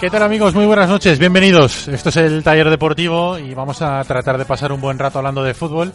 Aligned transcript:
¿Qué 0.00 0.08
tal 0.08 0.22
amigos? 0.22 0.54
Muy 0.54 0.64
buenas 0.64 0.88
noches, 0.88 1.18
bienvenidos. 1.18 1.86
Esto 1.86 2.08
es 2.08 2.16
el 2.16 2.42
taller 2.42 2.70
deportivo 2.70 3.38
y 3.38 3.52
vamos 3.52 3.82
a 3.82 4.02
tratar 4.04 4.38
de 4.38 4.46
pasar 4.46 4.72
un 4.72 4.80
buen 4.80 4.98
rato 4.98 5.18
hablando 5.18 5.44
de 5.44 5.52
fútbol 5.52 5.92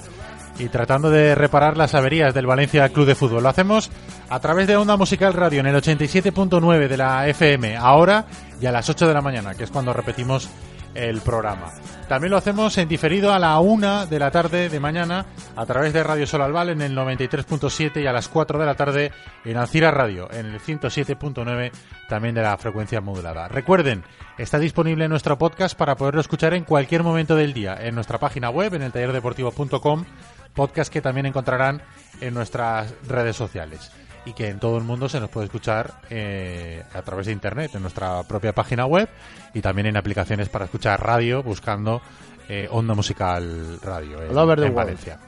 y 0.60 0.70
tratando 0.70 1.10
de 1.10 1.34
reparar 1.34 1.76
las 1.76 1.96
averías 1.96 2.32
del 2.36 2.46
Valencia 2.46 2.88
Club 2.90 3.08
de 3.08 3.16
Fútbol. 3.16 3.42
Lo 3.42 3.50
hacemos 3.50 3.90
a 4.30 4.40
través 4.40 4.68
de 4.68 4.76
Onda 4.76 4.96
Musical 4.96 5.34
Radio 5.34 5.62
en 5.62 5.66
el 5.66 5.76
87.9 5.78 6.88
de 6.88 6.98
la 6.98 7.28
FM, 7.28 7.78
ahora 7.78 8.26
y 8.62 8.68
a 8.68 8.72
las 8.72 8.88
8 8.88 9.08
de 9.08 9.14
la 9.16 9.22
mañana, 9.22 9.56
que 9.56 9.64
es 9.64 9.72
cuando 9.72 9.92
repetimos 9.92 10.52
el 10.94 11.22
programa. 11.22 11.72
También 12.08 12.30
lo 12.30 12.38
hacemos 12.38 12.78
en 12.78 12.88
diferido 12.88 13.34
a 13.34 13.40
la 13.40 13.60
1 13.60 14.06
de 14.06 14.20
la 14.20 14.30
tarde 14.30 14.70
de 14.70 14.80
mañana 14.80 15.26
a 15.56 15.66
través 15.66 15.94
de 15.94 16.04
Radio 16.04 16.28
Sol 16.28 16.44
Albal 16.44 16.70
en 16.70 16.82
el 16.82 16.96
93.7 16.96 18.04
y 18.04 18.08
a 18.08 18.14
las 18.14 18.28
4 18.28 18.60
de 18.60 18.66
la 18.66 18.76
tarde 18.76 19.12
en 19.44 19.58
Alcira 19.58 19.90
Radio 19.90 20.30
en 20.32 20.46
el 20.46 20.60
107.9 20.60 21.72
también 22.08 22.36
de 22.36 22.42
la 22.42 22.58
frecuencia 22.58 23.02
modulada. 23.02 23.48
Recuerden, 23.48 24.04
está 24.38 24.60
disponible 24.60 25.08
nuestro 25.08 25.38
podcast 25.38 25.78
para 25.78 25.96
poderlo 25.96 26.22
escuchar 26.22 26.54
en 26.54 26.64
cualquier 26.64 27.04
momento 27.04 27.36
del 27.36 27.54
día 27.54 27.78
en 27.80 27.96
nuestra 27.96 28.20
página 28.20 28.50
web 28.50 28.74
en 28.74 28.84
el 28.84 28.92
tallerdeportivo.com, 28.92 30.06
podcast 30.54 30.92
que 30.92 31.02
también 31.02 31.26
encontrarán 31.26 31.82
en 32.22 32.34
nuestras 32.34 32.94
redes 33.08 33.36
sociales 33.36 33.92
y 34.26 34.34
que 34.34 34.50
en 34.50 34.60
todo 34.60 34.78
el 34.78 34.84
mundo 34.84 35.08
se 35.08 35.20
nos 35.20 35.30
puede 35.30 35.46
escuchar 35.46 36.02
eh, 36.10 36.84
a 36.94 37.02
través 37.04 37.28
de 37.28 37.32
internet, 37.32 37.72
en 37.76 37.82
nuestra 37.82 38.24
propia 38.24 38.54
página 38.54 38.86
web 38.86 39.08
y 39.54 39.62
también 39.62 39.88
en 39.88 39.98
aplicaciones 39.98 40.50
para 40.50 40.66
escuchar 40.66 41.02
radio 41.02 41.44
buscando 41.44 42.02
eh, 42.50 42.68
Onda 42.72 42.94
Musical 42.94 43.80
Radio 43.82 44.22
en, 44.22 44.64
en. 44.64 44.76
Valencia. 44.76 45.20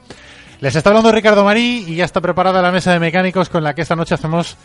Les 0.60 0.74
está 0.74 0.90
hablando 0.90 1.12
Ricardo 1.12 1.44
Marí 1.44 1.84
y 1.86 1.96
ya 1.96 2.04
está 2.04 2.20
preparada 2.20 2.60
la 2.60 2.72
mesa 2.72 2.92
de 2.92 2.98
mecánicos 2.98 3.48
con 3.48 3.62
la 3.62 3.74
que 3.74 3.82
esta 3.82 3.94
noche 3.94 4.14
hacemos 4.14 4.56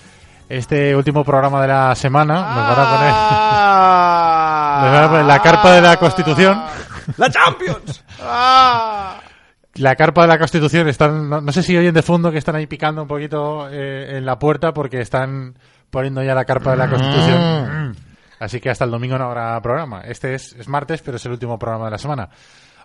este 0.49 0.95
último 0.95 1.23
programa 1.23 1.61
de 1.61 1.67
la 1.67 1.95
semana. 1.95 2.33
Nos 2.33 2.55
van 2.55 2.79
a 2.87 2.97
poner, 2.97 3.13
Ah. 3.15 4.79
nos 4.83 4.91
van 4.93 5.03
a 5.03 5.09
poner 5.09 5.25
la 5.25 5.39
carpa 5.39 5.71
de 5.73 5.81
la 5.81 5.97
Constitución. 5.97 6.61
¡La 7.17 7.29
Champions! 7.29 8.03
Ah. 8.21 9.19
La 9.75 9.95
carpa 9.95 10.21
de 10.21 10.27
la 10.27 10.37
Constitución 10.37 10.87
están, 10.87 11.29
no, 11.29 11.41
no 11.41 11.51
sé 11.51 11.63
si 11.63 11.75
oyen 11.75 11.93
de 11.93 12.03
fondo 12.03 12.31
que 12.31 12.37
están 12.37 12.55
ahí 12.55 12.67
picando 12.67 13.01
un 13.01 13.07
poquito 13.07 13.67
eh, 13.71 14.17
en 14.17 14.25
la 14.25 14.37
puerta 14.37 14.71
porque 14.71 15.01
están 15.01 15.55
poniendo 15.89 16.21
ya 16.23 16.35
la 16.35 16.45
carpa 16.45 16.71
de 16.71 16.77
la 16.77 16.89
Constitución. 16.89 17.89
Mm. 17.89 17.95
Así 18.39 18.59
que 18.59 18.69
hasta 18.69 18.85
el 18.85 18.91
domingo 18.91 19.17
no 19.17 19.25
habrá 19.25 19.59
programa. 19.61 20.01
Este 20.01 20.35
es, 20.35 20.53
es 20.53 20.67
martes, 20.67 21.01
pero 21.01 21.17
es 21.17 21.25
el 21.25 21.31
último 21.31 21.57
programa 21.57 21.85
de 21.85 21.91
la 21.91 21.97
semana. 21.97 22.29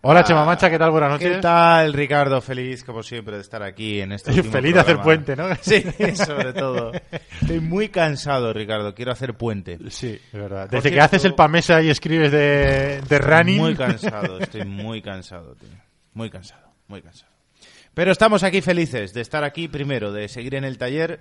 Hola, 0.01 0.23
Chema 0.23 0.45
Mancha, 0.45 0.71
¿qué 0.71 0.79
tal? 0.79 0.93
Buenas 0.93 1.11
noches. 1.11 1.37
¿Qué 1.37 1.43
tal, 1.43 1.93
Ricardo? 1.93 2.41
Feliz, 2.41 2.85
como 2.85 3.03
siempre, 3.03 3.35
de 3.35 3.43
estar 3.43 3.65
aquí 3.65 4.01
en 4.01 4.13
este 4.13 4.43
Feliz 4.45 4.75
de 4.75 4.81
hacer 4.81 5.01
puente, 5.01 5.35
¿no? 5.35 5.49
Sí, 5.61 5.83
sobre 6.15 6.53
todo. 6.53 6.93
Estoy 7.41 7.59
muy 7.59 7.89
cansado, 7.89 8.53
Ricardo. 8.53 8.95
Quiero 8.95 9.11
hacer 9.11 9.35
puente. 9.35 9.77
Sí, 9.91 10.21
es 10.33 10.33
verdad. 10.33 10.69
Desde 10.71 10.93
que 10.93 11.01
haces 11.01 11.25
el 11.25 11.35
pamesa 11.35 11.83
y 11.83 11.91
escribes 11.91 12.31
de, 12.31 13.01
de 13.09 13.19
running. 13.19 13.59
Muy 13.59 13.75
cansado, 13.75 14.39
estoy 14.41 14.65
muy 14.65 15.03
cansado, 15.03 15.57
tío. 15.57 15.69
Muy 16.15 16.31
cansado, 16.31 16.73
muy 16.87 17.03
cansado. 17.03 17.33
Pero 17.93 18.13
estamos 18.13 18.45
aquí 18.45 18.61
felices 18.61 19.13
de 19.13 19.21
estar 19.21 19.43
aquí, 19.43 19.67
primero, 19.67 20.13
de 20.13 20.29
seguir 20.29 20.55
en 20.55 20.63
el 20.63 20.79
taller, 20.79 21.19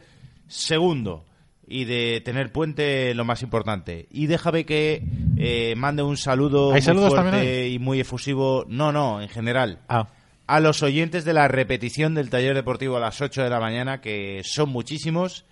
segundo, 0.48 1.26
y 1.68 1.86
de 1.86 2.22
tener 2.24 2.52
puente 2.52 3.14
lo 3.14 3.26
más 3.26 3.44
importante. 3.44 4.08
Y 4.10 4.28
déjame 4.28 4.66
que 4.66 5.04
eh, 5.38 5.76
mande 5.76 6.02
un 6.02 6.18
saludo 6.18 6.74
¿Hay 6.74 6.82
muy 6.94 7.10
fuerte 7.10 7.68
y 7.68 7.78
muy 7.78 8.00
efusivo, 8.00 8.66
no, 8.68 8.92
no, 8.92 9.22
en 9.22 9.30
general, 9.30 9.80
Ah, 9.90 10.08
a 10.48 10.62
los 10.62 10.82
oyentes 10.82 11.26
de 11.26 11.34
la 11.34 11.50
repetición 11.50 12.16
del 12.16 12.30
taller 12.30 12.56
deportivo 12.56 12.96
a 12.96 13.02
las 13.02 13.22
8 13.22 13.44
de 13.44 13.50
la 13.50 13.60
mañana, 13.60 14.00
que 14.00 14.42
son 14.46 14.70
muchísimos, 14.70 15.46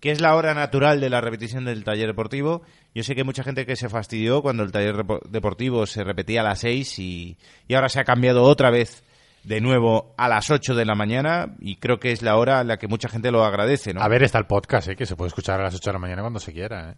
que 0.00 0.10
es 0.10 0.20
la 0.20 0.34
hora 0.34 0.54
natural 0.54 1.00
de 1.00 1.08
la 1.08 1.20
repetición 1.20 1.64
del 1.64 1.84
taller 1.84 2.08
deportivo. 2.08 2.62
Yo 2.92 3.04
sé 3.04 3.14
que 3.14 3.20
hay 3.20 3.26
mucha 3.26 3.44
gente 3.44 3.64
que 3.64 3.76
se 3.76 3.88
fastidió 3.88 4.42
cuando 4.42 4.64
el 4.64 4.72
taller 4.72 5.04
deportivo 5.28 5.86
se 5.86 6.02
repetía 6.02 6.40
a 6.40 6.44
las 6.44 6.60
6 6.60 6.98
y, 6.98 7.36
y 7.68 7.74
ahora 7.74 7.88
se 7.88 8.00
ha 8.00 8.04
cambiado 8.04 8.42
otra 8.42 8.70
vez 8.70 9.04
de 9.44 9.60
nuevo 9.60 10.14
a 10.18 10.28
las 10.28 10.50
8 10.50 10.74
de 10.74 10.84
la 10.84 10.94
mañana 10.94 11.54
y 11.60 11.76
creo 11.76 11.98
que 11.98 12.12
es 12.12 12.22
la 12.22 12.36
hora 12.36 12.60
en 12.60 12.68
la 12.68 12.76
que 12.78 12.88
mucha 12.88 13.08
gente 13.08 13.30
lo 13.30 13.44
agradece, 13.44 13.94
¿no? 13.94 14.02
a 14.02 14.08
ver, 14.08 14.22
está 14.22 14.38
el 14.38 14.46
podcast, 14.46 14.88
¿eh? 14.88 14.96
que 14.96 15.06
se 15.06 15.16
puede 15.16 15.28
escuchar 15.28 15.60
a 15.60 15.64
las 15.64 15.74
8 15.74 15.90
de 15.90 15.92
la 15.94 15.98
mañana 15.98 16.22
cuando 16.22 16.40
se 16.40 16.52
quiera. 16.52 16.90
¿eh? 16.90 16.94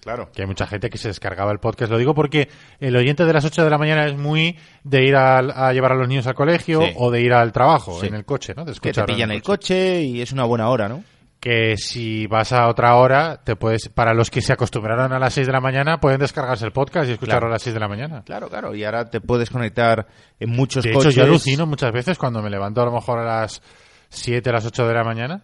claro. 0.00 0.30
Que 0.32 0.42
hay 0.42 0.48
mucha 0.48 0.66
gente 0.66 0.90
que 0.90 0.98
se 0.98 1.08
descargaba 1.08 1.52
el 1.52 1.58
podcast. 1.60 1.90
Lo 1.90 1.96
digo 1.98 2.12
porque 2.14 2.48
el 2.80 2.96
oyente 2.96 3.24
de 3.24 3.32
las 3.32 3.44
8 3.44 3.62
de 3.64 3.70
la 3.70 3.78
mañana 3.78 4.06
es 4.06 4.16
muy 4.16 4.58
de 4.84 5.04
ir 5.04 5.14
al- 5.14 5.52
a, 5.52 5.72
llevar 5.72 5.92
a 5.92 5.94
los 5.94 6.08
niños 6.08 6.26
al 6.26 6.34
colegio 6.34 6.80
Sí. 6.82 6.92
o 6.96 7.10
de 7.10 7.20
ir 7.20 7.32
al 7.32 7.52
trabajo 7.52 8.00
Sí. 8.00 8.06
en 8.08 8.14
el 8.14 8.24
coche, 8.24 8.52
¿no? 8.56 8.64
De 8.64 8.72
Que 8.74 8.92
te 8.92 9.04
pillan 9.04 9.30
el 9.30 9.42
coche 9.42 10.02
y 10.02 10.20
es 10.20 10.32
una 10.32 10.44
buena 10.44 10.68
hora, 10.70 10.88
¿no? 10.88 11.04
Que 11.42 11.76
si 11.76 12.28
vas 12.28 12.52
a 12.52 12.68
otra 12.68 12.94
hora, 12.94 13.40
te 13.42 13.56
puedes, 13.56 13.88
para 13.88 14.14
los 14.14 14.30
que 14.30 14.40
se 14.40 14.52
acostumbraron 14.52 15.12
a 15.12 15.18
las 15.18 15.34
6 15.34 15.48
de 15.48 15.52
la 15.52 15.60
mañana, 15.60 15.98
pueden 15.98 16.20
descargarse 16.20 16.64
el 16.64 16.70
podcast 16.70 17.08
y 17.08 17.12
escucharlo 17.14 17.40
Claro. 17.40 17.46
a 17.48 17.56
las 17.56 17.62
6 17.62 17.74
de 17.74 17.80
la 17.80 17.88
mañana. 17.88 18.22
Claro, 18.24 18.48
claro. 18.48 18.72
Y 18.76 18.84
ahora 18.84 19.10
te 19.10 19.20
puedes 19.20 19.50
conectar 19.50 20.06
en 20.38 20.50
muchos 20.50 20.84
De 20.84 20.90
hecho, 20.90 20.98
coches. 21.00 21.16
yo 21.16 21.24
alucino 21.24 21.66
muchas 21.66 21.90
veces 21.90 22.16
cuando 22.16 22.40
me 22.42 22.48
levanto 22.48 22.80
a 22.80 22.84
lo 22.84 22.92
mejor 22.92 23.18
a 23.18 23.24
las 23.40 23.60
7, 24.08 24.50
a 24.50 24.52
las 24.52 24.66
8 24.66 24.86
de 24.86 24.94
la 24.94 25.02
mañana, 25.02 25.42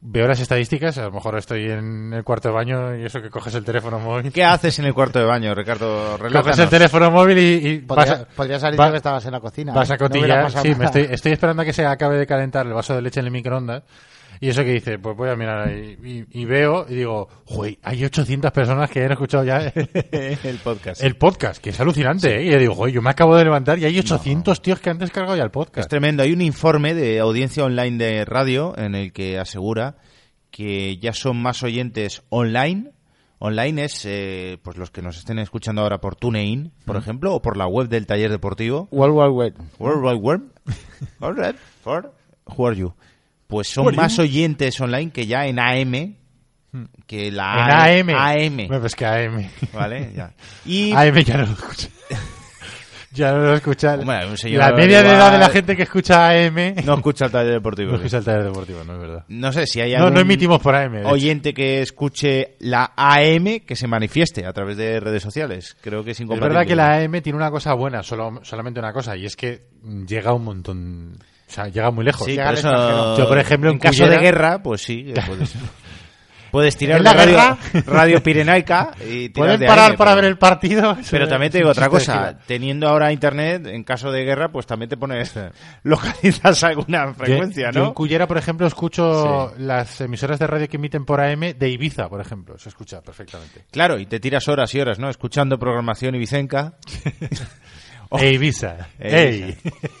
veo 0.00 0.28
las 0.28 0.38
estadísticas, 0.38 0.96
a 0.98 1.06
lo 1.06 1.10
mejor 1.10 1.36
estoy 1.36 1.64
en 1.70 2.12
el 2.12 2.22
cuarto 2.22 2.48
de 2.50 2.54
baño 2.54 2.96
y 2.96 3.04
eso 3.04 3.20
que 3.20 3.28
coges 3.30 3.52
el 3.56 3.64
teléfono 3.64 3.98
móvil. 3.98 4.30
¿Qué 4.32 4.44
haces 4.44 4.78
en 4.78 4.84
el 4.84 4.94
cuarto 4.94 5.18
de 5.18 5.24
baño, 5.24 5.54
Ricardo? 5.56 6.04
Coges 6.18 6.20
Relájanos. 6.20 6.58
el 6.60 6.68
teléfono 6.68 7.10
móvil 7.10 7.38
y, 7.38 7.42
y 7.66 7.78
vas 7.80 7.96
Podría, 8.06 8.14
a, 8.14 8.24
podrías 8.26 8.62
haber 8.62 8.78
va- 8.80 8.90
que 8.92 8.96
estabas 8.98 9.24
en 9.26 9.32
la 9.32 9.40
cocina. 9.40 9.72
vas 9.72 9.90
a. 9.90 9.94
No 9.94 9.98
cotillar. 9.98 10.44
pasado 10.44 10.62
sí, 10.62 10.74
me 10.76 10.84
estoy, 10.84 11.08
estoy 11.10 11.32
esperando 11.32 11.62
a 11.62 11.64
que 11.64 11.72
se 11.72 11.84
acabe 11.84 12.16
de 12.16 12.26
calentar 12.28 12.64
el 12.64 12.72
vaso 12.74 12.94
de 12.94 13.02
leche 13.02 13.18
en 13.18 13.26
el 13.26 13.32
microondas. 13.32 13.82
Y 14.42 14.48
eso 14.48 14.64
que 14.64 14.72
dice, 14.72 14.98
pues 14.98 15.16
voy 15.16 15.28
a 15.30 15.36
mirar 15.36 15.68
ahí. 15.68 15.96
Y, 16.32 16.40
y 16.40 16.44
veo 16.46 16.84
y 16.88 16.96
digo, 16.96 17.28
¡Joder! 17.46 17.78
Hay 17.84 18.04
800 18.04 18.50
personas 18.50 18.90
que 18.90 19.04
han 19.04 19.12
escuchado 19.12 19.44
ya 19.44 19.58
el 20.12 20.58
podcast. 20.64 21.00
el 21.00 21.14
podcast, 21.14 21.62
que 21.62 21.70
es 21.70 21.78
alucinante. 21.78 22.36
¿eh? 22.40 22.46
Y 22.46 22.50
yo 22.50 22.58
digo, 22.58 22.74
"Joder, 22.74 22.92
yo 22.92 23.02
me 23.02 23.10
acabo 23.10 23.36
de 23.36 23.44
levantar 23.44 23.78
y 23.78 23.84
hay 23.84 23.96
800 24.00 24.60
tíos 24.60 24.80
que 24.80 24.90
han 24.90 24.98
descargado 24.98 25.36
ya 25.36 25.44
el 25.44 25.46
Es 25.50 25.52
podcast. 25.52 25.88
tremendo. 25.88 26.24
Hay 26.24 26.32
un 26.32 26.40
informe 26.42 26.92
de 26.94 27.20
audiencia 27.20 27.64
online 27.64 27.98
de 28.04 28.24
radio 28.24 28.76
en 28.76 28.96
el 28.96 29.12
que 29.12 29.38
asegura 29.38 29.94
que 30.50 30.96
ya 30.98 31.12
son 31.12 31.40
más 31.40 31.62
oyentes 31.62 32.24
online. 32.28 32.90
Online 33.38 33.84
es 33.84 34.04
eh, 34.06 34.58
pues 34.64 34.76
los 34.76 34.90
que 34.90 35.02
nos 35.02 35.18
estén 35.18 35.38
escuchando 35.38 35.82
ahora 35.82 36.00
por 36.00 36.16
TuneIn, 36.16 36.72
por 36.84 36.96
ejemplo, 36.96 37.32
o 37.34 37.42
por 37.42 37.56
la 37.56 37.68
web 37.68 37.88
del 37.88 38.06
taller 38.06 38.30
deportivo. 38.32 38.88
World 38.90 39.14
Wide 39.16 39.30
Web. 39.30 39.54
World 39.78 40.04
Wide 40.04 40.20
Web. 40.20 40.40
All 41.20 41.34
right. 41.36 41.56
For 41.82 42.12
who 42.56 42.66
are 42.66 42.76
you? 42.76 42.92
Pues 43.52 43.68
son 43.68 43.94
más 43.94 44.18
oyentes 44.18 44.80
online 44.80 45.10
que 45.12 45.26
ya 45.26 45.46
en 45.46 45.58
AM, 45.60 46.16
que 47.06 47.30
la 47.30 47.92
En 47.92 48.10
AM. 48.10 48.16
AM. 48.16 48.56
Bueno, 48.66 48.80
pues 48.80 48.96
que 48.96 49.04
AM. 49.06 49.48
¿Vale? 49.72 50.10
Ya. 50.16 50.32
Y 50.66 50.92
AM 50.92 51.18
ya 51.22 51.36
no 51.36 51.46
lo 51.46 51.52
escucha. 51.52 51.88
ya 53.12 53.32
no 53.32 53.40
lo 53.40 53.54
escucha. 53.54 53.94
Hombre, 53.94 54.26
un 54.26 54.38
señor 54.38 54.60
la 54.60 54.72
media 54.72 55.02
de 55.02 55.10
edad 55.10 55.30
de 55.30 55.36
la 55.38 55.50
gente 55.50 55.76
que 55.76 55.82
escucha 55.82 56.30
AM 56.30 56.76
no 56.86 56.94
escucha 56.94 57.26
el 57.26 57.30
taller 57.30 57.52
deportivo. 57.52 57.90
no 57.90 57.96
escucha 57.98 58.16
el 58.18 58.24
taller 58.24 58.44
deportivo, 58.44 58.84
no 58.84 58.94
es 58.94 58.98
verdad. 59.00 59.24
No 59.28 59.52
sé 59.52 59.66
si 59.66 59.82
hay 59.82 59.92
No, 59.92 59.98
algún 59.98 60.14
no 60.14 60.20
emitimos 60.20 60.60
por 60.62 60.74
AM. 60.74 61.04
oyente 61.04 61.52
que 61.52 61.82
escuche 61.82 62.56
la 62.60 62.92
AM 62.96 63.60
que 63.66 63.76
se 63.76 63.86
manifieste 63.86 64.46
a 64.46 64.52
través 64.54 64.78
de 64.78 64.98
redes 64.98 65.22
sociales. 65.22 65.76
Creo 65.82 66.02
que 66.02 66.12
es 66.12 66.16
Es 66.16 66.20
incompatible. 66.22 66.48
verdad 66.58 66.66
que 66.66 66.74
la 66.76 66.96
AM 67.04 67.20
tiene 67.20 67.36
una 67.36 67.50
cosa 67.50 67.74
buena, 67.74 68.02
solo, 68.02 68.40
solamente 68.44 68.80
una 68.80 68.94
cosa, 68.94 69.14
y 69.14 69.26
es 69.26 69.36
que 69.36 69.66
llega 70.06 70.32
un 70.32 70.44
montón. 70.44 71.18
O 71.52 71.54
sea, 71.54 71.68
llega 71.68 71.90
muy 71.90 72.04
lejos. 72.04 72.24
Sí, 72.24 72.30
Llega 72.32 72.44
por 72.44 72.48
al 72.52 72.58
eso, 72.58 72.68
extranjero. 72.70 73.18
Yo, 73.18 73.28
por 73.28 73.38
ejemplo, 73.38 73.68
en 73.70 73.74
en 73.74 73.78
caso 73.80 74.06
de 74.06 74.18
guerra, 74.18 74.62
pues 74.62 74.80
sí, 74.82 75.12
puedes, 75.26 75.54
puedes 76.50 76.76
tirar 76.78 76.98
¿En 76.98 77.04
la 77.04 77.12
radio, 77.12 77.32
guerra? 77.36 77.58
radio 77.86 78.22
pirenaica 78.22 78.90
y 79.06 79.28
de 79.28 79.32
parar 79.66 79.96
para 79.96 80.12
pero- 80.12 80.14
ver 80.16 80.24
el 80.24 80.38
partido. 80.38 80.96
Pero 81.10 81.28
también 81.28 81.52
te 81.52 81.58
digo 81.58 81.70
otra 81.70 81.88
cosa, 81.90 82.38
teniendo 82.46 82.88
ahora 82.88 83.12
internet, 83.12 83.66
en 83.66 83.84
caso 83.84 84.10
de 84.10 84.24
guerra, 84.24 84.50
pues 84.50 84.66
también 84.66 84.88
te 84.88 84.96
pones, 84.96 85.34
localizas 85.82 86.62
alguna 86.64 87.12
frecuencia, 87.14 87.66
Yo- 87.70 87.72
yo 87.72 87.80
en 87.80 87.84
¿no? 87.88 87.94
Cullera, 87.94 88.26
por 88.26 88.38
ejemplo, 88.38 88.66
escucho 88.66 89.52
las 89.58 90.00
emisoras 90.00 90.38
de 90.38 90.46
radio 90.46 90.68
que 90.68 90.76
emiten 90.78 91.04
por 91.04 91.20
AM 91.20 91.40
de 91.58 91.68
Ibiza, 91.68 92.08
por 92.08 92.20
ejemplo. 92.22 92.56
Se 92.58 92.70
escucha 92.70 93.02
perfectamente. 93.02 93.64
Claro, 93.70 93.98
y 93.98 94.06
te 94.06 94.20
tiras 94.20 94.48
horas 94.48 94.74
y 94.74 94.80
horas, 94.80 94.98
¿no? 94.98 95.10
Escuchando 95.10 95.58
programación 95.58 96.14
ibicenca. 96.14 96.74
E 98.20 98.32
Ibiza. 98.32 98.88
Ey. 98.98 99.56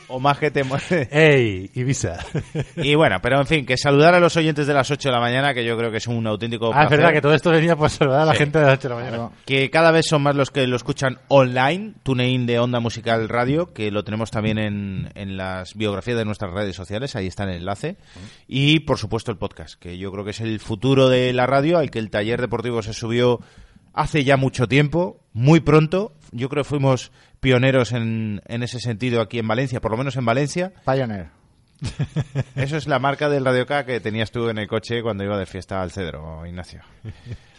O 0.08 0.20
más 0.20 0.38
que 0.38 0.50
te 0.50 0.64
mueve. 0.64 1.08
Ey, 1.10 1.70
Ibiza. 1.74 2.18
Y 2.76 2.94
bueno, 2.94 3.16
pero 3.22 3.38
en 3.40 3.46
fin, 3.46 3.64
que 3.66 3.76
saludar 3.76 4.14
a 4.14 4.20
los 4.20 4.36
oyentes 4.36 4.66
de 4.66 4.74
las 4.74 4.90
8 4.90 5.08
de 5.08 5.12
la 5.14 5.20
mañana, 5.20 5.54
que 5.54 5.64
yo 5.64 5.76
creo 5.76 5.90
que 5.90 5.98
es 5.98 6.06
un 6.06 6.26
auténtico 6.26 6.70
Ah, 6.74 6.84
es 6.84 6.90
verdad 6.90 7.12
que 7.12 7.20
todo 7.20 7.34
esto 7.34 7.50
venía 7.50 7.76
por 7.76 7.90
saludar 7.90 8.22
a 8.22 8.24
la 8.26 8.32
Sí. 8.32 8.38
gente 8.38 8.58
de 8.58 8.64
las 8.66 8.74
8 8.78 8.88
de 8.88 8.94
la 8.94 9.00
mañana. 9.00 9.30
Que 9.46 9.70
cada 9.70 9.90
vez 9.90 10.06
son 10.06 10.22
más 10.22 10.34
los 10.36 10.50
que 10.50 10.66
lo 10.66 10.76
escuchan 10.76 11.18
online, 11.28 11.94
TuneIn 12.02 12.46
de 12.46 12.58
Onda 12.58 12.80
Musical 12.80 13.28
Radio, 13.28 13.72
que 13.72 13.90
lo 13.90 14.04
tenemos 14.04 14.30
también 14.30 14.58
en, 14.58 15.10
en 15.14 15.36
las 15.36 15.74
biografías 15.74 16.16
de 16.18 16.24
nuestras 16.24 16.52
redes 16.52 16.74
sociales, 16.76 17.14
ahí 17.16 17.26
está 17.26 17.44
el 17.44 17.50
enlace. 17.50 17.96
Y 18.48 18.80
por 18.80 18.98
supuesto 18.98 19.30
el 19.30 19.38
podcast, 19.38 19.78
que 19.80 19.98
yo 19.98 20.10
creo 20.12 20.24
que 20.24 20.30
es 20.32 20.40
el 20.40 20.60
futuro 20.60 21.08
de 21.08 21.32
la 21.32 21.46
radio, 21.46 21.78
al 21.78 21.90
que 21.90 21.98
el 21.98 22.10
taller 22.10 22.40
deportivo 22.40 22.82
se 22.82 22.92
subió 22.92 23.40
hace 23.92 24.24
ya 24.24 24.36
mucho 24.36 24.68
tiempo, 24.68 25.20
muy 25.32 25.60
pronto. 25.60 26.12
Yo 26.30 26.48
creo 26.48 26.64
que 26.64 26.68
fuimos 26.68 27.12
pioneros 27.40 27.92
en, 27.92 28.40
en 28.46 28.62
ese 28.62 28.78
sentido 28.80 29.20
aquí 29.20 29.38
en 29.38 29.48
Valencia, 29.48 29.80
por 29.80 29.90
lo 29.90 29.96
menos 29.96 30.16
en 30.16 30.24
Valencia. 30.24 30.72
Pioneer. 30.84 31.28
Eso 32.54 32.76
es 32.76 32.86
la 32.86 32.98
marca 32.98 33.28
del 33.28 33.44
Radio 33.44 33.66
K 33.66 33.84
que 33.84 34.00
tenías 34.00 34.30
tú 34.30 34.48
en 34.48 34.58
el 34.58 34.68
coche 34.68 35.02
cuando 35.02 35.24
iba 35.24 35.36
de 35.36 35.46
fiesta 35.46 35.82
al 35.82 35.90
Cedro, 35.90 36.46
Ignacio. 36.46 36.80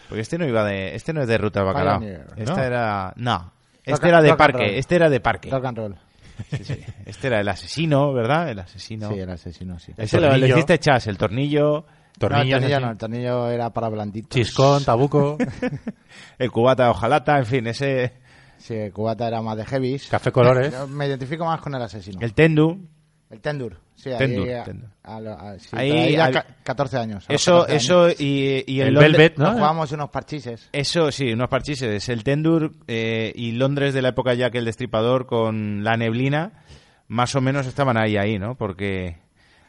Porque 0.07 0.21
este 0.21 0.38
no 0.38 0.47
iba 0.47 0.63
de, 0.63 0.95
este 0.95 1.13
no 1.13 1.21
es 1.21 1.27
de 1.27 1.38
ruta 1.38 1.59
al 1.59 1.65
bacalao. 1.65 2.00
Pioneer. 2.00 2.27
Esta 2.38 2.56
¿No? 2.56 2.63
era, 2.63 3.13
no, 3.18 3.53
este 3.83 4.07
era 4.07 4.21
de 4.21 4.36
parque, 4.36 4.77
este 4.77 4.95
era 4.95 5.09
de 5.09 5.19
parque. 5.19 5.50
Rock 5.50 5.65
and 5.65 5.77
roll. 5.77 5.95
Sí, 6.50 6.63
sí. 6.63 6.79
Este 7.06 7.27
era 7.27 7.39
el 7.41 7.47
asesino, 7.47 8.12
¿verdad? 8.13 8.50
El 8.50 8.59
asesino. 8.59 9.09
Sí, 9.09 9.19
el 9.19 9.29
asesino, 9.29 9.79
sí. 9.79 9.94
Ese 9.97 10.19
lo, 10.19 10.36
le 10.36 10.47
hiciste 10.47 10.79
chas, 10.79 11.06
el 11.07 11.18
tornillo, 11.18 11.86
Tornillos 12.18 12.62
no, 12.62 12.68
el 12.68 12.71
tornillo 12.71 12.80
no, 12.80 12.92
el 12.92 12.98
tornillo 12.98 13.50
era 13.50 13.69
para 13.71 13.89
blanditos. 13.89 14.30
Chiscón, 14.30 14.83
tabuco, 14.83 15.38
el 16.39 16.51
cubata 16.51 16.83
de 16.86 16.89
hojalata, 16.89 17.38
en 17.39 17.45
fin, 17.45 17.68
ese, 17.68 18.13
Sí, 18.57 18.75
el 18.75 18.94
cubata 18.94 19.27
era 19.27 19.42
más 19.42 19.57
de 19.57 19.65
heavies. 19.65 20.07
café 20.10 20.31
colores. 20.31 20.71
Yo 20.71 20.88
Me 20.88 21.07
identifico 21.07 21.44
más 21.45 21.60
con 21.60 21.75
el 21.75 21.81
asesino. 21.81 22.19
el 22.21 22.33
tendu. 22.33 22.80
El 23.30 23.42
tendur. 23.42 23.77
Sí, 23.95 24.10
Tendur, 24.18 24.48
ahí, 24.48 24.54
a- 24.54 24.63
tendur. 24.63 24.89
a 25.04 25.19
lo- 25.21 25.31
a- 25.33 25.57
sí, 25.60 25.69
Ahí, 25.71 25.89
pero 25.92 26.04
ahí 26.04 26.12
ya 26.13 26.25
al- 26.25 26.33
ca- 26.33 26.45
14 26.63 26.98
años. 26.98 27.25
a 27.30 27.33
Eso, 27.33 27.51
14 27.62 27.75
eso 27.77 28.04
años. 28.06 28.21
y, 28.21 28.63
y 28.68 28.81
en 28.81 28.88
El 28.88 28.94
Londres- 28.94 29.12
Velvet, 29.13 29.38
Nos 29.38 29.48
¿no? 29.50 29.54
jugábamos 29.56 29.92
unos 29.92 30.10
parchises. 30.10 30.69
Eso 30.71 31.12
sí, 31.12 31.31
unos 31.33 31.48
parchises. 31.50 32.10
El 32.10 32.24
Tendur 32.24 32.74
eh, 32.88 33.31
y 33.36 33.54
Londres 33.54 33.94
de 33.94 34.01
la 34.01 34.10
época 34.10 34.33
ya 34.33 34.50
que 34.51 34.60
el 34.60 34.65
destripador 34.65 35.25
con 35.25 35.83
la 35.83 35.95
neblina, 35.98 36.63
más 37.07 37.33
o 37.36 37.42
menos 37.42 37.65
estaban 37.65 37.98
ahí, 37.98 38.18
ahí, 38.18 38.38
¿no? 38.38 38.56
Porque 38.56 39.18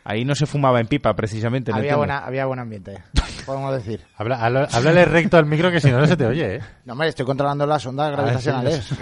ahí 0.05 0.25
no 0.25 0.35
se 0.35 0.47
fumaba 0.47 0.81
en 0.81 0.87
pipa, 0.87 1.15
precisamente. 1.15 1.73
Había, 1.73 1.97
buena, 1.97 2.19
había 2.19 2.47
buen 2.47 2.61
ambiente, 2.61 3.03
podemos 3.47 3.75
decir. 3.75 4.01
Habla, 4.17 4.37
habla- 4.45 4.69
háblale 4.73 5.05
recto 5.07 5.37
al 5.39 5.47
micro 5.47 5.71
que 5.71 5.81
si 5.81 5.91
no, 5.91 5.99
no 5.99 6.07
se 6.07 6.17
te 6.17 6.27
oye, 6.27 6.57
¿eh? 6.57 6.61
No, 6.85 6.93
hombre, 6.93 7.09
estoy 7.09 7.25
controlando 7.27 7.67
las 7.67 7.85
ondas 7.87 8.13
gravitacionales. 8.13 8.89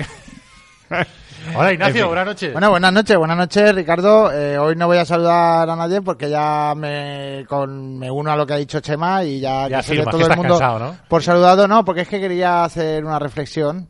Hola, 1.56 1.72
Ignacio, 1.72 1.94
En 1.94 2.00
fin. 2.02 2.06
buenas 2.06 2.26
noches. 2.26 2.52
Bueno, 2.52 2.70
buenas 2.70 2.92
noches, 2.92 3.16
buenas 3.16 3.36
noches, 3.36 3.74
Ricardo. 3.74 4.30
Eh, 4.32 4.58
hoy 4.58 4.76
no 4.76 4.86
voy 4.86 4.98
a 4.98 5.04
saludar 5.04 5.68
a 5.68 5.74
nadie 5.74 6.00
porque 6.00 6.30
ya 6.30 6.72
me, 6.76 7.44
con, 7.48 7.98
me 7.98 8.08
uno 8.10 8.30
a 8.30 8.36
lo 8.36 8.46
que 8.46 8.52
ha 8.52 8.56
dicho 8.58 8.78
Chema 8.78 9.24
y 9.24 9.40
ya, 9.40 9.66
Ya 9.68 9.78
que 9.78 9.82
firmas, 9.82 10.12
todo 10.14 10.18
que 10.24 10.30
el 10.32 10.36
mundo 10.36 10.58
cansado, 10.58 10.78
¿no? 10.78 10.96
por 11.08 11.22
saludado. 11.22 11.66
No, 11.66 11.84
porque 11.84 12.02
es 12.02 12.08
que 12.08 12.20
quería 12.20 12.62
hacer 12.62 13.04
una 13.04 13.18
reflexión 13.18 13.88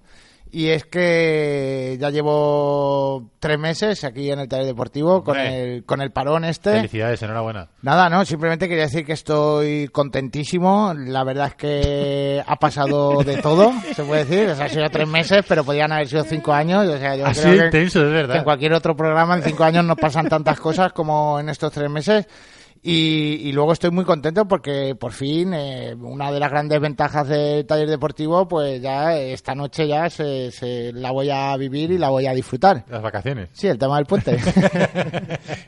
y 0.54 0.68
es 0.68 0.84
que 0.84 1.96
ya 1.98 2.10
llevo 2.10 3.30
tres 3.40 3.58
meses 3.58 4.04
aquí 4.04 4.30
en 4.30 4.38
el 4.38 4.48
taller 4.48 4.66
deportivo 4.66 5.24
con 5.24 5.38
el, 5.38 5.82
con 5.84 6.02
el 6.02 6.12
parón 6.12 6.44
este. 6.44 6.72
Felicidades, 6.72 7.22
enhorabuena. 7.22 7.70
Nada, 7.80 8.10
no, 8.10 8.22
simplemente 8.26 8.68
quería 8.68 8.84
decir 8.84 9.06
que 9.06 9.14
estoy 9.14 9.88
contentísimo. 9.88 10.92
La 10.94 11.24
verdad 11.24 11.46
es 11.48 11.54
que 11.54 12.44
ha 12.46 12.56
pasado 12.56 13.24
de 13.24 13.38
todo, 13.38 13.72
se 13.94 14.04
puede 14.04 14.26
decir. 14.26 14.50
O 14.50 14.54
sea, 14.54 14.66
han 14.66 14.70
sido 14.70 14.90
tres 14.90 15.08
meses, 15.08 15.42
pero 15.48 15.64
podían 15.64 15.90
haber 15.90 16.06
sido 16.06 16.22
cinco 16.24 16.52
años. 16.52 16.86
O 16.86 16.98
sea, 16.98 17.16
yo 17.16 17.24
Así 17.24 17.40
creo 17.40 17.70
que, 17.70 18.36
en 18.36 18.44
cualquier 18.44 18.74
otro 18.74 18.94
programa 18.94 19.34
en 19.34 19.42
cinco 19.42 19.64
años 19.64 19.86
no 19.86 19.96
pasan 19.96 20.28
tantas 20.28 20.60
cosas 20.60 20.92
como 20.92 21.40
en 21.40 21.48
estos 21.48 21.72
tres 21.72 21.88
meses. 21.88 22.26
Y, 22.84 23.48
y 23.48 23.52
luego 23.52 23.72
estoy 23.72 23.92
muy 23.92 24.04
contento 24.04 24.48
porque 24.48 24.96
por 24.96 25.12
fin 25.12 25.54
eh, 25.54 25.94
una 25.94 26.32
de 26.32 26.40
las 26.40 26.50
grandes 26.50 26.80
ventajas 26.80 27.28
del 27.28 27.64
taller 27.64 27.88
deportivo, 27.88 28.48
pues 28.48 28.82
ya 28.82 29.16
esta 29.16 29.54
noche 29.54 29.86
ya 29.86 30.10
se, 30.10 30.50
se 30.50 30.92
la 30.92 31.12
voy 31.12 31.30
a 31.30 31.56
vivir 31.56 31.92
y 31.92 31.98
la 31.98 32.08
voy 32.08 32.26
a 32.26 32.34
disfrutar. 32.34 32.84
Las 32.88 33.00
vacaciones. 33.00 33.50
Sí, 33.52 33.68
el 33.68 33.78
tema 33.78 33.96
del 33.96 34.06
puente. 34.06 34.36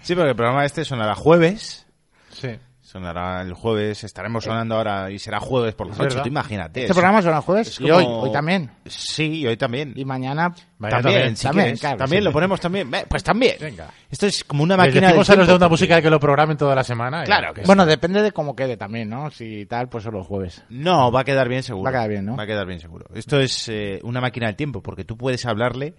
Sí, 0.03 0.15
porque 0.15 0.31
el 0.31 0.37
programa 0.37 0.65
este 0.65 0.85
sonará 0.85 1.15
jueves. 1.15 1.87
Sí. 2.31 2.49
Sonará 2.95 3.43
el 3.43 3.55
jueves, 3.55 4.05
estaremos 4.05 4.45
sonando 4.45 4.77
ahora 4.77 5.11
y 5.11 5.19
será 5.19 5.41
jueves 5.41 5.75
por 5.75 5.89
la 5.89 5.95
Es 5.95 5.99
noche. 5.99 6.09
verdad. 6.11 6.23
Tú 6.23 6.29
imagínate. 6.29 6.81
este 6.83 6.93
es- 6.93 6.97
programa 6.97 7.21
los 7.21 7.45
jueves 7.45 7.67
es 7.67 7.81
y 7.81 7.91
hoy, 7.91 8.05
como- 8.05 8.21
hoy 8.21 8.31
también. 8.31 8.71
Sí, 8.87 9.41
y 9.41 9.47
hoy 9.49 9.57
también. 9.57 9.95
Y 9.97 10.05
mañana 10.05 10.55
Mañana 10.79 11.03
también, 11.03 11.21
también. 11.35 11.37
si 11.37 11.43
También, 11.43 11.77
claro, 11.77 11.97
también 11.97 12.23
sí. 12.23 12.25
lo 12.27 12.33
ponemos 12.33 12.61
también. 12.61 12.89
Pues 13.09 13.25
también. 13.25 13.57
Venga. 13.61 13.89
Esto 14.09 14.27
es 14.27 14.45
como 14.45 14.63
una 14.63 14.77
máquina 14.77 15.09
del 15.09 15.17
a 15.29 15.35
los 15.35 15.49
de 15.49 15.55
una 15.57 15.69
música 15.69 16.01
que 16.01 16.09
lo 16.09 16.21
programen 16.21 16.57
toda 16.57 16.77
la 16.77 16.85
semana. 16.85 17.25
Claro 17.25 17.53
que 17.53 17.63
sí. 17.63 17.67
Bueno, 17.67 17.85
depende 17.85 18.23
de 18.23 18.31
cómo 18.31 18.55
quede 18.55 18.77
también, 18.77 19.09
¿no? 19.11 19.29
Si 19.33 19.67
tal, 19.67 19.89
pues 19.89 20.05
son 20.05 20.15
los 20.15 20.25
jueves. 20.29 20.63
No, 20.69 21.11
va 21.11 21.23
a 21.23 21.25
quedar 21.25 21.49
bien 21.49 21.65
seguro. 21.65 21.83
Va 21.83 21.91
a 21.91 21.93
quedar 21.95 22.09
bien, 22.11 22.27
¿no? 22.27 22.37
Va 22.37 22.45
a 22.45 22.47
quedar 22.47 22.65
bien 22.65 22.79
seguro. 22.79 23.07
Esto 23.13 23.41
es 23.41 23.69
eh, 23.71 23.99
una 24.05 24.21
máquina 24.21 24.47
del 24.47 24.55
tiempo, 24.55 24.85
porque 24.85 25.05
tú 25.05 25.17
puedes 25.17 25.45
hablarle 25.47 25.97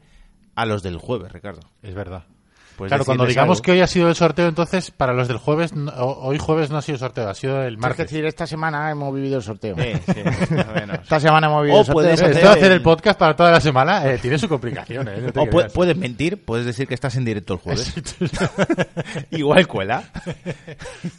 a 0.55 0.65
los 0.65 0.81
del 0.81 0.95
jueves, 0.95 1.29
Ricardo. 1.33 1.59
Es 1.83 1.93
verdad. 1.93 2.23
Puedes 2.77 2.89
claro, 2.89 3.05
cuando 3.05 3.25
digamos 3.25 3.57
algo. 3.59 3.63
que 3.63 3.71
hoy 3.71 3.81
ha 3.81 3.87
sido 3.87 4.09
el 4.09 4.15
sorteo, 4.15 4.47
entonces 4.47 4.91
para 4.91 5.13
los 5.13 5.27
del 5.27 5.37
jueves, 5.37 5.73
no- 5.73 5.91
hoy 5.93 6.37
jueves 6.37 6.69
no 6.69 6.77
ha 6.77 6.81
sido 6.81 6.97
sorteo, 6.97 7.29
ha 7.29 7.33
sido 7.33 7.63
el 7.63 7.75
Es 7.75 7.79
martes. 7.79 8.09
decir, 8.09 8.25
esta 8.25 8.45
semana 8.45 8.91
hemos 8.91 9.13
vivido 9.15 9.37
el 9.37 9.43
sorteo. 9.43 9.75
Sí, 9.77 9.93
sí, 10.13 10.21
más 10.53 10.67
o 10.67 10.73
menos. 10.75 10.99
Esta 11.03 11.19
semana 11.19 11.47
hemos 11.47 11.61
vivido 11.63 11.77
O 11.77 11.81
el 11.81 11.85
sorteo. 11.85 11.93
puedes 12.03 12.13
Esto 12.21 12.25
hacer 12.31 12.43
de 12.43 12.49
hacer 12.49 12.71
el- 12.73 12.81
podcast 12.81 13.17
para 13.19 13.35
toda 13.35 13.51
la 13.51 13.61
semana 13.61 14.05
eh, 14.11 14.17
tiene 14.21 14.37
su 14.37 14.49
complicación. 14.49 15.07
eh, 15.07 15.31
no 15.33 15.41
O 15.41 15.45
pu- 15.45 15.71
puedes 15.71 15.95
mentir, 15.97 16.43
puedes 16.43 16.65
decir 16.65 16.87
que 16.87 16.93
estás 16.95 17.15
en 17.15 17.25
directo 17.25 17.53
el 17.53 17.59
jueves. 17.59 17.93
Igual 19.31 19.67
cuela. 19.67 20.03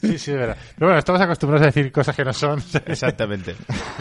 Sí, 0.00 0.18
sí, 0.18 0.30
es 0.32 0.36
verdad. 0.36 0.56
Pero 0.76 0.86
bueno, 0.88 0.98
estamos 0.98 1.20
acostumbrados 1.20 1.62
a 1.62 1.66
decir 1.66 1.90
cosas 1.92 2.14
que 2.14 2.24
no 2.24 2.32
son. 2.32 2.62
Exactamente. 2.86 3.54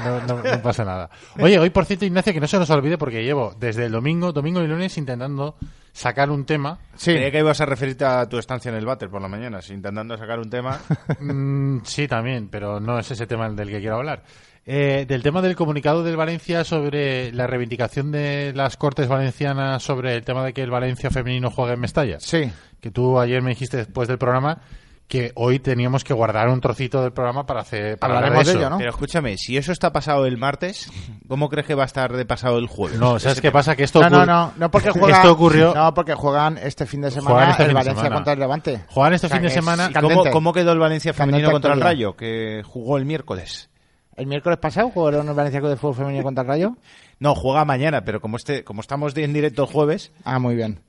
No, 0.04 0.20
no- 0.22 0.44
no 0.44 0.62
pasa 0.62 0.84
nada. 0.84 1.10
Oye, 1.40 1.58
hoy 1.60 1.70
por 1.70 1.86
cierto, 1.86 2.06
Ignacio, 2.06 2.34
que 2.34 2.40
no 2.40 2.48
se 2.48 2.58
nos 2.60 2.70
olvide 2.70 2.98
porque 2.98 3.24
llevo 3.24 3.56
desde 3.60 3.86
el 3.86 3.92
domingo, 3.92 4.32
domingo 4.32 4.62
y 4.62 4.68
lunes 4.68 4.98
intentando 4.98 5.56
sacar 5.94 6.30
un 6.30 6.46
tema. 6.46 6.80
Sí. 6.96 7.14
Que 7.14 7.32
ibas 7.46 7.62
a 7.62 7.66
referirte 7.66 8.06
a 8.06 8.28
tu 8.28 8.38
estancia 8.38 8.70
en 8.70 8.76
el 8.76 8.86
váter 8.86 9.10
por 9.10 9.22
la 9.22 9.28
mañana, 9.28 9.60
intentando 9.70 10.18
sacar 10.18 10.40
un 10.40 10.50
tema. 10.50 10.80
Mm, 11.20 11.80
sí, 11.84 12.08
también, 12.08 12.50
pero 12.50 12.80
no 12.80 13.00
es 13.00 13.10
ese 13.10 13.26
tema 13.26 13.50
del 13.50 13.70
que 13.70 13.80
quiero 13.80 13.96
hablar. 13.96 14.24
Eh, 14.66 15.06
del 15.08 15.24
tema 15.24 15.42
del 15.42 15.56
comunicado 15.56 16.04
del 16.04 16.18
Valencia 16.18 16.64
sobre 16.64 17.32
la 17.32 17.48
reivindicación 17.48 18.12
de 18.12 18.52
las 18.54 18.78
Cortes 18.78 19.08
Valencianas 19.08 19.84
sobre 19.84 20.16
el 20.16 20.24
tema 20.24 20.44
de 20.44 20.54
que 20.54 20.64
el 20.64 20.72
Valencia 20.72 21.12
femenino 21.12 21.52
juegue 21.52 21.74
en 21.74 21.80
Mestalla. 21.80 22.20
Sí. 22.20 22.52
Que 22.82 22.92
tú 22.92 23.20
ayer 23.20 23.42
me 23.42 23.52
dijiste 23.52 23.78
después 23.78 24.08
del 24.08 24.18
programa 24.18 24.62
que 25.08 25.32
hoy 25.36 25.60
teníamos 25.60 26.04
que 26.04 26.16
guardar 26.16 26.50
un 26.50 26.62
trocito 26.62 27.02
del 27.04 27.14
programa 27.14 27.46
para 27.46 27.62
hacer 27.62 28.00
para 28.00 28.16
hablar 28.18 28.32
Hablaremos 28.32 28.46
de 28.48 28.52
eso. 28.54 28.60
ello, 28.60 28.70
¿no? 28.72 28.78
Pero 28.80 28.90
escúchame, 28.90 29.38
si 29.38 29.56
eso 29.56 29.72
está 29.72 29.94
pasado 29.94 30.26
el 30.26 30.38
martes, 30.38 30.92
¿cómo 31.28 31.48
crees 31.48 31.68
que 31.68 31.76
va 31.76 31.84
a 31.84 31.86
estar 31.86 32.12
de 32.12 32.26
pasado 32.26 32.58
el 32.58 32.66
jueves? 32.68 33.00
No, 33.00 33.20
¿sabes 33.20 33.40
qué 33.40 33.52
pasa? 33.52 33.76
Que 33.76 33.84
esto 33.84 34.02
No, 34.02 34.10
no, 34.10 34.26
no, 34.26 34.54
no 34.58 34.72
porque 34.72 34.90
juegan, 34.90 35.12
Esto 35.22 35.32
ocurrió- 35.34 35.74
no 35.76 35.94
porque 35.94 36.16
juegan 36.16 36.58
este 36.58 36.88
fin 36.88 37.02
de 37.02 37.12
semana 37.12 37.52
este 37.52 37.64
el 37.64 37.68
fin 37.68 37.68
de 37.68 37.74
Valencia 37.76 37.96
semana. 38.04 38.16
contra 38.16 38.34
el 38.34 38.40
Levante. 38.40 38.82
Juegan 38.90 39.14
este 39.14 39.28
O 39.28 39.30
sea, 39.30 39.38
fin 39.38 39.44
de 39.48 39.54
semana. 39.54 39.88
¿Y 39.90 39.94
candente. 39.94 40.16
cómo, 40.18 40.32
cómo 40.32 40.54
quedó 40.54 40.72
el 40.72 40.80
Valencia 40.80 41.14
femenino 41.14 41.50
Candente 41.50 41.54
contra 41.68 41.74
el. 41.76 41.82
Rayo, 41.82 42.16
que 42.16 42.64
jugó 42.66 42.98
el 42.98 43.06
miércoles? 43.06 43.70
El 44.18 44.26
miércoles 44.28 44.58
pasado 44.58 44.90
jugaron 44.90 45.28
el 45.30 45.36
Valencia 45.36 45.62
de 45.62 45.76
Fútbol 45.76 45.96
Femenino 45.96 46.24
contra 46.24 46.42
el 46.42 46.48
Rayo. 46.48 46.78
No, 47.20 47.36
juega 47.36 47.64
mañana, 47.64 48.04
pero 48.06 48.22
como 48.22 48.38
este, 48.38 48.64
como 48.64 48.82
estamos 48.82 49.14
de- 49.14 49.24
en 49.24 49.34
directo 49.34 49.64
el 49.64 49.70
jueves, 49.70 50.12
Ah, 50.24 50.40
muy 50.40 50.56
bien. 50.56 50.80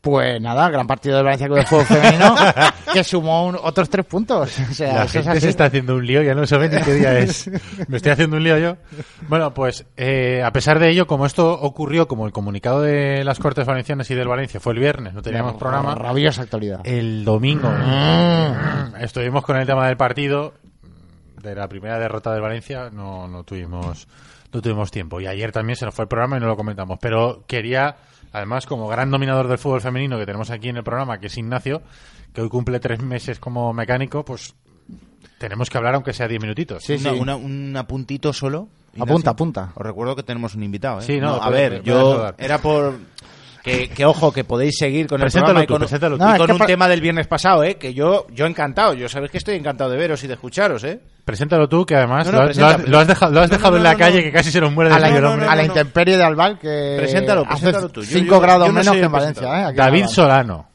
Pues 0.00 0.40
nada, 0.40 0.70
gran 0.70 0.86
partido 0.86 1.16
del 1.16 1.24
Valencia 1.24 1.46
Club 1.46 1.58
de 1.58 1.66
Fútbol 1.66 1.84
Femenino 1.84 2.34
que 2.94 3.04
sumó 3.04 3.46
un- 3.46 3.58
otros 3.62 3.90
tres 3.90 4.06
puntos. 4.06 4.50
O 4.70 4.72
sea, 4.72 4.94
La 4.94 5.04
es 5.04 5.10
se 5.42 5.48
está 5.50 5.66
haciendo 5.66 5.96
un 5.96 6.06
lío, 6.06 6.22
ya 6.22 6.34
no 6.34 6.46
saben 6.46 6.70
ni 6.74 6.80
qué 6.80 6.94
día 6.94 7.18
es. 7.18 7.50
Me 7.88 7.98
estoy 7.98 8.12
haciendo 8.12 8.36
un 8.38 8.42
lío 8.44 8.56
yo. 8.58 8.76
Bueno, 9.28 9.52
pues 9.52 9.84
eh, 9.98 10.42
a 10.44 10.52
pesar 10.52 10.78
de 10.78 10.88
ello, 10.90 11.06
como 11.06 11.26
esto 11.26 11.52
ocurrió, 11.52 12.08
como 12.08 12.24
el 12.26 12.32
comunicado 12.32 12.80
de 12.80 13.24
las 13.24 13.38
Cortes 13.38 13.66
Valencianas 13.66 14.10
y 14.10 14.14
del 14.14 14.28
Valencia 14.28 14.58
fue 14.58 14.72
el 14.72 14.78
viernes, 14.78 15.12
no 15.12 15.20
teníamos 15.22 15.54
programa, 15.56 15.94
Rabiosa 15.94 16.42
actualidad. 16.42 16.80
el 16.84 17.24
domingo 17.24 17.68
estuvimos 19.00 19.44
con 19.44 19.56
el 19.56 19.66
tema 19.66 19.86
del 19.86 19.96
partido, 19.96 20.54
de 21.42 21.54
la 21.54 21.68
primera 21.68 21.98
derrota 21.98 22.32
del 22.32 22.40
Valencia, 22.42 22.90
no, 22.90 23.26
no 23.28 23.44
tuvimos 23.44 24.06
no 24.52 24.60
tuvimos 24.60 24.90
tiempo. 24.90 25.20
Y 25.20 25.26
ayer 25.26 25.52
también 25.52 25.76
se 25.76 25.84
nos 25.84 25.94
fue 25.94 26.04
el 26.04 26.08
programa 26.08 26.36
y 26.36 26.40
no 26.40 26.46
lo 26.48 26.56
comentamos. 26.56 26.98
Pero 27.00 27.44
quería, 27.46 27.96
además, 28.32 28.66
como 28.66 28.88
gran 28.88 29.10
dominador 29.10 29.46
del 29.46 29.58
fútbol 29.58 29.80
femenino 29.80 30.18
que 30.18 30.26
tenemos 30.26 30.50
aquí 30.50 30.68
en 30.68 30.76
el 30.76 30.82
programa, 30.82 31.18
que 31.20 31.28
es 31.28 31.38
Ignacio, 31.38 31.82
que 32.34 32.40
hoy 32.42 32.48
cumple 32.48 32.80
tres 32.80 33.00
meses 33.00 33.38
como 33.38 33.72
mecánico, 33.72 34.24
pues 34.24 34.54
tenemos 35.38 35.70
que 35.70 35.78
hablar 35.78 35.94
aunque 35.94 36.12
sea 36.12 36.26
diez 36.28 36.40
minutitos. 36.40 36.82
Sí, 36.82 36.94
una- 36.94 37.10
sí. 37.12 37.18
una- 37.18 37.36
un 37.36 37.76
apuntito 37.76 38.32
solo. 38.32 38.68
Ignacio. 38.92 39.04
Apunta, 39.14 39.30
apunta. 39.30 39.72
Os 39.76 39.82
recuerdo 39.86 40.16
que 40.16 40.24
tenemos 40.24 40.54
un 40.56 40.64
invitado, 40.64 40.98
¿eh? 40.98 41.02
Sí, 41.02 41.20
no, 41.20 41.34
a 41.40 41.48
ver, 41.50 41.82
yo 41.84 42.32
era 42.36 42.58
por 42.58 42.98
Que, 43.62 43.88
que, 43.90 44.04
ojo, 44.06 44.32
que 44.32 44.42
podéis 44.44 44.78
seguir 44.78 45.06
con 45.06 45.20
el 45.20 45.24
Preséntalo 45.24 45.54
programa 45.60 45.64
y 45.64 45.66
tú, 45.66 45.72
con, 45.74 45.80
preséntalo 45.80 46.16
y. 46.16 46.18
No, 46.18 46.38
con 46.38 46.50
un 46.52 46.66
tema 46.66 46.88
del 46.88 47.00
viernes 47.02 47.26
pasado, 47.26 47.62
¿eh? 47.62 47.74
Que 47.76 47.92
yo, 47.92 48.26
yo 48.30 48.46
encantado. 48.46 48.94
Yo 48.94 49.08
sabéis 49.08 49.30
que 49.32 49.38
estoy 49.38 49.56
encantado 49.56 49.90
de 49.90 49.98
veros 49.98 50.24
y 50.24 50.26
de 50.26 50.34
escucharos, 50.34 50.82
¿eh? 50.84 51.00
Preséntalo 51.26 51.68
tú, 51.68 51.84
que 51.84 51.94
además 51.94 52.26
No, 52.26 52.32
no, 52.32 52.38
lo, 52.38 52.42
has- 52.44 52.56
presenta, 52.56 52.76
lo 52.78 52.82
has, 52.84 52.88
lo 52.88 52.98
has 53.00 53.06
dejado, 53.08 53.32
lo 53.32 53.40
has 53.42 53.50
No, 53.50 53.56
dejado 53.56 53.70
no, 53.72 53.76
en 53.76 53.82
la 53.84 53.92
no, 53.92 53.98
calle 53.98 54.18
no. 54.18 54.24
que 54.24 54.32
casi 54.32 54.50
se 54.50 54.60
nos 54.62 54.72
muere 54.72 54.88
de 54.90 54.96
a 54.96 54.98
la, 54.98 55.06
frío 55.08 55.18
el 55.18 55.24
no, 55.24 55.30
hombre. 55.32 55.46
no, 55.46 55.52
a 55.52 55.56
la 55.56 55.64
intemperie 55.64 56.16
de 56.16 56.24
Albal 56.24 56.58
que 56.58 56.94
Preséntalo, 56.98 57.42
hace 57.42 57.48
preséntalo 57.64 57.88
tú. 57.90 58.00
Yo- 58.02 58.06
5 58.18 58.26
yo- 58.34 58.40
grados 58.40 58.66
yo 58.66 58.72
no 58.72 58.78
menos 58.78 58.92
que 58.92 58.98
el 58.98 59.04
en 59.04 59.12
Valencia. 59.12 59.60
¿eh? 59.60 59.64
Aquí 59.66 59.76
David. 59.76 60.06
Solano. 60.06 60.66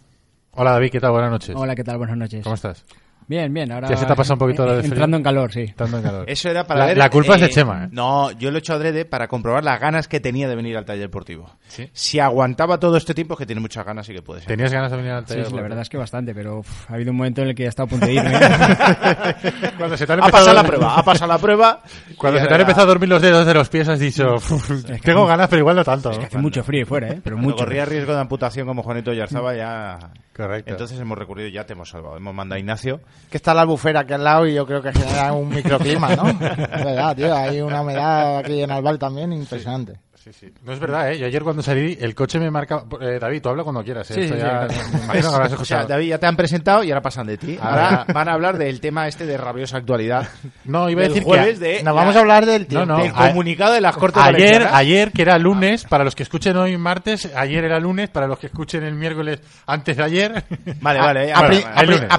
Hola 0.52 0.72
David, 0.72 0.92
¿qué 0.92 1.00
tal? 1.00 1.12
Buenas 1.12 1.32
noches. 1.32 1.56
Hola, 1.58 1.76
¿qué 1.76 1.84
tal? 1.84 1.98
Buenas 1.98 2.18
noches. 2.18 2.44
¿Cómo 2.44 2.56
estás? 2.56 2.86
Bien, 3.28 3.52
bien. 3.54 3.72
Ahora 3.72 3.90
¿Ya 3.90 3.98
se 3.98 4.06
te 4.06 4.14
ha 4.14 4.16
pasado 4.16 4.36
un 4.36 4.40
poquito 4.40 4.64
frío? 4.68 4.80
Entrando 4.82 5.18
en 5.18 5.24
calor, 5.24 5.52
sí. 5.52 5.62
Estando 5.62 5.98
en 5.98 6.04
calor. 6.04 6.26
Eso 6.30 6.50
era 6.50 6.66
para 6.66 6.82
la, 6.82 6.86
ver, 6.88 6.98
la 6.98 7.10
culpa 7.10 7.36
es 7.36 7.42
de 7.42 7.48
eh, 7.48 7.50
Chema, 7.50 7.86
¿eh? 7.86 7.88
No, 7.92 8.32
yo 8.32 8.52
lo 8.52 8.58
he 8.58 8.60
hecho 8.60 8.74
adrede 8.74 9.06
para 9.06 9.28
comprobar 9.28 9.64
las 9.64 9.80
ganas 9.80 10.08
que 10.08 10.20
tenía 10.20 10.48
de 10.48 10.56
venir 10.56 10.78
al 10.78 10.86
taller 10.86 11.02
deportivo. 11.06 11.50
Sí. 11.68 11.90
Si 11.92 12.20
aguantaba 12.20 12.80
todo 12.80 12.98
este 12.98 13.14
tiempo, 13.16 13.34
es 13.34 13.40
que 13.40 13.46
tiene 13.48 13.62
muchas 13.62 13.84
ganas 13.86 14.08
y 14.10 14.14
que 14.14 14.22
puede 14.22 14.42
ser. 14.42 14.48
¿Tenías 14.50 14.72
ganas 14.72 14.92
de 14.92 14.98
venir 14.98 15.12
al 15.14 15.24
Sí, 15.24 15.30
taller? 15.30 15.46
sí, 15.46 15.50
la 15.52 15.56
Porque- 15.56 15.64
verdad 15.64 15.82
es 15.82 15.90
que 15.90 15.98
bastante, 15.98 16.36
pero 16.36 16.60
uf, 16.60 16.92
ha 16.92 16.94
habido 16.94 17.12
un 17.12 17.18
momento 17.18 17.42
en 17.42 17.48
el 17.50 17.56
que 17.56 17.64
ya 17.64 17.68
he 17.68 17.70
estado 17.70 17.88
a 17.88 17.90
punto 17.90 18.06
de 18.06 18.14
irme. 18.14 18.32
Cuando 19.78 19.98
se 19.98 20.06
te 20.06 20.14
han 20.14 20.20
Ha 20.22 20.26
empezado, 20.26 20.32
pasado 20.32 20.54
la 20.54 20.64
prueba, 20.64 20.96
ha 21.00 21.04
pasado 21.04 21.32
la 21.32 21.38
prueba. 21.40 21.82
Cuando 22.18 22.40
se 22.40 22.48
te 22.48 22.54
han 22.54 22.62
empezado 22.62 22.84
a 22.84 22.88
dormir 22.88 23.10
los 23.10 23.22
dedos 23.22 23.46
de 23.46 23.54
los 23.54 23.70
pies 23.70 23.88
has 23.88 24.00
dicho, 24.00 24.36
"Uf, 24.36 24.86
tengo 25.02 25.26
ganas, 25.26 25.48
pero 25.50 25.62
igual 25.62 25.76
no 25.76 25.84
tanto. 25.84 26.12
¿no? 26.12 26.22
Hace 26.22 26.38
mucho 26.38 26.64
frío 26.64 26.86
fuera, 26.86 27.08
¿eh? 27.10 27.22
Pero 27.24 27.36
Cuando 27.36 27.52
mucho. 27.52 27.64
corría 27.66 27.86
riesgo 27.86 28.14
de 28.14 28.20
amputación 28.20 28.68
como 28.68 28.84
Juanito 28.84 29.12
Yarzaba, 29.14 29.56
ya. 29.56 29.98
Correcto. 30.36 30.72
Entonces 30.72 31.00
hemos 31.00 31.18
recurrido, 31.18 31.48
ya 31.48 31.66
te 31.66 31.74
hemos 31.74 31.90
salvado. 31.90 32.18
Hemos 32.18 32.36
mandado 32.36 32.58
a 32.58 32.60
Ignacio. 32.60 33.00
Que 33.30 33.38
está 33.38 33.54
la 33.54 33.62
albufera 33.62 34.02
aquí 34.02 34.14
al 34.14 34.24
lado 34.24 34.46
y 34.46 34.54
yo 34.54 34.66
creo 34.66 34.82
que 34.82 34.92
genera 34.92 35.32
un 35.32 35.48
microclima, 35.48 36.14
¿no? 36.14 36.28
Es 36.40 36.84
verdad, 36.84 37.16
tío. 37.16 37.34
Hay 37.34 37.62
una 37.62 37.82
humedad 37.82 38.40
aquí 38.40 38.62
en 38.62 38.70
Albal 38.70 39.00
también 39.00 39.32
impresionante. 39.32 39.94
Sí, 39.94 40.00
sí. 40.34 40.52
No 40.64 40.74
es 40.74 40.80
verdad, 40.80 41.12
¿eh? 41.12 41.20
Yo 41.20 41.26
ayer 41.28 41.44
cuando 41.44 41.62
salí, 41.62 41.98
el 42.00 42.16
coche 42.16 42.40
me 42.40 42.50
marcaba... 42.52 42.86
Eh, 43.02 43.20
David, 43.20 43.42
tú 43.42 43.50
habla 43.50 43.64
cuando 43.64 43.84
quieras, 43.84 44.10
¿eh? 44.12 44.14
Sí, 44.16 44.22
Esto 44.22 44.36
sí, 44.36 44.42
ya- 44.42 44.68
sí, 44.70 44.76
me 44.94 45.04
imagino 45.04 45.30
que 45.30 45.36
habrás 45.36 45.48
O 45.54 45.56
sea, 45.56 45.56
escuchado. 45.56 45.88
David, 45.88 46.08
ya 46.10 46.18
te 46.18 46.26
han 46.28 46.36
presentado 46.36 46.84
y 46.84 46.92
ahora 46.92 47.02
pasan 47.02 47.28
de 47.28 47.38
ti. 47.38 47.58
Ahora 47.62 48.06
van 48.14 48.30
a 48.30 48.34
hablar 48.34 48.58
del 48.58 48.80
tema 48.82 49.08
este 49.08 49.26
de 49.26 49.38
rabiosa 49.38 49.78
actualidad. 49.78 50.28
No, 50.66 50.90
iba 50.90 51.02
a 51.02 51.08
decir 51.08 51.24
jueves 51.24 51.60
que... 51.60 51.66
de 51.66 51.76
Nos 51.84 51.94
la- 51.96 52.02
vamos 52.02 52.16
a 52.16 52.20
hablar 52.20 52.46
del 52.46 52.66
tiempo. 52.68 52.86
No, 52.88 52.98
no. 52.98 53.04
del 53.04 53.12
a- 53.16 53.28
comunicado 53.30 53.74
de 53.74 53.82
las 53.82 53.96
Cortes 53.98 54.22
Ayer, 54.22 54.34
Valencianas. 54.40 54.74
ayer, 54.74 55.12
que 55.12 55.22
era 55.22 55.38
lunes, 55.38 55.84
para 55.86 56.04
los 56.04 56.16
que 56.16 56.24
escuchen 56.24 56.58
hoy 56.58 56.76
martes, 56.78 57.30
ayer 57.36 57.64
era 57.64 57.80
lunes, 57.80 58.10
para 58.10 58.28
los 58.28 58.40
que 58.40 58.48
escuchen 58.48 58.84
el 58.84 58.96
miércoles 58.96 59.40
antes 59.68 59.98
de 59.98 60.04
ayer. 60.04 60.44
Vale, 60.82 61.00
vale. 61.00 61.34
A, 61.34 61.48
pri- 61.48 61.64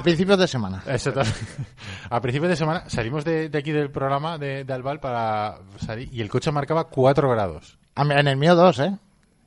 principios 0.03 0.39
de 0.39 0.47
semana. 0.47 0.81
Exacto. 0.87 1.21
A 2.09 2.21
principios 2.21 2.49
de 2.49 2.55
semana 2.55 2.83
salimos 2.87 3.25
de, 3.25 3.49
de 3.49 3.57
aquí 3.57 3.71
del 3.71 3.91
programa 3.91 4.37
de, 4.37 4.63
de 4.63 4.73
Albal 4.73 4.99
para 4.99 5.55
salir 5.85 6.09
y 6.11 6.21
el 6.21 6.29
coche 6.29 6.51
marcaba 6.51 6.85
4 6.85 7.29
grados. 7.29 7.77
En 7.97 8.27
el 8.27 8.37
mío 8.37 8.55
dos, 8.55 8.79
¿eh? 8.79 8.91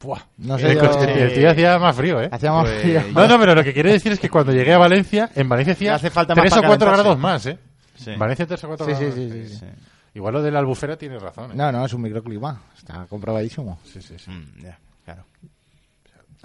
Buah. 0.02 0.20
No 0.38 0.58
sé 0.58 0.70
el, 0.72 0.74
yo- 0.78 0.80
coche- 0.90 1.22
el 1.24 1.34
tío 1.34 1.50
hacía 1.50 1.78
más 1.78 1.94
frío, 1.94 2.20
¿eh? 2.22 2.28
Hacíamos 2.32 2.64
Pues, 2.68 2.80
frío. 2.82 3.02
No, 3.14 3.28
no, 3.28 3.38
pero 3.38 3.54
lo 3.54 3.62
que 3.62 3.72
quiere 3.74 3.92
decir 3.92 4.12
es 4.12 4.18
que 4.20 4.30
cuando 4.30 4.52
llegué 4.52 4.72
a 4.72 4.78
Valencia, 4.78 5.30
en 5.34 5.48
Valencia 5.48 5.74
hacía 5.74 5.94
hace 5.94 6.10
falta 6.10 6.34
más 6.34 6.42
3 6.44 6.52
o 6.52 6.56
para 6.56 6.66
4 6.68 6.86
calentarse. 6.86 7.02
grados 7.02 7.18
más, 7.18 7.46
¿eh? 7.46 7.58
Sí. 7.96 8.10
En 8.12 8.18
Valencia 8.18 8.46
3 8.46 8.64
o 8.64 8.66
4 8.68 8.86
Sí, 8.86 8.92
sí, 8.94 8.98
grados. 9.00 9.14
sí, 9.14 9.20
más. 9.26 9.48
sí, 9.50 9.56
sí. 9.58 9.66
Igual 10.14 10.34
lo 10.34 10.42
de 10.42 10.50
la 10.50 10.58
albufera 10.60 10.96
tiene 10.96 11.18
razón, 11.18 11.50
¿eh? 11.52 11.54
No, 11.54 11.70
no, 11.70 11.84
es 11.84 11.92
un 11.92 12.00
microclima. 12.02 12.62
Está 12.76 13.06
comprobadísimo. 13.10 13.78
Sí, 13.84 14.00
sí, 14.00 14.14
sí. 14.18 14.30
Mm, 14.30 14.62
ya, 14.62 14.78
claro. 15.04 15.24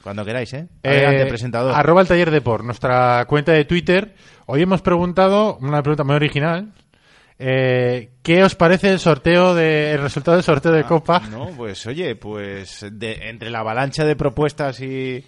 Cuando 0.03 0.23
queráis, 0.25 0.53
¿eh? 0.53 0.67
Eh, 0.83 0.89
Adelante, 0.89 1.25
presentador. 1.27 1.73
Arroba 1.73 2.01
el 2.01 2.07
taller 2.07 2.29
de 2.29 2.41
por 2.41 2.63
nuestra 2.63 3.25
cuenta 3.27 3.53
de 3.53 3.65
Twitter. 3.65 4.15
Hoy 4.45 4.61
hemos 4.61 4.81
preguntado, 4.81 5.57
una 5.61 5.81
pregunta 5.81 6.03
muy 6.03 6.15
original. 6.15 6.73
Eh, 7.37 8.11
¿Qué 8.23 8.43
os 8.43 8.55
parece 8.55 8.89
el 8.91 8.99
sorteo 8.99 9.53
de, 9.53 9.91
el 9.93 10.01
resultado 10.01 10.35
del 10.37 10.43
sorteo 10.43 10.71
de 10.71 10.83
Copa? 10.83 11.21
No, 11.29 11.49
pues 11.55 11.85
oye, 11.85 12.15
pues 12.15 12.85
de- 12.91 13.29
entre 13.29 13.49
la 13.49 13.59
avalancha 13.59 14.05
de 14.05 14.15
propuestas 14.15 14.79
y... 14.81 15.23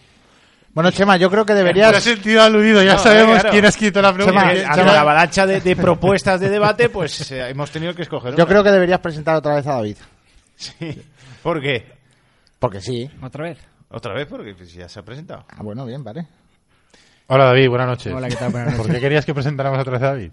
Bueno, 0.74 0.92
Chema, 0.92 1.18
yo 1.18 1.30
creo 1.32 1.44
que 1.44 1.54
Por 1.54 1.58
deberías... 1.58 2.04
sentido 2.04 2.44
aludido, 2.44 2.84
ya 2.84 2.94
No, 2.94 3.00
sabemos 3.00 3.34
claro. 3.40 3.50
quién 3.50 3.66
ha 3.66 3.70
escrito 3.70 4.00
la 4.02 4.14
pregunta. 4.14 4.54
Chema, 4.76 4.94
la 4.94 5.02
avalancha 5.02 5.46
de, 5.48 5.60
de 5.60 5.76
propuestas 5.76 6.40
de 6.40 6.50
debate, 6.50 6.90
pues 6.90 7.32
eh, 7.32 7.50
hemos 7.50 7.72
tenido 7.72 7.96
que 7.96 8.04
escoger 8.04 8.32
Yo 8.36 8.44
una. 8.44 8.46
creo 8.46 8.64
que 8.64 8.72
deberías 8.72 9.00
presentar 9.00 9.36
otra 9.36 9.56
vez 9.56 9.66
a 9.66 9.74
David. 9.74 9.98
Sí. 10.56 11.02
¿Por 11.42 11.62
qué? 11.62 11.86
Porque 12.60 12.80
sí. 12.82 13.10
¿Otra 13.22 13.46
vez? 13.46 13.58
Otra 13.90 14.14
vez, 14.14 14.28
porque 14.28 14.54
pues, 14.54 14.72
ya 14.74 14.88
se 14.88 15.00
ha 15.00 15.04
presentado. 15.04 15.46
Ah, 15.50 15.64
bueno, 15.64 15.86
bien, 15.86 16.04
vale. 16.04 16.28
Hola 17.28 17.46
David, 17.46 17.70
buenas 17.70 17.88
noches. 17.88 18.14
Hola, 18.14 18.28
¿qué 18.30 18.36
tal? 18.36 18.52
Buenas 18.52 18.70
¿Por 18.76 18.80
noches. 18.86 18.96
qué 18.96 19.02
querías 19.02 19.26
que 19.26 19.34
presentáramos 19.34 19.80
otra 19.80 19.94
vez 19.94 20.02
a 20.04 20.08
David? 20.08 20.32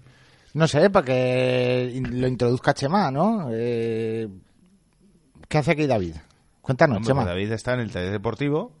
No 0.55 0.69
sé, 0.69 0.89
para 0.89 1.05
que 1.05 2.01
lo 2.11 2.27
introduzca 2.29 2.73
Chema, 2.73 3.11
¿no? 3.11 3.49
Eh, 3.51 4.29
¿Qué 5.49 5.57
hace 5.57 5.71
aquí 5.71 5.85
David? 5.85 6.15
Cuéntanos, 6.61 6.95
Hombre, 6.95 7.09
Chema. 7.09 7.23
pues 7.23 7.33
David 7.35 7.51
está 7.51 7.73
en 7.73 7.81
el 7.81 7.91
taller 7.91 8.13
deportivo 8.13 8.71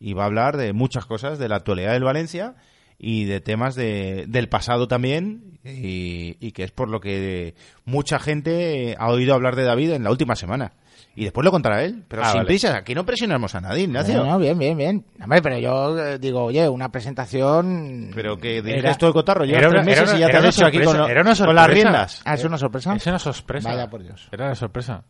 y 0.00 0.14
va 0.14 0.22
a 0.22 0.26
hablar 0.26 0.56
de 0.56 0.72
muchas 0.72 1.04
cosas, 1.04 1.38
de 1.38 1.50
la 1.50 1.56
actualidad 1.56 1.92
del 1.92 2.04
Valencia 2.04 2.54
y 2.98 3.26
de 3.26 3.42
temas 3.42 3.74
de, 3.74 4.24
del 4.26 4.48
pasado 4.48 4.88
también 4.88 5.60
y, 5.64 6.38
y 6.40 6.52
que 6.52 6.64
es 6.64 6.70
por 6.70 6.88
lo 6.88 6.98
que 7.00 7.54
mucha 7.84 8.18
gente 8.18 8.96
ha 8.98 9.10
oído 9.10 9.34
hablar 9.34 9.54
de 9.54 9.64
David 9.64 9.90
en 9.92 10.04
la 10.04 10.10
última 10.10 10.34
semana. 10.34 10.72
Y 11.16 11.24
después 11.24 11.44
lo 11.44 11.50
contará 11.50 11.82
él, 11.82 12.04
pero 12.06 12.22
Ah, 12.22 12.26
sin 12.26 12.36
vale. 12.38 12.46
prisas, 12.46 12.74
aquí 12.76 12.94
no 12.94 13.04
presionamos 13.04 13.52
a 13.56 13.60
nadie, 13.60 13.82
Ignacio. 13.84 14.18
No, 14.18 14.24
no, 14.26 14.38
bien, 14.38 14.56
bien, 14.56 14.76
bien. 14.78 15.04
Hombre, 15.20 15.42
pero 15.42 15.58
yo 15.58 15.98
eh, 15.98 16.18
digo, 16.20 16.44
oye, 16.44 16.68
una 16.68 16.90
presentación... 16.92 18.12
Pero 18.14 18.36
que 18.36 18.62
diriges 18.62 18.96
todo 18.98 19.08
el 19.08 19.14
cotarro, 19.14 19.44
llevas 19.44 19.62
era 19.62 19.70
tres 19.70 19.84
meses 19.84 20.08
era 20.10 20.16
y 20.16 20.20
ya 20.20 20.28
te 20.30 20.36
has 20.36 20.56
hecho 20.56 20.66
aquí 20.66 20.76
con, 20.76 20.84
sorpresa, 20.84 21.04
lo- 21.06 21.08
era 21.10 21.22
una 21.22 21.34
con 21.46 21.54
las 21.56 21.66
riendas. 21.68 22.22
Ah, 22.24 22.34
¿es 22.34 22.44
una 22.44 22.56
sorpresa? 22.56 22.94
Es 22.94 23.06
una 23.08 23.18
sorpresa. 23.18 23.68
Vaya 23.70 23.90
por 23.90 24.02
Dios. 24.04 24.28
Era 24.30 24.44
una 24.46 24.54
sorpresa. 24.54 25.02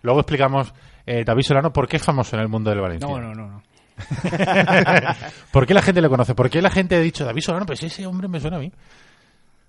Luego 0.00 0.20
explicamos, 0.20 0.72
eh, 1.04 1.22
David 1.24 1.42
Solano, 1.42 1.70
por 1.72 1.86
qué 1.86 1.98
es 1.98 2.02
famoso 2.02 2.34
en 2.36 2.42
el 2.42 2.48
mundo 2.48 2.70
del 2.70 2.80
Valencia. 2.80 3.06
No, 3.06 3.20
no, 3.20 3.34
no. 3.34 3.46
no. 3.48 3.62
¿Por 5.52 5.66
qué 5.66 5.74
la 5.74 5.82
gente 5.82 6.00
le 6.00 6.08
conoce? 6.08 6.34
¿Por 6.34 6.48
qué 6.48 6.62
la 6.62 6.70
gente 6.70 6.96
ha 6.96 7.00
dicho 7.00 7.24
David 7.26 7.42
Solano? 7.42 7.66
Pues 7.66 7.82
ese 7.82 8.06
hombre 8.06 8.26
me 8.26 8.40
suena 8.40 8.56
a 8.56 8.60
mí. 8.60 8.72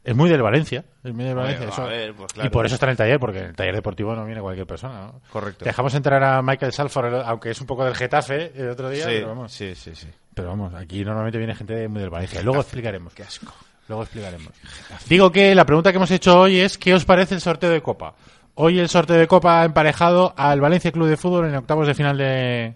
Es 0.04 0.16
muy 0.16 0.30
del 0.30 0.42
Valencia. 0.42 0.84
Es 1.04 1.14
muy 1.14 1.24
del 1.24 1.38
A 1.38 1.44
ver, 1.44 1.58
Valencia. 1.58 1.68
a 1.68 1.72
eso- 1.72 1.86
ver, 1.88 2.14
pues 2.14 2.34
claro. 2.34 2.48
Y 2.48 2.52
por 2.52 2.66
eso 2.66 2.76
está 2.76 2.88
en 2.88 2.92
el 2.92 2.98
taller, 2.98 3.20
porque 3.20 3.40
en 3.40 3.46
el 3.46 3.56
taller 3.56 3.76
deportivo 3.76 4.14
no 4.16 4.26
viene 4.26 4.42
cualquier 4.42 4.68
persona. 4.68 5.02
¿no? 5.08 5.22
Correcto. 5.32 5.64
Dejamos 5.64 5.94
entrar 5.96 6.22
a 6.24 6.42
Michael 6.42 6.74
Salford, 6.74 7.22
aunque 7.26 7.52
es 7.52 7.62
un 7.62 7.68
poco 7.68 7.86
del 7.86 7.96
Getafe 7.96 8.52
el 8.56 8.70
otro 8.70 8.90
día. 8.90 9.06
Sí, 9.06 9.12
pero, 9.16 9.28
vamos, 9.30 9.52
sí, 9.54 9.74
sí, 9.76 9.96
sí. 9.96 10.08
pero 10.34 10.50
vamos, 10.50 10.74
aquí 10.74 11.06
normalmente 11.06 11.38
viene 11.38 11.56
gente 11.56 11.88
muy 11.88 12.02
del 12.02 12.10
Valencia. 12.10 12.42
Luego 12.42 12.62
explicaremos. 12.62 13.14
Qué 13.14 13.24
asco. 13.24 13.54
Luego 13.88 14.04
explicaremos. 14.04 14.50
Digo 15.08 15.32
que 15.32 15.54
la 15.56 15.66
pregunta 15.66 15.92
que 15.92 15.98
hemos 15.98 16.12
hecho 16.12 16.40
hoy 16.40 16.60
es 16.60 16.78
¿qué 16.78 16.94
os 16.94 17.06
parece 17.06 17.36
el 17.36 17.42
sorteo 17.42 17.70
de 17.70 17.82
Copa? 17.82 18.14
Hoy 18.56 18.80
el 18.80 18.88
sorteo 18.90 19.18
de 19.18 19.28
Copa 19.28 19.62
ha 19.62 19.66
emparejado 19.66 20.34
al 20.38 20.62
Valencia 20.62 20.92
Club 20.92 21.08
de 21.08 21.18
Fútbol 21.18 21.48
en 21.48 21.56
octavos 21.56 21.88
de 21.88 21.94
final 21.96 22.18
de, 22.18 22.76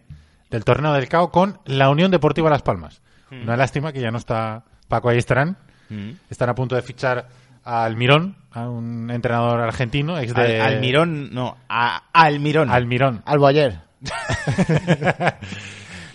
del 0.49 0.63
torneo 0.65 0.91
del 0.93 1.07
CAO 1.07 1.31
con 1.31 1.59
la 1.65 1.89
Unión 1.89 2.09
Deportiva 2.11 2.49
Las 2.49 2.61
Palmas. 2.61 3.01
Una 3.31 3.55
lástima 3.57 3.91
que 3.93 3.99
ya 4.01 4.11
no 4.11 4.17
está 4.17 4.63
Paco 4.87 5.09
Ayestarán. 5.09 5.57
Mm. 5.89 6.09
Están 6.29 6.49
a 6.49 6.55
punto 6.55 6.75
de 6.75 6.81
fichar 6.81 7.27
a 7.63 7.83
Almirón, 7.83 8.35
a 8.51 8.69
un 8.69 9.09
entrenador 9.11 9.59
argentino, 9.61 10.17
ex 10.19 10.33
de 10.33 10.61
Al- 10.61 10.75
Almirón, 10.75 11.33
no, 11.33 11.57
a 11.67 12.03
Almirón. 12.13 12.69
Almirón. 12.69 13.21
Alboyer. 13.25 13.79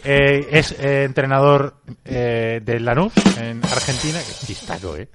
Eh, 0.05 0.49
es 0.51 0.73
eh, 0.81 1.05
entrenador 1.05 1.77
eh, 2.05 2.61
del 2.65 2.85
Lanús 2.85 3.13
en 3.41 3.63
Argentina. 3.65 4.19
Que 4.19 4.47
chistaco, 4.47 4.97
¿eh? 4.97 5.09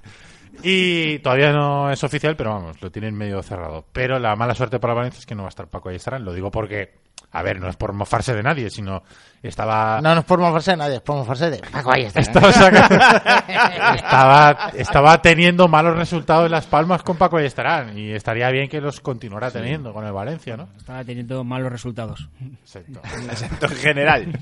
Y 0.62 1.18
todavía 1.18 1.52
no 1.52 1.90
es 1.90 2.02
oficial, 2.02 2.36
pero 2.36 2.54
vamos, 2.54 2.80
lo 2.80 2.90
tienen 2.90 3.14
medio 3.14 3.42
cerrado. 3.42 3.84
Pero 3.92 4.18
la 4.18 4.34
mala 4.34 4.54
suerte 4.54 4.80
para 4.80 4.94
Valencia 4.94 5.18
es 5.20 5.26
que 5.26 5.34
no 5.34 5.42
va 5.42 5.48
a 5.48 5.50
estar 5.50 5.68
Paco 5.68 5.90
Ayestarán. 5.90 6.24
Lo 6.24 6.32
digo 6.32 6.50
porque, 6.50 6.94
a 7.30 7.42
ver, 7.42 7.60
no 7.60 7.68
es 7.68 7.76
por 7.76 7.92
mofarse 7.92 8.34
de 8.34 8.42
nadie, 8.42 8.70
sino 8.70 9.02
estaba... 9.42 10.00
No, 10.00 10.14
no 10.14 10.20
es 10.20 10.26
por 10.26 10.38
mofarse 10.40 10.70
de 10.72 10.76
nadie, 10.78 10.96
es 10.96 11.00
por 11.02 11.16
mofarse 11.16 11.50
de 11.50 11.58
Paco 11.58 11.92
Ayestarán. 11.92 12.26
Estaba, 12.26 12.52
saca- 12.52 13.94
estaba, 13.94 14.70
estaba 14.74 15.22
teniendo 15.22 15.68
malos 15.68 15.96
resultados 15.96 16.46
en 16.46 16.52
Las 16.52 16.66
Palmas 16.66 17.02
con 17.02 17.16
Paco 17.16 17.36
Ayestarán 17.36 17.98
y 17.98 18.12
estaría 18.12 18.48
bien 18.50 18.68
que 18.68 18.80
los 18.80 19.00
continuara 19.00 19.50
teniendo 19.50 19.92
con 19.92 20.06
el 20.06 20.12
Valencia, 20.12 20.56
¿no? 20.56 20.68
Estaba 20.76 21.04
teniendo 21.04 21.44
malos 21.44 21.70
resultados. 21.70 22.28
Exacto. 22.62 23.00
Exacto, 23.28 23.66
en 23.66 23.76
general. 23.76 24.38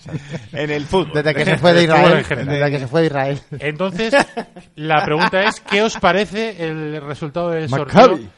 en 0.53 0.71
el 0.71 0.85
fútbol. 0.87 1.13
Desde 1.15 1.35
que 1.35 1.45
se 1.45 1.57
fue 1.59 1.73
de 1.73 1.83
Israel. 1.85 2.25
Desde 2.29 2.71
que 2.71 2.79
se 2.79 2.87
fue 2.87 3.01
de 3.01 3.07
Israel. 3.09 3.41
Entonces, 3.59 4.15
la 4.77 5.05
pregunta 5.05 5.43
es, 5.43 5.61
¿qué 5.61 5.83
os 5.83 5.97
parece 5.99 6.65
el 6.69 7.01
resultado 7.03 7.51
del 7.51 7.69
sorteo? 7.69 8.01
Maccabi. 8.03 8.29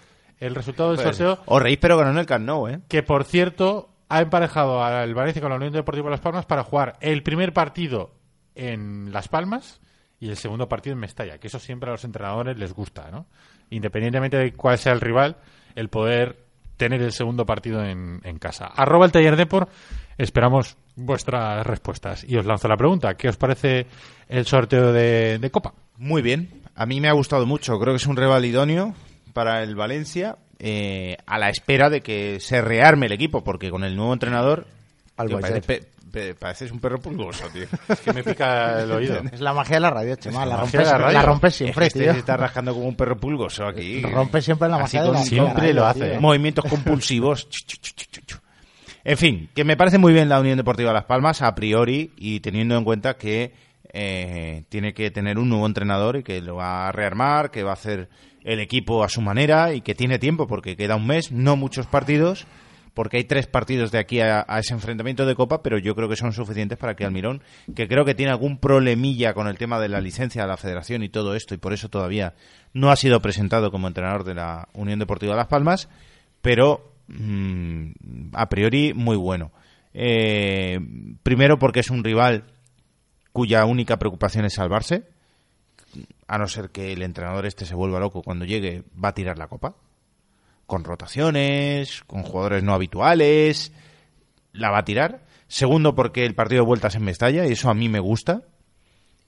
El 0.40 0.54
resultado 0.54 0.92
del 0.92 1.02
Pues, 1.02 1.16
sorteo, 1.16 1.42
Os 1.46 1.60
reís, 1.60 1.78
pero 1.80 1.96
ganó 1.98 2.12
en 2.12 2.18
el 2.18 2.26
Camp 2.26 2.46
Nou, 2.46 2.68
¿eh? 2.68 2.78
que 2.88 3.02
por 3.02 3.24
cierto 3.24 3.88
ha 4.08 4.20
emparejado 4.20 4.82
al 4.82 5.14
Valencia 5.14 5.42
con 5.42 5.50
la 5.50 5.56
Unión 5.56 5.72
Deportiva 5.72 6.10
Las 6.10 6.20
Palmas 6.20 6.46
para 6.46 6.64
jugar 6.64 6.96
el 7.00 7.22
primer 7.22 7.52
partido 7.52 8.14
en 8.54 9.12
Las 9.12 9.28
Palmas 9.28 9.80
y 10.20 10.28
el 10.28 10.36
segundo 10.36 10.68
partido 10.68 10.94
en 10.94 11.00
Mestalla, 11.00 11.38
que 11.38 11.46
eso 11.46 11.58
siempre 11.58 11.88
a 11.88 11.92
los 11.92 12.04
entrenadores 12.04 12.58
les 12.58 12.72
gusta, 12.72 13.10
¿no? 13.10 13.26
Independientemente 13.70 14.36
de 14.36 14.52
cuál 14.52 14.78
sea 14.78 14.92
el 14.92 15.00
rival, 15.00 15.36
el 15.74 15.88
poder 15.88 16.44
tener 16.76 17.02
el 17.02 17.12
segundo 17.12 17.44
partido 17.44 17.84
en, 17.84 18.20
casa. 18.38 18.66
Arroba 18.66 19.04
el 19.04 19.12
taller 19.12 19.36
Depor, 19.36 19.68
esperamos 20.16 20.76
vuestras 20.96 21.66
respuestas. 21.66 22.24
Y 22.24 22.36
os 22.36 22.46
lanzo 22.46 22.68
la 22.68 22.76
pregunta, 22.76 23.14
¿qué 23.14 23.28
os 23.28 23.36
parece 23.36 23.86
el 24.28 24.46
sorteo 24.46 24.92
de, 24.92 25.38
de 25.38 25.50
Copa? 25.50 25.74
Muy 25.96 26.22
bien. 26.22 26.62
A 26.74 26.86
mí 26.86 27.00
me 27.00 27.08
ha 27.08 27.12
gustado 27.12 27.44
mucho. 27.44 27.78
Creo 27.78 27.92
que 27.92 27.98
es 27.98 28.06
un 28.06 28.16
rival 28.16 28.44
idóneo 28.44 28.94
para 29.32 29.62
el 29.62 29.74
Valencia. 29.74 30.38
Eh, 30.58 31.16
a 31.26 31.38
la 31.38 31.48
espera 31.50 31.88
de 31.90 32.00
que 32.00 32.38
se 32.40 32.60
rearme 32.60 33.06
el 33.06 33.12
equipo, 33.12 33.42
porque 33.44 33.70
con 33.70 33.84
el 33.84 33.94
nuevo 33.96 34.12
entrenador. 34.12 34.66
Algo 35.16 35.38
tío, 35.38 35.40
parece, 35.40 35.58
ayer. 35.72 35.80
pe- 35.82 35.88
Pe- 36.08 36.34
Pareces 36.34 36.72
un 36.72 36.80
perro 36.80 36.98
pulgoso, 37.00 37.44
tío. 37.52 37.66
Que 38.04 38.12
me 38.14 38.24
pica 38.24 38.82
el 38.82 38.90
oído. 38.92 39.20
Es 39.32 39.40
la 39.40 39.52
magia 39.52 39.76
de 39.76 39.80
la 39.80 39.90
radio, 39.90 40.16
Chema. 40.16 40.46
La, 40.46 40.54
La 40.54 40.60
rompes, 40.62 40.86
la 40.86 40.96
radio. 40.98 41.12
la 41.18 41.22
rompes 41.22 41.52
Es 41.52 41.56
siempre, 41.58 41.86
este 41.88 42.00
tío. 42.04 42.12
se 42.14 42.18
está 42.20 42.36
rascando 42.38 42.72
como 42.72 42.86
un 42.88 42.96
perro 42.96 43.18
pulgoso 43.18 43.66
aquí. 43.66 44.00
Rompe 44.00 44.40
siempre 44.40 44.68
la 44.70 44.76
Así 44.76 44.96
magia 44.96 45.02
de 45.02 45.12
la, 45.18 45.22
siempre 45.24 45.74
lo 45.74 45.84
hace, 45.86 46.00
tío. 46.04 46.12
¿eh? 46.14 46.18
Movimientos 46.20 46.64
compulsivos. 46.64 47.46
En 49.04 49.16
fin, 49.18 49.48
que 49.54 49.64
me 49.64 49.76
parece 49.76 49.98
muy 49.98 50.12
bien 50.12 50.28
la 50.28 50.40
Unión 50.40 50.56
Deportiva 50.56 50.92
Las 50.92 51.04
Palmas 51.04 51.42
a 51.42 51.54
priori 51.54 52.12
y 52.16 52.40
teniendo 52.40 52.76
en 52.76 52.84
cuenta 52.84 53.14
que 53.18 53.52
eh, 53.92 54.64
tiene 54.68 54.94
que 54.94 55.10
tener 55.10 55.38
un 55.38 55.48
nuevo 55.48 55.66
entrenador 55.66 56.16
y 56.16 56.22
que 56.22 56.40
lo 56.40 56.56
va 56.56 56.88
a 56.88 56.92
rearmar, 56.92 57.50
que 57.50 57.62
va 57.62 57.70
a 57.70 57.74
hacer 57.74 58.08
el 58.44 58.60
equipo 58.60 59.04
a 59.04 59.08
su 59.08 59.20
manera 59.20 59.74
y 59.74 59.80
que 59.80 59.94
tiene 59.94 60.18
tiempo 60.18 60.46
porque 60.46 60.76
queda 60.76 60.96
un 60.96 61.06
mes, 61.06 61.32
no 61.32 61.56
muchos 61.56 61.86
partidos, 61.86 62.46
porque 62.94 63.18
hay 63.18 63.24
tres 63.24 63.46
partidos 63.46 63.92
de 63.92 63.98
aquí 63.98 64.20
a, 64.20 64.44
ese 64.58 64.74
enfrentamiento 64.74 65.24
de 65.24 65.34
Copa, 65.34 65.62
pero 65.62 65.78
yo 65.78 65.94
creo 65.94 66.08
que 66.08 66.16
son 66.16 66.32
suficientes 66.32 66.78
para 66.78 66.96
que 66.96 67.04
Almirón, 67.04 67.42
que 67.76 67.86
creo 67.86 68.04
que 68.04 68.14
tiene 68.14 68.32
algún 68.32 68.58
problemilla 68.58 69.34
con 69.34 69.46
el 69.46 69.56
tema 69.56 69.78
de 69.78 69.88
la 69.88 70.00
licencia 70.00 70.42
de 70.42 70.48
la 70.48 70.56
federación 70.56 71.02
y 71.02 71.08
todo 71.08 71.34
esto, 71.34 71.54
y 71.54 71.58
por 71.58 71.72
eso 71.72 71.88
todavía 71.88 72.34
no 72.72 72.90
ha 72.90 72.96
sido 72.96 73.20
presentado 73.20 73.70
como 73.70 73.86
entrenador 73.86 74.24
de 74.24 74.34
la 74.34 74.68
Unión 74.72 74.98
Deportiva 74.98 75.36
Las 75.36 75.46
Palmas, 75.46 75.88
pero 76.42 76.94
mm, 77.06 77.90
a 78.32 78.48
priori 78.48 78.94
muy 78.94 79.16
bueno. 79.16 79.52
Eh, 79.94 80.80
primero 81.22 81.58
porque 81.58 81.80
es 81.80 81.90
un 81.90 82.02
rival 82.02 82.44
cuya 83.38 83.64
única 83.66 84.00
preocupación 84.00 84.46
es 84.46 84.54
salvarse, 84.54 85.04
a 86.26 86.38
no 86.38 86.48
ser 86.48 86.70
que 86.70 86.92
el 86.92 87.02
entrenador 87.02 87.46
este 87.46 87.66
se 87.66 87.76
vuelva 87.76 88.00
loco 88.00 88.20
cuando 88.20 88.44
llegue, 88.44 88.82
va 88.92 89.10
a 89.10 89.14
tirar 89.14 89.38
la 89.38 89.46
copa, 89.46 89.76
con 90.66 90.82
rotaciones, 90.82 92.02
con 92.08 92.24
jugadores 92.24 92.64
no 92.64 92.74
habituales, 92.74 93.70
la 94.50 94.70
va 94.70 94.78
a 94.78 94.84
tirar. 94.84 95.24
Segundo 95.46 95.94
porque 95.94 96.26
el 96.26 96.34
partido 96.34 96.62
de 96.62 96.66
vueltas 96.66 96.96
en 96.96 97.04
Mestalla, 97.04 97.46
y 97.46 97.52
eso 97.52 97.70
a 97.70 97.74
mí 97.74 97.88
me 97.88 98.00
gusta. 98.00 98.42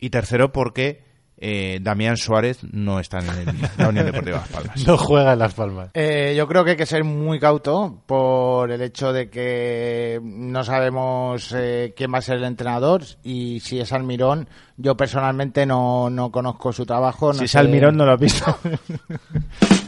Y 0.00 0.10
tercero 0.10 0.50
porque 0.50 1.04
eh, 1.40 1.78
Damián 1.80 2.16
Suárez 2.18 2.58
no 2.70 3.00
está 3.00 3.18
en 3.20 3.28
el- 3.30 3.56
la 3.78 3.88
Unión 3.88 4.06
Deportiva 4.06 4.38
Las 4.38 4.48
Palmas. 4.48 4.76
No 4.86 4.98
juega 4.98 5.32
en 5.32 5.38
Las 5.38 5.54
Palmas. 5.54 5.88
Eh, 5.94 6.34
yo 6.36 6.46
creo 6.46 6.64
que 6.64 6.72
hay 6.72 6.76
que 6.76 6.86
ser 6.86 7.02
muy 7.04 7.40
cauto 7.40 8.02
por 8.06 8.70
el 8.70 8.82
hecho 8.82 9.12
de 9.12 9.30
que 9.30 10.20
no 10.22 10.62
sabemos 10.64 11.54
eh, 11.56 11.94
quién 11.96 12.12
va 12.12 12.18
a 12.18 12.22
ser 12.22 12.36
el 12.36 12.44
entrenador 12.44 13.02
y 13.22 13.60
si 13.60 13.80
es 13.80 13.92
Almirón. 13.92 14.48
Yo 14.76 14.96
personalmente 14.96 15.66
no, 15.66 16.08
no 16.10 16.30
conozco 16.30 16.72
su 16.72 16.86
trabajo. 16.86 17.32
No 17.32 17.38
si 17.38 17.44
es 17.46 17.56
Almirón 17.56 17.96
no 17.96 18.04
lo 18.06 18.12
has 18.12 18.20
visto. 18.20 18.56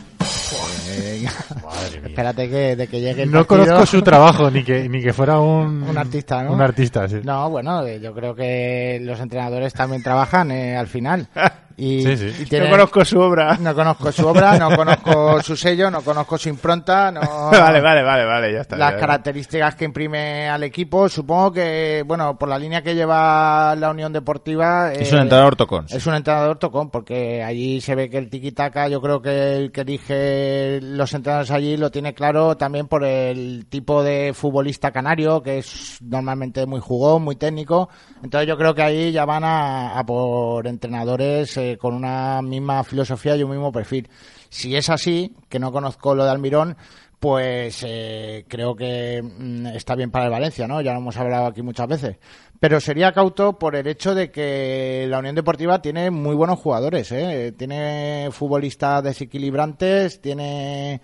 Eh, 0.88 1.24
Madre 1.62 2.00
mía. 2.00 2.08
espérate 2.08 2.48
que, 2.50 2.76
de 2.76 2.86
que 2.86 3.00
llegue 3.00 3.22
el 3.22 3.30
No 3.30 3.44
partido. 3.44 3.64
conozco 3.66 3.86
su 3.86 4.02
trabajo, 4.02 4.50
ni 4.50 4.62
que, 4.64 4.88
ni 4.88 5.02
que 5.02 5.12
fuera 5.12 5.38
un... 5.40 5.82
Un 5.88 5.98
artista, 5.98 6.42
¿no? 6.42 6.52
Un 6.52 6.60
artista, 6.60 7.08
sí. 7.08 7.20
No, 7.24 7.48
bueno, 7.50 7.84
eh, 7.86 8.00
yo 8.00 8.12
creo 8.14 8.34
que 8.34 8.98
los 9.02 9.18
entrenadores 9.20 9.72
también 9.72 10.02
trabajan 10.02 10.50
eh, 10.50 10.76
al 10.76 10.86
final. 10.88 11.28
Y, 11.76 12.02
Sí, 12.02 12.16
sí. 12.16 12.46
y 12.50 12.60
No 12.60 12.70
conozco 12.70 13.04
su 13.04 13.20
obra. 13.20 13.56
no 13.60 13.74
conozco 13.74 14.12
su 14.12 14.26
obra, 14.26 14.58
no 14.58 14.74
conozco 14.76 15.40
su 15.42 15.56
sello, 15.56 15.90
no 15.90 16.02
conozco 16.02 16.38
su 16.38 16.48
impronta, 16.48 17.10
no... 17.10 17.20
vale, 17.50 17.80
vale, 17.80 18.02
vale, 18.02 18.24
vale, 18.24 18.52
ya 18.52 18.60
está. 18.60 18.76
las 18.76 18.92
ya. 18.94 18.98
características 18.98 19.74
que 19.74 19.84
imprime 19.84 20.48
al 20.48 20.62
equipo. 20.64 21.08
Supongo 21.08 21.52
que, 21.52 22.04
bueno, 22.06 22.36
por 22.38 22.48
la 22.48 22.58
línea 22.58 22.82
que 22.82 22.94
lleva 22.94 23.74
la 23.76 23.90
Unión 23.90 24.12
Deportiva. 24.12 24.92
Es 24.92 25.10
eh, 25.12 25.14
un 25.16 25.22
entrenador 25.22 25.56
tocón. 25.56 25.86
Es 25.88 26.06
un 26.06 26.14
entrenador 26.14 26.58
tocón, 26.58 26.90
porque 26.90 27.42
allí 27.42 27.80
se 27.80 27.94
ve 27.94 28.08
que 28.10 28.18
el 28.18 28.30
tiki-taka, 28.30 28.88
yo 28.88 29.00
creo 29.00 29.20
que 29.22 29.56
el 29.56 29.72
que 29.72 29.80
elige 29.82 30.80
los 30.82 31.12
entrenadores 31.14 31.50
allí 31.50 31.76
lo 31.76 31.90
tiene 31.90 32.14
claro 32.14 32.56
también 32.56 32.86
por 32.88 33.04
el 33.04 33.66
tipo 33.68 34.02
de 34.02 34.32
futbolista 34.34 34.90
canario, 34.90 35.42
que 35.42 35.58
es 35.58 35.98
normalmente 36.00 36.66
muy 36.66 36.80
jugón, 36.80 37.22
muy 37.22 37.36
técnico. 37.36 37.88
Entonces 38.22 38.48
yo 38.48 38.56
creo 38.56 38.74
que 38.74 38.82
ahí 38.82 39.12
ya 39.12 39.24
van 39.24 39.44
a, 39.44 39.98
a 39.98 40.04
por 40.04 40.66
entrenadores 40.66 41.56
eh, 41.56 41.71
con 41.76 41.94
una 41.94 42.42
misma 42.42 42.84
filosofía 42.84 43.36
y 43.36 43.42
un 43.42 43.50
mismo 43.50 43.72
perfil. 43.72 44.08
Si 44.48 44.76
es 44.76 44.90
así, 44.90 45.34
que 45.48 45.58
no 45.58 45.72
conozco 45.72 46.14
lo 46.14 46.24
de 46.24 46.30
Almirón, 46.30 46.76
pues 47.22 47.84
eh, 47.86 48.44
creo 48.48 48.74
que 48.74 49.22
mm, 49.22 49.68
está 49.68 49.94
bien 49.94 50.10
para 50.10 50.24
el 50.24 50.32
Valencia, 50.32 50.66
¿no? 50.66 50.80
Ya 50.80 50.92
lo 50.92 50.98
hemos 50.98 51.16
hablado 51.16 51.46
aquí 51.46 51.62
muchas 51.62 51.86
veces. 51.86 52.16
Pero 52.58 52.80
sería 52.80 53.12
cauto 53.12 53.58
por 53.58 53.76
el 53.76 53.86
hecho 53.86 54.12
de 54.12 54.32
que 54.32 55.06
la 55.08 55.20
Unión 55.20 55.36
Deportiva 55.36 55.80
tiene 55.80 56.10
muy 56.10 56.34
buenos 56.34 56.58
jugadores, 56.58 57.12
¿eh? 57.12 57.54
Tiene 57.56 58.28
futbolistas 58.32 59.04
desequilibrantes, 59.04 60.20
tiene 60.20 61.00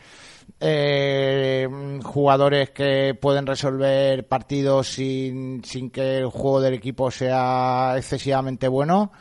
eh, 0.59 1.69
jugadores 2.03 2.71
que 2.71 3.15
pueden 3.15 3.47
resolver 3.47 4.27
partidos 4.27 4.89
sin, 4.89 5.63
sin 5.65 5.91
que 5.91 6.19
el 6.19 6.27
juego 6.27 6.61
del 6.61 6.75
equipo 6.75 7.13
sea 7.13 7.95
excesivamente 7.97 8.67
bueno. 8.67 9.13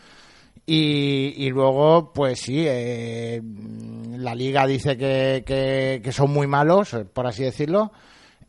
Y, 0.70 1.34
y 1.38 1.50
luego, 1.50 2.12
pues 2.12 2.42
sí, 2.42 2.66
eh, 2.68 3.42
la 4.18 4.36
liga 4.36 4.68
dice 4.68 4.98
que, 4.98 5.46
que, 5.46 6.02
que 6.04 6.12
son 6.12 6.32
muy 6.32 6.46
malos, 6.46 6.94
por 7.14 7.26
así 7.26 7.44
decirlo, 7.44 7.94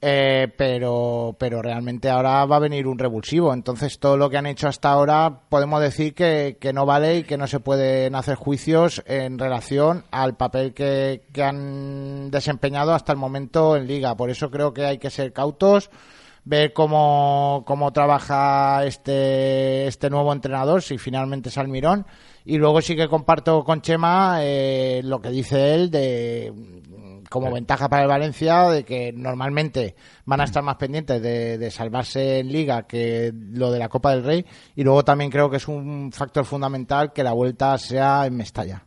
eh, 0.01 0.53
pero, 0.57 1.37
pero 1.39 1.63
realmente 1.63 2.11
ahora 2.11 2.45
va 2.45 2.57
a 2.57 2.59
venir 2.59 2.89
un 2.89 2.99
revulsivo. 2.99 3.55
Entonces, 3.55 4.01
todo 4.01 4.17
lo 4.17 4.31
que 4.31 4.37
han 4.37 4.47
hecho 4.47 4.67
hasta 4.67 4.91
ahora 4.91 5.43
podemos 5.49 5.81
decir 5.81 6.13
que, 6.13 6.57
que 6.61 6.73
no 6.73 6.87
vale 6.87 7.19
y 7.19 7.23
que 7.23 7.37
no 7.37 7.47
se 7.47 7.61
pueden 7.61 8.17
hacer 8.17 8.35
juicios 8.35 9.01
en 9.07 9.39
relación 9.39 10.03
al 10.11 10.37
papel 10.37 10.75
que, 10.75 11.23
que 11.33 11.45
han 11.45 12.33
desempeñado 12.33 12.95
hasta 12.95 13.13
el 13.13 13.19
momento 13.19 13.77
en 13.77 13.87
liga. 13.87 14.17
Por 14.17 14.31
eso 14.31 14.51
creo 14.51 14.75
que 14.75 14.87
hay 14.87 14.99
que 14.99 15.11
ser 15.11 15.33
cautos 15.33 15.89
ver 16.49 16.73
cómo, 16.73 17.63
cómo 17.67 17.93
trabaja 17.93 18.85
este, 18.87 19.87
este 19.87 20.09
nuevo 20.09 20.33
entrenador, 20.33 20.83
si 20.83 20.97
finalmente 20.97 21.51
es 21.51 21.59
Almirón. 21.59 22.07
Y 22.47 22.57
luego 22.57 22.81
sí 22.81 22.97
que 22.97 23.07
comparto 23.07 23.63
con 23.65 23.83
Chema 23.83 24.39
eh, 24.41 25.03
lo 25.05 25.21
que 25.21 25.29
dice 25.29 25.75
él 25.75 25.91
de 25.91 26.51
mm, 26.55 27.25
como 27.29 27.53
ventaja 27.53 27.91
para 27.91 28.03
el 28.03 28.09
Valencia 28.09 28.71
de 28.71 28.85
que 28.85 29.13
normalmente 29.13 29.95
van 30.25 30.41
a 30.41 30.45
estar 30.45 30.63
más 30.63 30.77
pendientes 30.77 31.21
de, 31.21 31.59
de 31.59 31.71
salvarse 31.71 32.39
en 32.39 32.51
liga 32.51 32.87
que 32.87 33.31
lo 33.35 33.71
de 33.71 33.79
la 33.79 33.91
Copa 33.91 34.13
del 34.13 34.25
Rey 34.25 34.47
y 34.75 34.83
luego 34.83 35.05
también 35.05 35.31
creo 35.31 35.51
que 35.51 35.59
es 35.59 35.69
un 35.69 36.11
factor 36.11 36.47
fundamental 36.47 37.13
que 37.13 37.23
la 37.23 37.33
vuelta 37.33 37.77
sea 37.77 38.25
en 38.25 38.35
Mestalla. 38.35 38.85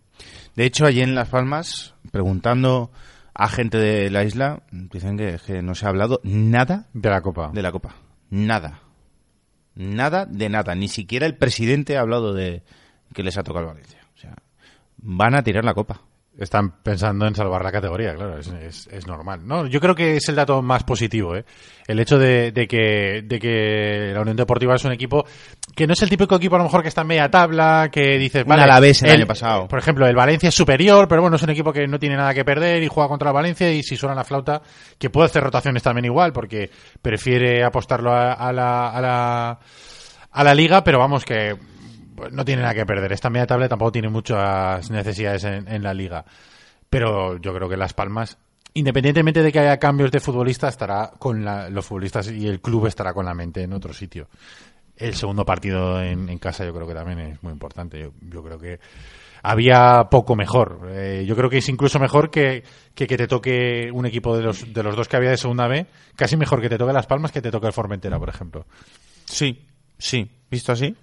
De 0.56 0.65
hecho, 0.65 0.88
allí 0.88 1.02
en 1.02 1.13
Las 1.13 1.30
Palmas, 1.30 1.93
preguntando 2.12 2.89
a 3.34 3.48
gente 3.50 3.78
de 3.78 4.10
la 4.10 4.24
isla, 4.24 4.63
dicen 4.72 5.17
que, 5.17 5.38
que 5.46 5.62
no 5.62 5.76
se 5.76 5.86
ha 5.86 5.89
hablado 5.89 6.20
nada 6.24 6.88
De 6.94 7.10
la 7.10 7.22
Copa. 7.22 7.52
de 7.54 7.62
la 7.62 7.72
Copa. 7.72 7.96
Nada. 8.30 8.82
Nada 9.76 10.26
de 10.26 10.50
nada. 10.50 10.76
Ni 10.76 10.88
siquiera 10.88 11.26
el 11.26 11.38
presidente 11.38 11.98
ha 11.98 12.02
hablado 12.02 12.34
de 12.34 12.63
que 13.13 13.24
les 13.24 13.38
ha 13.38 13.44
tocado 13.44 13.65
el 13.67 13.74
Valencia. 13.74 14.00
O 14.15 14.17
sea, 14.17 14.36
van 14.98 15.36
a 15.36 15.44
tirar 15.44 15.63
la 15.63 15.74
Copa. 15.74 16.02
Están 16.42 16.72
pensando 16.82 17.28
en 17.28 17.36
salvar 17.36 17.64
la 17.64 17.72
categoría, 17.72 18.16
claro, 18.16 18.38
es, 18.40 18.48
es- 18.48 18.88
es 18.88 19.08
normal. 19.08 19.42
No, 19.46 19.68
yo 19.68 19.80
creo 19.80 19.94
que 19.94 20.18
es 20.18 20.28
el 20.28 20.36
dato 20.36 20.62
más 20.62 20.84
positivo, 20.84 21.36
¿eh? 21.36 21.46
El 21.88 22.00
hecho 22.00 22.18
de, 22.18 22.52
de 22.52 22.68
que, 22.68 23.22
de 23.24 23.40
que 23.40 24.12
la 24.14 24.22
Unión 24.22 24.36
Deportiva 24.38 24.76
es 24.76 24.84
un 24.86 24.92
equipo 24.92 25.26
que 25.76 25.86
no 25.86 25.94
es 25.94 26.02
el 26.02 26.10
típico 26.10 26.36
equipo 26.36 26.56
a 26.56 26.58
lo 26.60 26.64
mejor 26.64 26.82
que 26.82 26.88
está 26.88 27.02
en 27.02 27.08
media 27.08 27.30
tabla, 27.30 27.90
que 27.92 28.18
dices, 28.18 28.44
vale, 28.46 28.64
Alavés 28.64 29.04
el 29.04 29.10
año 29.12 29.28
pasado. 29.28 29.68
Por 29.68 29.78
ejemplo, 29.80 30.08
el 30.08 30.16
Valencia 30.16 30.50
es 30.50 30.56
superior, 30.56 31.08
pero 31.08 31.22
bueno, 31.22 31.36
es 31.36 31.44
un 31.44 31.50
equipo 31.52 31.72
que 31.72 31.88
no 31.88 32.00
tiene 32.00 32.16
nada 32.16 32.34
que 32.34 32.44
perder 32.46 32.82
y 32.82 32.88
juega 32.88 33.08
contra 33.10 33.30
el 33.30 33.36
Valencia 33.36 33.72
y 33.72 33.84
si 33.84 33.96
suena 33.96 34.16
la 34.16 34.24
flauta, 34.24 34.62
que 34.98 35.10
puede 35.10 35.28
hacer 35.28 35.44
rotaciones 35.44 35.84
también 35.84 36.06
igual, 36.06 36.34
porque 36.34 36.70
prefiere 37.02 37.64
apostarlo 37.64 38.12
a, 38.14 38.34
a 38.34 38.52
la, 38.52 38.90
a 38.90 39.02
la 39.02 39.60
a 40.34 40.44
la 40.46 40.56
liga, 40.56 40.82
pero 40.84 40.98
vamos 40.98 41.26
que 41.26 41.56
pues, 42.22 42.34
no 42.34 42.46
tiene 42.46 42.62
nada 42.62 42.74
que 42.74 42.86
perder. 42.86 43.12
Esta 43.12 43.30
media 43.30 43.48
tabla 43.48 43.68
tampoco 43.68 43.92
tiene 43.92 44.10
muchas 44.10 44.90
necesidades 44.92 45.44
en, 45.44 45.68
en 45.68 45.84
la 45.84 45.94
liga. 45.94 46.24
Pero 46.90 47.38
yo 47.38 47.54
creo 47.54 47.68
que 47.70 47.78
Las 47.78 47.94
Palmas, 47.94 48.38
independientemente 48.74 49.42
de 49.42 49.52
que 49.52 49.60
haya 49.60 49.78
cambios 49.78 50.12
de 50.12 50.20
futbolista, 50.20 50.68
estará 50.68 51.12
con 51.18 51.44
la- 51.44 51.70
los 51.70 51.86
futbolistas 51.86 52.30
y 52.32 52.48
el 52.48 52.62
club 52.62 52.88
estará 52.88 53.14
con 53.14 53.26
la 53.26 53.34
mente 53.34 53.64
en 53.64 53.74
otro 53.74 53.94
sitio. 53.94 54.28
El 54.98 55.16
segundo 55.16 55.44
partido 55.46 56.00
en, 56.02 56.38
casa 56.38 56.64
yo 56.64 56.74
creo 56.76 56.86
que 56.88 56.94
también 56.94 57.20
es 57.20 57.42
muy 57.44 57.52
importante. 57.54 58.00
Yo, 58.00 58.12
yo 58.30 58.44
creo 58.44 58.60
que 58.60 58.80
había 59.42 60.04
poco 60.12 60.36
mejor. 60.36 60.88
Eh, 60.92 61.26
yo 61.28 61.36
creo 61.36 61.50
que 61.50 61.58
es 61.58 61.70
incluso 61.70 61.98
mejor 61.98 62.30
que, 62.30 62.64
que, 62.94 63.08
que 63.08 63.18
te 63.18 63.28
toque 63.28 63.90
un 63.92 64.06
equipo 64.06 64.38
de 64.38 64.44
los, 64.44 64.72
de 64.72 64.84
los 64.84 64.96
dos 64.96 65.08
que 65.08 65.16
había 65.18 65.32
de 65.32 65.38
segunda 65.38 65.68
B, 65.68 65.88
casi 66.16 66.38
mejor 66.38 66.62
que 66.62 66.70
te 66.70 66.78
toque 66.78 66.94
Las 66.94 67.08
Palmas 67.08 67.32
que 67.32 67.42
te 67.42 67.50
toque 67.50 67.68
el 67.68 67.74
Formentera, 67.74 68.20
por 68.20 68.30
ejemplo. 68.30 68.66
Sí, 69.26 69.66
sí. 69.98 70.30
¿Visto 70.52 70.74
así? 70.74 70.96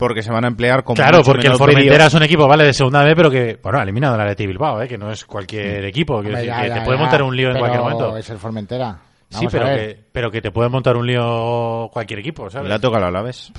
Porque 0.00 0.22
se 0.22 0.32
van 0.32 0.44
a 0.44 0.48
emplear 0.48 0.82
con 0.82 0.96
Claro, 0.96 1.20
porque 1.22 1.46
el 1.46 1.54
Formentera 1.56 2.06
es 2.06 2.14
un 2.14 2.22
equipo, 2.22 2.48
vale, 2.48 2.64
de 2.64 2.72
segunda 2.72 3.04
B, 3.04 3.14
pero 3.14 3.30
que, 3.30 3.58
bueno, 3.62 3.78
ha 3.78 3.82
eliminado 3.82 4.14
al 4.14 4.22
Athletic 4.22 4.46
Bilbao, 4.48 4.80
¿eh? 4.82 4.88
que 4.88 4.96
no 4.98 5.12
es 5.12 5.24
cualquier 5.26 5.84
equipo. 5.84 6.14
Quiero 6.22 6.38
Hombre, 6.38 6.40
decir, 6.40 6.54
ya, 6.56 6.62
que 6.62 6.68
ya, 6.68 6.74
te 6.74 6.80
puede 6.80 6.96
ya, 6.96 7.02
montar 7.02 7.22
un 7.22 7.36
lío 7.36 7.50
en 7.50 7.58
cualquier 7.58 7.82
momento. 7.82 8.16
Es 8.16 8.30
el 8.30 8.38
Formentera. 8.38 8.98
Sí, 9.28 9.36
Vamos 9.46 9.52
pero 9.52 9.66
que, 9.66 10.04
pero 10.10 10.30
que 10.30 10.40
te 10.40 10.50
puede 10.50 10.70
montar 10.70 10.96
un 10.96 11.06
lío 11.06 11.88
cualquier 11.92 12.20
equipo, 12.20 12.48
¿sabes? 12.50 12.66
Le 12.68 12.74
ha 12.74 12.78
tocado 12.80 13.06
a 13.06 13.10
la 13.10 13.22
vez. 13.22 13.52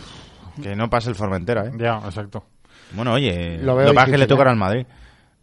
Que 0.61 0.75
no 0.75 0.89
pase 0.89 1.09
el 1.09 1.15
Formentera, 1.15 1.67
¿eh? 1.67 1.71
Ya, 1.77 2.01
exacto. 2.03 2.43
Bueno, 2.93 3.13
oye, 3.13 3.57
Lo 3.59 3.67
lo, 3.67 3.75
veo 3.77 3.87
que 3.89 3.93
pasa 3.93 4.05
es 4.07 4.11
que 4.11 4.17
le 4.17 4.17
difícil, 4.17 4.27
tocará 4.27 4.49
¿eh? 4.49 4.53
al 4.53 4.59
Madrid. 4.59 4.85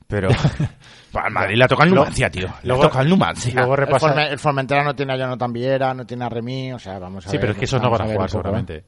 Pero 0.06 0.28
al 1.14 1.32
Madrid 1.32 1.56
le 1.56 1.66
toca 1.68 1.84
el 1.84 1.90
Numancia, 1.94 2.30
tío. 2.30 2.48
Le 2.62 2.74
toca 2.74 3.00
el 3.02 3.08
Numancia. 3.08 3.52
Luego 3.54 3.74
El, 3.74 3.78
repasa. 3.78 4.08
Forme- 4.08 4.30
el 4.32 4.38
Formentera 4.38 4.82
no 4.82 4.94
tiene 4.96 5.12
a 5.12 5.16
Jonathan 5.16 5.52
Viera, 5.52 5.94
no 5.94 6.04
tiene 6.04 6.24
a 6.24 6.28
Remy, 6.28 6.72
o 6.72 6.78
sea, 6.78 6.98
vamos 6.98 7.26
a 7.26 7.30
Sí, 7.30 7.36
ver. 7.36 7.40
pero 7.42 7.52
es 7.52 7.58
que 7.58 7.64
esos 7.66 7.80
no 7.80 7.88
van 7.90 8.02
a 8.02 8.04
jugar 8.06 8.26
¿eh? 8.26 8.30
seguramente. 8.30 8.84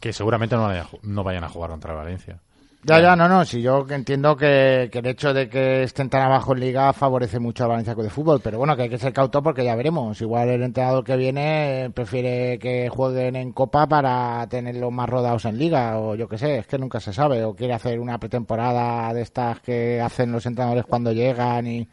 Que 0.00 0.12
seguramente 0.12 0.56
no 0.56 0.62
vayan, 0.62 0.86
a, 0.86 0.88
no 1.02 1.24
vayan 1.24 1.44
a 1.44 1.48
jugar 1.48 1.70
contra 1.70 1.92
el 1.92 1.98
Valencia. 1.98 2.40
Ya, 2.84 3.00
ya, 3.00 3.16
no, 3.16 3.28
no, 3.28 3.44
si 3.44 3.60
yo 3.60 3.84
que 3.84 3.94
entiendo 3.94 4.36
que, 4.36 4.88
que 4.92 5.00
el 5.00 5.06
hecho 5.06 5.34
de 5.34 5.48
que 5.48 5.82
estén 5.82 6.08
tan 6.08 6.22
abajo 6.22 6.52
en 6.54 6.60
Liga 6.60 6.92
favorece 6.92 7.40
mucho 7.40 7.64
al 7.64 7.70
Valencia 7.70 7.94
de 7.94 8.08
Fútbol, 8.08 8.40
pero 8.42 8.58
bueno, 8.58 8.76
que 8.76 8.82
hay 8.82 8.88
que 8.88 8.98
ser 8.98 9.12
cauto 9.12 9.42
porque 9.42 9.64
ya 9.64 9.74
veremos. 9.74 10.20
Igual 10.20 10.48
el 10.48 10.62
entrenador 10.62 11.02
que 11.02 11.16
viene 11.16 11.90
prefiere 11.92 12.56
que 12.60 12.88
jueguen 12.88 13.34
en 13.34 13.52
Copa 13.52 13.88
para 13.88 14.46
tenerlos 14.48 14.92
más 14.92 15.08
rodados 15.08 15.44
en 15.44 15.58
Liga, 15.58 15.98
o 15.98 16.14
yo 16.14 16.28
qué 16.28 16.38
sé, 16.38 16.58
es 16.58 16.66
que 16.68 16.78
nunca 16.78 17.00
se 17.00 17.12
sabe, 17.12 17.42
o 17.42 17.54
quiere 17.54 17.74
hacer 17.74 17.98
una 17.98 18.18
pretemporada 18.18 19.12
de 19.12 19.22
estas 19.22 19.58
que 19.60 20.00
hacen 20.00 20.30
los 20.30 20.46
entrenadores 20.46 20.84
cuando 20.86 21.12
llegan 21.12 21.66
y, 21.66 21.88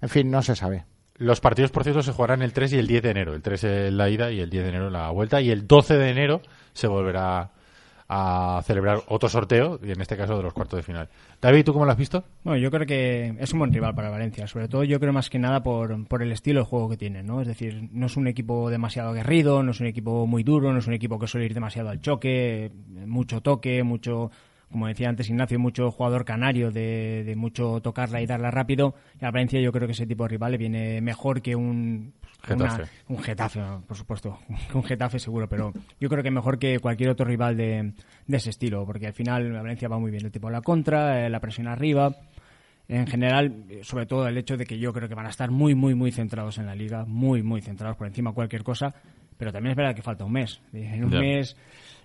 en 0.00 0.08
fin, 0.08 0.30
no 0.30 0.40
se 0.40 0.56
sabe. 0.56 0.84
Los 1.16 1.42
partidos, 1.42 1.70
por 1.70 1.84
cierto, 1.84 2.02
se 2.02 2.12
jugarán 2.12 2.40
el 2.40 2.54
3 2.54 2.72
y 2.72 2.78
el 2.78 2.86
10 2.86 3.02
de 3.02 3.10
enero. 3.10 3.34
El 3.34 3.42
3 3.42 3.64
en 3.64 3.98
la 3.98 4.08
ida 4.08 4.32
y 4.32 4.40
el 4.40 4.48
10 4.48 4.62
de 4.64 4.68
enero 4.70 4.86
en 4.86 4.94
la 4.94 5.10
vuelta. 5.10 5.42
Y 5.42 5.50
el 5.50 5.66
12 5.66 5.98
de 5.98 6.08
enero 6.08 6.40
se 6.72 6.86
volverá 6.86 7.50
a 8.12 8.60
celebrar 8.64 9.02
otro 9.06 9.28
sorteo, 9.28 9.78
y 9.84 9.92
en 9.92 10.00
este 10.00 10.16
caso 10.16 10.36
de 10.36 10.42
los 10.42 10.52
cuartos 10.52 10.78
de 10.78 10.82
final. 10.82 11.08
David, 11.40 11.64
¿tú 11.64 11.72
cómo 11.72 11.84
lo 11.84 11.92
has 11.92 11.96
visto? 11.96 12.24
Bueno, 12.42 12.58
yo 12.58 12.68
creo 12.72 12.84
que 12.84 13.36
es 13.38 13.52
un 13.52 13.60
buen 13.60 13.72
rival 13.72 13.94
para 13.94 14.10
Valencia, 14.10 14.48
sobre 14.48 14.66
todo 14.66 14.82
yo 14.82 14.98
creo 14.98 15.12
más 15.12 15.30
que 15.30 15.38
nada 15.38 15.62
por, 15.62 16.08
por 16.08 16.20
el 16.20 16.32
estilo 16.32 16.58
de 16.58 16.66
juego 16.66 16.88
que 16.88 16.96
tiene, 16.96 17.22
¿no? 17.22 17.40
Es 17.40 17.46
decir, 17.46 17.88
no 17.92 18.06
es 18.06 18.16
un 18.16 18.26
equipo 18.26 18.68
demasiado 18.68 19.10
aguerrido, 19.10 19.62
no 19.62 19.70
es 19.70 19.78
un 19.78 19.86
equipo 19.86 20.26
muy 20.26 20.42
duro, 20.42 20.72
no 20.72 20.80
es 20.80 20.88
un 20.88 20.94
equipo 20.94 21.20
que 21.20 21.28
suele 21.28 21.46
ir 21.46 21.54
demasiado 21.54 21.88
al 21.88 22.00
choque, 22.00 22.72
mucho 23.06 23.42
toque, 23.42 23.84
mucho, 23.84 24.32
como 24.72 24.88
decía 24.88 25.08
antes 25.08 25.30
Ignacio, 25.30 25.60
mucho 25.60 25.92
jugador 25.92 26.24
canario 26.24 26.72
de, 26.72 27.22
de 27.24 27.36
mucho 27.36 27.80
tocarla 27.80 28.20
y 28.20 28.26
darla 28.26 28.50
rápido. 28.50 28.96
Y 29.20 29.24
a 29.24 29.30
Valencia 29.30 29.60
yo 29.60 29.70
creo 29.70 29.86
que 29.86 29.92
ese 29.92 30.08
tipo 30.08 30.24
de 30.24 30.30
rival 30.30 30.50
le 30.50 30.58
viene 30.58 31.00
mejor 31.00 31.42
que 31.42 31.54
un 31.54 32.12
Getafe. 32.42 32.84
un 33.08 33.18
Getafe, 33.18 33.60
por 33.86 33.96
supuesto, 33.96 34.38
un 34.74 34.84
Getafe 34.84 35.18
seguro, 35.18 35.48
pero 35.48 35.72
yo 36.00 36.08
creo 36.08 36.22
que 36.22 36.30
mejor 36.30 36.58
que 36.58 36.78
cualquier 36.78 37.10
otro 37.10 37.26
rival 37.26 37.56
de, 37.56 37.92
ese 38.28 38.50
estilo, 38.50 38.84
porque 38.86 39.06
al 39.06 39.12
final 39.12 39.52
Valencia 39.52 39.88
va 39.88 39.98
muy 39.98 40.10
bien 40.10 40.24
el 40.24 40.32
tipo 40.32 40.48
de 40.48 40.54
la 40.54 40.62
contra, 40.62 41.26
eh, 41.26 41.30
la 41.30 41.40
presión 41.40 41.68
arriba. 41.68 42.16
En 42.88 43.06
general, 43.06 43.66
eh, 43.68 43.80
sobre 43.84 44.06
todo 44.06 44.26
el 44.26 44.36
hecho 44.36 44.56
de 44.56 44.66
que 44.66 44.78
yo 44.78 44.92
creo 44.92 45.08
que 45.08 45.14
van 45.14 45.26
a 45.26 45.30
estar 45.30 45.50
muy, 45.50 45.76
muy, 45.76 45.94
muy 45.94 46.10
centrados 46.10 46.58
en 46.58 46.66
la 46.66 46.74
liga, 46.74 47.04
muy, 47.06 47.42
muy 47.42 47.60
centrados 47.62 47.96
por 47.96 48.08
encima 48.08 48.30
de 48.30 48.34
cualquier 48.34 48.64
cosa, 48.64 48.94
pero 49.40 49.50
también 49.52 49.72
es 49.72 49.76
verdad 49.76 49.94
que 49.96 50.02
falta 50.02 50.24
un 50.24 50.32
mes. 50.32 50.60
En 50.72 51.02
un 51.04 51.10
Ya. 51.10 51.18
mes 51.18 51.56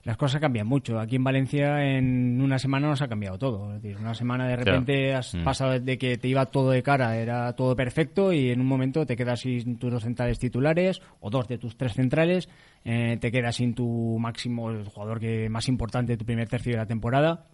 las 0.05 0.17
cosas 0.17 0.39
cambian 0.39 0.67
mucho. 0.67 0.99
Aquí 0.99 1.15
en 1.17 1.23
Valencia 1.23 1.83
en 1.83 2.39
una 2.39 2.59
semana 2.59 2.87
nos 2.87 3.01
ha 3.01 3.07
cambiado 3.07 3.37
todo. 3.39 3.75
Es 3.75 3.81
decir, 3.81 3.97
una 3.99 4.13
semana 4.13 4.47
de 4.47 4.55
repente 4.55 5.13
has 5.15 5.35
pasado 5.43 5.79
de 5.79 5.97
que 5.97 6.17
te 6.17 6.27
iba 6.27 6.45
todo 6.45 6.69
de 6.71 6.81
cara, 6.83 7.17
era 7.17 7.53
todo 7.53 7.75
perfecto 7.75 8.31
y 8.31 8.51
en 8.51 8.61
un 8.61 8.67
momento 8.67 9.05
te 9.05 9.15
quedas 9.15 9.41
sin 9.41 9.77
tus 9.77 9.91
dos 9.91 10.03
centrales 10.03 10.39
titulares 10.39 11.01
o 11.19 11.29
dos 11.29 11.47
de 11.47 11.57
tus 11.57 11.75
tres 11.75 11.93
centrales, 11.93 12.47
eh, 12.85 13.17
te 13.19 13.31
quedas 13.31 13.55
sin 13.55 13.73
tu 13.73 14.17
máximo, 14.19 14.69
el 14.69 14.85
jugador 14.85 15.19
que 15.19 15.49
más 15.49 15.67
importante 15.67 16.13
de 16.13 16.17
tu 16.17 16.25
primer 16.25 16.47
tercio 16.47 16.71
de 16.73 16.77
la 16.77 16.85
temporada. 16.85 17.47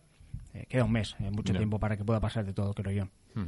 Eh, 0.53 0.65
queda 0.67 0.83
un 0.83 0.91
mes, 0.91 1.15
eh, 1.19 1.29
mucho 1.31 1.53
tiempo 1.53 1.79
para 1.79 1.95
que 1.95 2.03
pueda 2.03 2.19
pasar 2.19 2.45
de 2.45 2.53
todo, 2.53 2.73
creo 2.73 2.91
yo. 2.91 3.43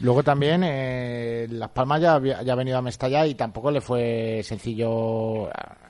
Luego 0.00 0.22
también 0.24 0.62
eh, 0.64 1.46
Las 1.50 1.68
Palmas 1.70 2.00
ya, 2.00 2.14
había- 2.14 2.42
ya 2.42 2.52
ha 2.52 2.56
venido 2.56 2.76
a 2.78 2.82
Mestalla 2.82 3.24
y 3.26 3.34
tampoco 3.36 3.70
le 3.70 3.80
fue 3.80 4.40
sencillo 4.42 5.48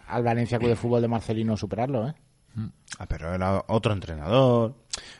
al 0.09 0.23
Valencia 0.23 0.59
Club 0.59 0.71
de 0.71 0.77
Fútbol 0.77 1.01
de 1.03 1.09
Marcelino 1.09 1.57
superarlo, 1.57 2.09
¿eh? 2.09 2.15
Ah, 2.99 3.07
pero 3.07 3.33
era 3.33 3.63
otro 3.69 3.93
entrenador. 3.93 4.75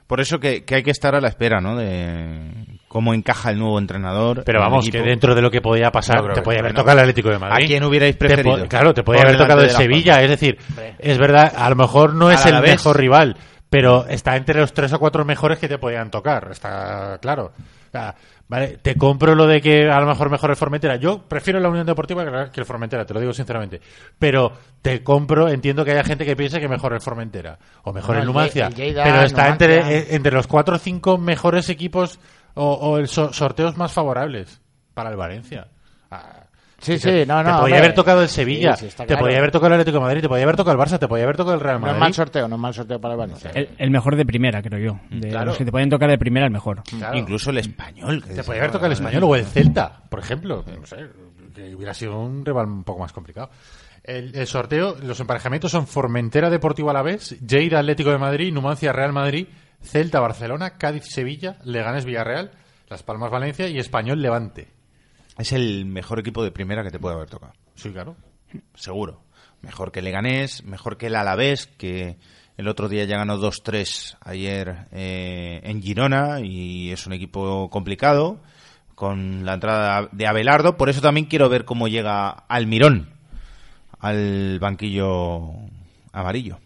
Por 0.09 0.21
eso 0.21 0.41
que, 0.41 0.65
que 0.65 0.75
hay 0.77 0.83
que 0.83 0.91
estar 0.91 1.15
a 1.15 1.21
la 1.21 1.29
espera, 1.29 1.61
¿no? 1.61 1.77
De 1.77 2.51
cómo 2.89 3.15
encaja 3.15 3.51
el 3.51 3.59
nuevo 3.61 3.79
entrenador. 3.79 4.43
Pero 4.45 4.59
vamos, 4.61 4.89
que 4.91 5.01
dentro 5.01 5.37
de 5.37 5.43
lo 5.43 5.51
que 5.51 5.61
podía 5.61 5.93
pasar, 5.93 6.33
te 6.35 6.43
podía 6.43 6.59
haber 6.61 6.75
tocado 6.75 6.95
el 6.99 7.01
Atlético 7.05 7.29
de 7.31 7.39
Madrid. 7.39 7.65
¿A 7.65 7.67
quién 7.69 7.85
hubierais 7.85 8.17
preferido? 8.17 8.67
claro, 8.67 8.93
te 8.93 9.05
podía 9.05 9.23
haber 9.23 9.37
tocado 9.39 9.61
el 9.63 9.71
Sevilla, 9.71 10.21
es 10.23 10.31
decir, 10.31 10.59
es 10.99 11.19
verdad, 11.19 11.53
a 11.57 11.71
lo 11.71 11.77
mejor 11.77 12.15
no 12.15 12.31
es 12.31 12.45
el 12.45 12.61
mejor 12.61 12.99
rival, 12.99 13.37
pero 13.71 14.07
está 14.07 14.37
entre 14.37 14.61
los 14.61 14.73
tres 14.73 14.93
o 14.93 14.99
cuatro 14.99 15.25
mejores 15.25 15.59
que 15.59 15.69
te 15.69 15.79
podían 15.79 16.11
tocar, 16.11 16.49
está 16.51 17.19
claro. 17.21 17.53
O 17.89 17.91
sea, 17.91 18.15
vale, 18.49 18.79
te 18.83 18.97
compro 18.97 19.35
lo 19.35 19.47
de 19.47 19.61
que 19.63 19.91
a 19.91 19.99
lo 20.01 20.07
mejor 20.07 20.31
mejor 20.31 20.51
el 20.51 20.57
Formentera. 20.57 20.97
Yo 20.97 21.23
prefiero 21.27 21.59
la 21.59 21.69
Unión 21.71 21.87
Deportiva 21.87 22.51
que- 22.51 22.61
el 22.61 22.67
Formentera, 22.67 23.07
te 23.07 23.15
lo 23.15 23.21
digo 23.21 23.33
sinceramente. 23.33 23.81
Pero 24.19 24.53
te 24.83 25.03
compro, 25.03 25.49
entiendo 25.49 25.85
que 25.85 25.93
haya 25.93 26.05
gente 26.05 26.27
que 26.27 26.37
piense 26.37 26.61
que 26.61 26.69
mejor 26.69 26.93
el 26.93 27.01
Formentera 27.01 27.59
o 27.85 27.93
mejor 27.93 28.17
No, 28.17 28.21
el 28.21 28.27
Numancia. 28.27 28.67
Lle- 28.69 28.73
el 28.73 28.75
Lleida, 28.75 29.05
pero 29.05 29.23
está 29.23 29.45
Numancia. 29.45 29.67
entre, 29.77 29.99
eh, 29.99 30.07
entre 30.11 30.33
los 30.33 30.47
cuatro 30.47 30.77
o 30.77 30.79
cinco 30.79 31.17
mejores 31.19 31.71
equipos 31.71 32.19
o, 32.55 32.73
o 32.73 32.99
el 32.99 33.09
so- 33.09 33.33
sorteos 33.33 33.77
más 33.79 33.93
favorables 33.93 34.61
para 34.93 35.11
el 35.11 35.17
Valencia. 35.17 35.69
Sí, 36.81 36.97
sí, 36.99 37.25
no, 37.27 37.43
no. 37.43 37.43
Te 37.43 37.45
podía 37.45 37.55
hombre. 37.63 37.79
haber 37.79 37.95
tocado 37.95 38.23
el 38.23 38.29
Sevilla, 38.29 38.75
Sí, 38.77 38.83
sí, 38.83 38.87
está 38.87 39.03
te 39.03 39.09
claro. 39.09 39.25
podía 39.25 39.39
haber 39.39 39.51
tocado 39.51 39.67
el 39.67 39.73
Atlético 39.81 39.99
de 39.99 40.05
Madrid, 40.05 40.21
te 40.23 40.29
podía 40.29 40.45
haber 40.45 40.57
tocado 40.57 40.81
el 40.81 40.87
Barça, 40.89 40.99
te 40.99 41.09
podía 41.09 41.25
haber 41.25 41.37
tocado 41.37 41.55
el 41.55 41.61
Real 41.61 41.77
No 41.77 41.81
Madrid. 41.81 41.97
es 41.97 42.01
mal 42.01 42.15
sorteo, 42.15 42.49
no 42.49 42.55
es 42.55 42.61
mal 42.61 42.75
sorteo 42.75 43.01
para 43.01 43.15
el 43.15 43.19
Valencia. 43.19 43.51
El, 43.53 43.71
el 43.79 43.91
mejor 43.91 44.15
de 44.17 44.25
primera, 44.25 44.63
creo 44.63 44.79
yo. 44.79 45.01
De 45.11 45.29
Claro. 45.29 45.47
los 45.47 45.59
que 45.59 45.65
te 45.65 45.73
pueden 45.73 45.89
tocar 45.91 46.09
de 46.09 46.19
primera, 46.19 46.47
el 46.47 46.53
mejor. 46.53 46.83
Claro. 46.85 47.17
Incluso 47.19 47.51
el 47.51 47.59
español. 47.59 48.23
que 48.25 48.35
Te 48.35 48.45
podía 48.45 48.61
haber 48.61 48.71
tocado 48.71 48.87
el 48.87 48.93
español 48.93 49.25
o 49.25 49.35
el 49.37 49.45
Celta, 49.45 50.03
por 50.09 50.21
ejemplo. 50.21 50.65
No 50.81 50.87
sé, 50.87 50.97
que 51.55 51.75
hubiera 51.75 51.93
sido 51.95 52.19
un 52.21 52.45
rival 52.47 52.67
un 52.67 52.85
poco 52.85 53.01
más 53.01 53.13
complicado. 53.13 53.51
El, 54.05 54.35
el 54.37 54.47
sorteo, 54.47 54.97
los 55.03 55.19
emparejamientos 55.19 55.73
son 55.73 55.87
Formentera 55.89 56.49
Deportivo 56.49 56.91
Alavés, 56.91 57.37
Lleida 57.45 57.81
Atlético 57.81 58.11
de 58.11 58.19
Madrid, 58.19 58.53
Numancia 58.53 58.93
Real 58.93 59.13
Madrid, 59.13 59.49
Celta 59.83 60.21
Barcelona, 60.21 60.79
Cádiz 60.79 61.05
Sevilla, 61.07 61.57
Leganés 61.65 62.05
Villarreal, 62.05 62.53
Las 62.89 63.03
Palmas 63.03 63.31
Valencia 63.33 63.67
y 63.69 63.79
Español 63.79 64.23
Levante. 64.23 64.69
Es 65.39 65.53
el 65.53 65.87
mejor 65.87 66.19
equipo 66.19 66.43
de 66.43 66.51
primera 66.51 66.83
que 66.83 66.91
te 66.91 66.99
puede 66.99 67.15
haber 67.15 67.29
tocado. 67.31 67.53
Sí, 67.75 67.91
claro. 67.91 68.17
Seguro. 68.75 69.23
Mejor 69.63 69.93
que 69.93 70.03
Leganés, 70.03 70.65
mejor 70.65 70.97
que 70.97 71.07
el 71.07 71.17
Alavés, 71.17 71.67
que 71.67 72.17
el 72.57 72.69
otro 72.69 72.89
día 72.89 73.05
ya 73.05 73.17
ganó 73.19 73.39
2-3 73.39 74.17
ayer 74.21 74.87
eh, 74.93 75.61
en 75.65 75.83
Girona 75.83 76.41
y 76.41 76.91
es 76.91 77.07
un 77.07 77.13
equipo 77.13 77.71
complicado 77.71 78.41
con 78.95 79.45
la 79.47 79.55
entrada 79.55 80.09
de 80.13 80.27
Abelardo. 80.27 80.77
Por 80.77 80.89
eso 80.89 81.01
también 81.01 81.27
quiero 81.27 81.49
ver 81.49 81.65
cómo 81.65 81.87
llega 81.89 82.29
Almirón 82.31 83.11
al 84.01 84.59
banquillo 84.61 85.53
amarillo. 86.13 86.59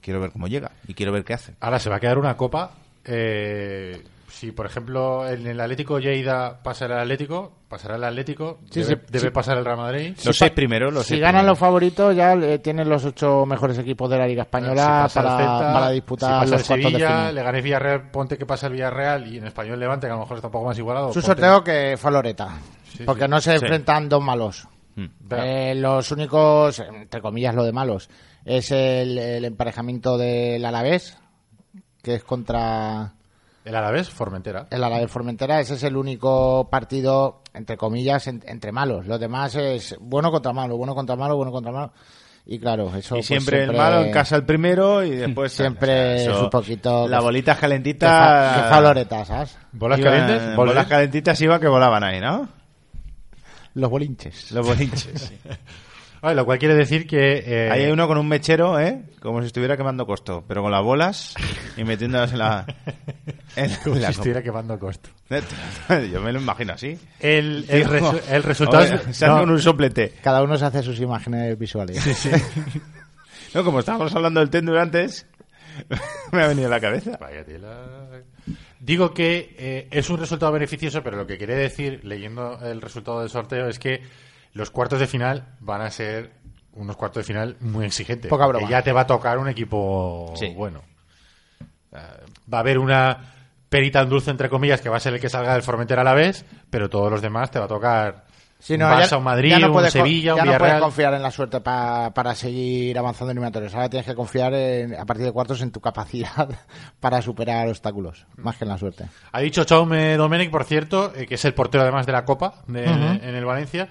Quiero 0.00 0.20
ver 0.20 0.30
cómo 0.30 0.46
llega 0.48 0.72
y 0.86 0.94
quiero 0.94 1.12
ver 1.12 1.24
qué 1.24 1.34
hace. 1.34 1.54
Ahora 1.60 1.78
se 1.78 1.90
va 1.90 1.96
a 1.96 2.00
quedar 2.00 2.18
una 2.18 2.36
copa. 2.36 2.72
eh, 3.04 4.02
si, 4.36 4.52
por 4.52 4.66
ejemplo, 4.66 5.26
en 5.28 5.46
el 5.46 5.58
Atlético 5.60 5.98
Lleida 5.98 6.62
pasa 6.62 6.84
el 6.86 6.92
Atlético, 6.92 7.52
pasará 7.68 7.96
el 7.96 8.04
Atlético, 8.04 8.58
Sí, 8.70 8.82
debe, 8.82 8.96
sí, 8.96 9.02
debe 9.08 9.28
sí. 9.28 9.30
pasar 9.30 9.56
el 9.56 9.64
Real 9.64 9.78
Madrid. 9.78 10.14
Los 10.24 10.36
seis 10.36 10.50
primeros, 10.52 10.92
los 10.92 11.04
Si 11.04 11.10
seis 11.14 11.22
ganan 11.22 11.46
los 11.46 11.58
favoritos, 11.58 12.14
ya 12.14 12.34
eh, 12.34 12.58
tienen 12.58 12.88
los 12.88 13.04
ocho 13.04 13.46
mejores 13.46 13.78
equipos 13.78 14.10
de 14.10 14.18
la 14.18 14.26
Liga 14.26 14.42
Española 14.42 15.08
para, 15.14 15.36
Celta, 15.38 15.72
para 15.72 15.88
si 15.88 15.94
disputar 15.94 16.30
pasa 16.40 16.44
los 16.44 16.52
el 16.52 16.58
de 16.58 16.82
Sevilla, 16.84 17.08
final. 17.08 17.34
le 17.34 17.42
ganéis 17.42 17.64
Villarreal, 17.64 18.10
ponte 18.10 18.36
que 18.36 18.44
pasa 18.46 18.66
el 18.66 18.74
Villarreal 18.74 19.26
y 19.26 19.38
en 19.38 19.46
Español 19.46 19.80
Levante, 19.80 20.06
que 20.06 20.12
a 20.12 20.16
lo 20.16 20.20
mejor 20.22 20.36
está 20.36 20.48
un 20.48 20.52
poco 20.52 20.66
más 20.66 20.78
igualado. 20.78 21.12
Su 21.12 21.22
sorteo 21.22 21.64
que 21.64 21.96
fue 21.98 22.12
Loreta. 22.12 22.58
Sí, 22.92 23.04
porque 23.04 23.24
sí. 23.24 23.28
no 23.30 23.40
se 23.40 23.58
Sí. 23.58 23.64
enfrentan 23.64 24.08
dos 24.08 24.22
malos. 24.22 24.68
Mm. 24.96 25.06
Eh, 25.30 25.74
los 25.76 26.10
únicos, 26.12 26.78
entre 26.80 27.20
comillas, 27.22 27.54
lo 27.54 27.64
de 27.64 27.72
malos, 27.72 28.08
es 28.44 28.70
el, 28.70 29.16
el 29.18 29.44
emparejamiento 29.46 30.16
del 30.18 30.64
Alavés, 30.64 31.18
que 32.02 32.14
es 32.16 32.22
contra 32.24 33.12
El 33.66 33.74
Alavés, 33.74 34.08
Formentera. 34.08 34.68
el 34.70 34.82
Alavés 34.84 35.10
Formentera. 35.10 35.60
Ese 35.60 35.74
es 35.74 35.82
el 35.82 35.96
único 35.96 36.68
partido, 36.70 37.42
entre 37.52 37.76
comillas, 37.76 38.26
en- 38.28 38.42
entre 38.46 38.70
malos. 38.70 39.06
Los 39.06 39.18
demás 39.18 39.54
es 39.56 39.96
bueno 40.00 40.30
contra 40.30 40.52
malo, 40.52 40.76
bueno 40.76 40.94
contra 40.94 41.16
malo, 41.16 41.36
bueno 41.36 41.50
contra 41.50 41.72
malo. 41.72 41.92
Y 42.46 42.60
claro, 42.60 42.94
eso 42.94 43.16
Y 43.16 43.18
pues, 43.18 43.26
siempre, 43.26 43.64
el 43.64 43.72
malo 43.76 44.02
en 44.02 44.12
casa 44.12 44.36
el 44.36 44.44
primero 44.46 45.02
y 45.04 45.10
después 45.16 45.52
Siempre 45.52 46.22
es 46.22 46.28
un 46.28 46.48
poquito- 46.48 47.08
la 47.08 47.18
bolita 47.20 47.56
Que 47.56 47.60
calentita 47.62 48.06
fa, 48.08 48.54
que 48.62 48.68
fa 48.70 48.80
Loreta, 48.80 49.24
¿sabes? 49.24 49.58
¿Bolas 49.72 49.98
Iban- 49.98 50.04
calientes? 50.04 50.42
bolas 50.54 50.56
¿Bolas 50.56 50.86
calentitas 50.86 51.40
iba 51.40 51.58
que 51.58 51.66
volaban 51.66 52.04
ahí 52.04 52.20
¿no? 52.20 52.48
Los 53.74 53.90
bolinches. 53.90 54.52
los 54.52 54.64
bolinches 54.64 55.32
Vale, 56.26 56.34
lo 56.36 56.44
cual 56.44 56.58
quiere 56.58 56.74
decir 56.74 57.06
que... 57.06 57.38
eh, 57.46 57.70
ahí 57.70 57.84
hay 57.84 57.92
uno 57.92 58.08
con 58.08 58.18
un 58.18 58.26
mechero 58.26 58.80
¿eh? 58.80 59.00
como 59.20 59.40
si 59.42 59.46
estuviera 59.46 59.76
quemando 59.76 60.06
costo 60.06 60.44
pero 60.48 60.60
con 60.60 60.72
las 60.72 60.82
bolas 60.82 61.34
y 61.76 61.84
metiéndolas 61.84 62.32
en 62.32 62.38
la, 62.38 62.66
en 63.54 63.70
como 63.84 63.94
la 63.94 64.08
si 64.08 64.12
estuviera 64.14 64.42
quemando 64.42 64.76
costo. 64.76 65.08
yo 66.10 66.20
me 66.20 66.32
lo 66.32 66.40
imagino 66.40 66.72
así 66.72 66.98
El, 67.20 67.64
el, 67.68 67.84
Tío, 67.84 67.92
resu- 67.92 68.20
el 68.28 68.42
resultado 68.42 68.82
oye, 68.82 69.00
es... 69.08 69.22
no, 69.22 69.38
con 69.38 69.50
un 69.50 69.60
soplete 69.62 70.14
Cada 70.20 70.42
uno 70.42 70.58
se 70.58 70.64
hace 70.64 70.82
sus 70.82 70.98
imágenes 70.98 71.56
visuales. 71.56 72.02
no 73.54 73.62
como 73.62 73.78
estábamos 73.78 74.12
hablando 74.16 74.40
del 74.40 74.50
tendur 74.50 74.78
antes 74.78 75.26
me 76.32 76.42
ha 76.42 76.48
venido 76.48 76.66
a 76.66 76.70
la 76.70 76.80
cabeza 76.80 77.18
Vaya 77.20 77.44
tela. 77.44 77.84
Digo 78.80 79.14
que 79.14 79.54
eh, 79.58 79.88
es 79.92 80.10
un 80.10 80.18
resultado 80.18 80.50
beneficioso, 80.50 81.02
pero 81.04 81.16
lo 81.18 81.26
que 81.26 81.38
quería 81.38 81.56
decir, 81.56 82.00
leyendo 82.04 82.58
el 82.64 82.80
resultado 82.80 83.20
del 83.20 83.30
sorteo, 83.30 83.68
es 83.68 83.78
que 83.78 84.02
los 84.56 84.70
cuartos 84.70 84.98
de 85.00 85.06
final 85.06 85.44
van 85.60 85.82
a 85.82 85.90
ser 85.90 86.32
unos 86.72 86.96
cuartos 86.96 87.22
de 87.22 87.26
final 87.32 87.56
muy 87.60 87.86
exigentes. 87.86 88.28
Poca 88.28 88.46
broma. 88.46 88.66
Que 88.66 88.70
ya 88.70 88.82
te 88.82 88.92
va 88.92 89.02
a 89.02 89.06
tocar 89.06 89.38
un 89.38 89.48
equipo 89.48 90.32
Sí. 90.36 90.52
bueno. 90.54 90.82
Eh, 91.92 91.98
Va 92.52 92.58
a 92.58 92.60
haber 92.60 92.78
una 92.78 93.32
perita 93.68 94.00
en 94.00 94.08
dulce, 94.08 94.30
entre 94.30 94.48
comillas, 94.48 94.80
que 94.80 94.88
va 94.88 94.96
a 94.98 95.00
ser 95.00 95.14
el 95.14 95.20
que 95.20 95.28
salga 95.28 95.52
del 95.54 95.62
Formentera 95.62 96.02
a 96.02 96.04
la 96.04 96.14
vez, 96.14 96.44
pero 96.70 96.88
todos 96.88 97.10
los 97.10 97.20
demás 97.22 97.50
te 97.50 97.58
va 97.58 97.64
a 97.64 97.68
tocar 97.68 98.24
Sí, 98.58 98.78
no, 98.78 98.86
un 98.86 98.92
Barça, 98.92 99.10
ya- 99.10 99.16
un 99.18 99.24
Madrid, 99.24 99.50
ya 99.50 99.58
no 99.58 99.66
un 99.66 99.72
puedes 99.74 99.92
Sevilla, 99.92 100.32
un 100.34 100.38
ya 100.38 100.44
no 100.44 100.50
puedes 100.52 100.60
Villarreal. 100.60 100.80
confiar 100.80 101.14
en 101.14 101.22
la 101.22 101.30
suerte 101.30 101.60
pa- 101.60 102.10
para 102.14 102.34
seguir 102.34 102.98
avanzando 102.98 103.30
en 103.32 103.36
eliminatorios. 103.36 103.74
Ahora 103.74 103.88
tienes 103.90 104.06
que 104.06 104.14
confiar 104.14 104.54
en- 104.54 104.94
a 104.94 105.04
partir 105.04 105.26
de 105.26 105.32
cuartos 105.32 105.60
en 105.62 105.72
tu 105.72 105.80
capacidad 105.80 106.48
para 107.00 107.20
superar 107.20 107.68
obstáculos, 107.68 108.26
más 108.36 108.56
que 108.56 108.64
en 108.64 108.70
la 108.70 108.78
suerte. 108.78 109.04
Ha 109.32 109.40
dicho 109.40 109.64
Chaume 109.64 110.16
Domenic, 110.16 110.50
por 110.50 110.64
cierto, 110.64 111.12
eh, 111.14 111.26
que 111.26 111.34
es 111.34 111.44
el 111.44 111.52
portero 111.54 111.82
además 111.82 112.06
de 112.06 112.12
la 112.12 112.24
Copa 112.24 112.62
de- 112.66 112.84
en 112.84 113.34
el 113.34 113.44
Valencia, 113.44 113.88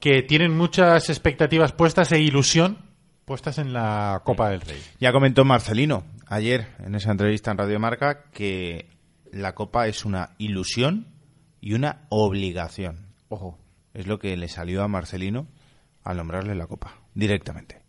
que 0.00 0.22
tienen 0.22 0.56
muchas 0.56 1.08
expectativas 1.10 1.72
puestas 1.72 2.12
e 2.12 2.20
ilusión 2.20 2.78
puestas 3.24 3.58
en 3.58 3.72
la 3.72 4.22
Copa 4.24 4.50
del 4.50 4.60
Rey. 4.60 4.80
Ya 5.00 5.12
comentó 5.12 5.44
Marcelino 5.44 6.04
ayer 6.26 6.68
en 6.78 6.94
esa 6.94 7.10
entrevista 7.10 7.50
en 7.50 7.58
Radio 7.58 7.80
Marca 7.80 8.30
que 8.30 8.88
la 9.32 9.54
Copa 9.54 9.88
es 9.88 10.04
una 10.04 10.30
ilusión 10.38 11.08
y 11.60 11.74
una 11.74 12.06
obligación. 12.08 13.14
Ojo, 13.28 13.58
es 13.94 14.06
lo 14.06 14.18
que 14.18 14.36
le 14.36 14.48
salió 14.48 14.82
a 14.82 14.88
Marcelino 14.88 15.48
al 16.04 16.18
nombrarle 16.18 16.54
la 16.54 16.68
Copa, 16.68 17.00
directamente. 17.14 17.85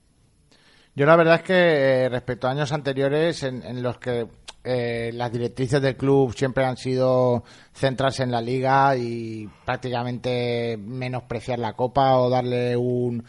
Yo 0.97 1.05
la 1.05 1.15
verdad 1.15 1.35
es 1.35 1.41
que 1.43 1.53
eh, 1.53 2.09
respecto 2.09 2.47
a 2.47 2.51
años 2.51 2.71
anteriores 2.71 3.43
en, 3.43 3.61
en 3.61 3.83
los 3.83 3.99
que 3.99 4.25
eh, 4.63 5.11
las 5.13 5.31
directrices 5.31 5.79
del 5.79 5.95
club 5.95 6.33
siempre 6.33 6.65
han 6.65 6.75
sido 6.75 7.43
centrarse 7.71 8.23
en 8.23 8.31
la 8.31 8.41
liga 8.41 8.97
y 8.97 9.47
prácticamente 9.63 10.75
menospreciar 10.75 11.59
la 11.59 11.73
copa 11.73 12.17
o 12.17 12.31
darle 12.31 12.75
un, 12.75 13.23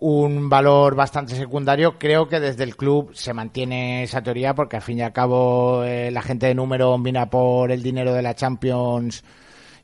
un 0.00 0.48
valor 0.48 0.94
bastante 0.94 1.36
secundario, 1.36 1.98
creo 1.98 2.30
que 2.30 2.40
desde 2.40 2.64
el 2.64 2.76
club 2.76 3.10
se 3.12 3.34
mantiene 3.34 4.04
esa 4.04 4.22
teoría 4.22 4.54
porque 4.54 4.76
al 4.76 4.82
fin 4.82 4.96
y 4.96 5.02
al 5.02 5.12
cabo 5.12 5.84
eh, 5.84 6.10
la 6.10 6.22
gente 6.22 6.46
de 6.46 6.54
número 6.54 6.96
mira 6.96 7.28
por 7.28 7.70
el 7.72 7.82
dinero 7.82 8.14
de 8.14 8.22
la 8.22 8.34
Champions 8.34 9.22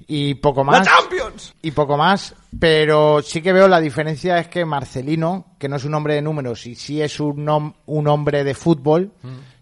y 0.07 0.35
poco 0.35 0.65
más. 0.65 0.87
Y 1.63 1.71
poco 1.71 1.97
más, 1.97 2.35
pero 2.59 3.23
sí 3.23 3.43
que 3.43 3.53
veo 3.53 3.69
la 3.69 3.81
diferencia 3.81 4.39
es 4.39 4.49
que 4.49 4.65
Marcelino, 4.65 5.55
que 5.59 5.69
no 5.69 5.77
es 5.77 5.85
un 5.85 5.95
hombre 5.95 6.15
de 6.15 6.23
números 6.23 6.67
y 6.67 6.75
sí 6.75 7.01
es 7.01 7.21
un, 7.21 7.75
un 7.87 8.09
hombre 8.09 8.45
de 8.45 8.55
fútbol, 8.55 9.13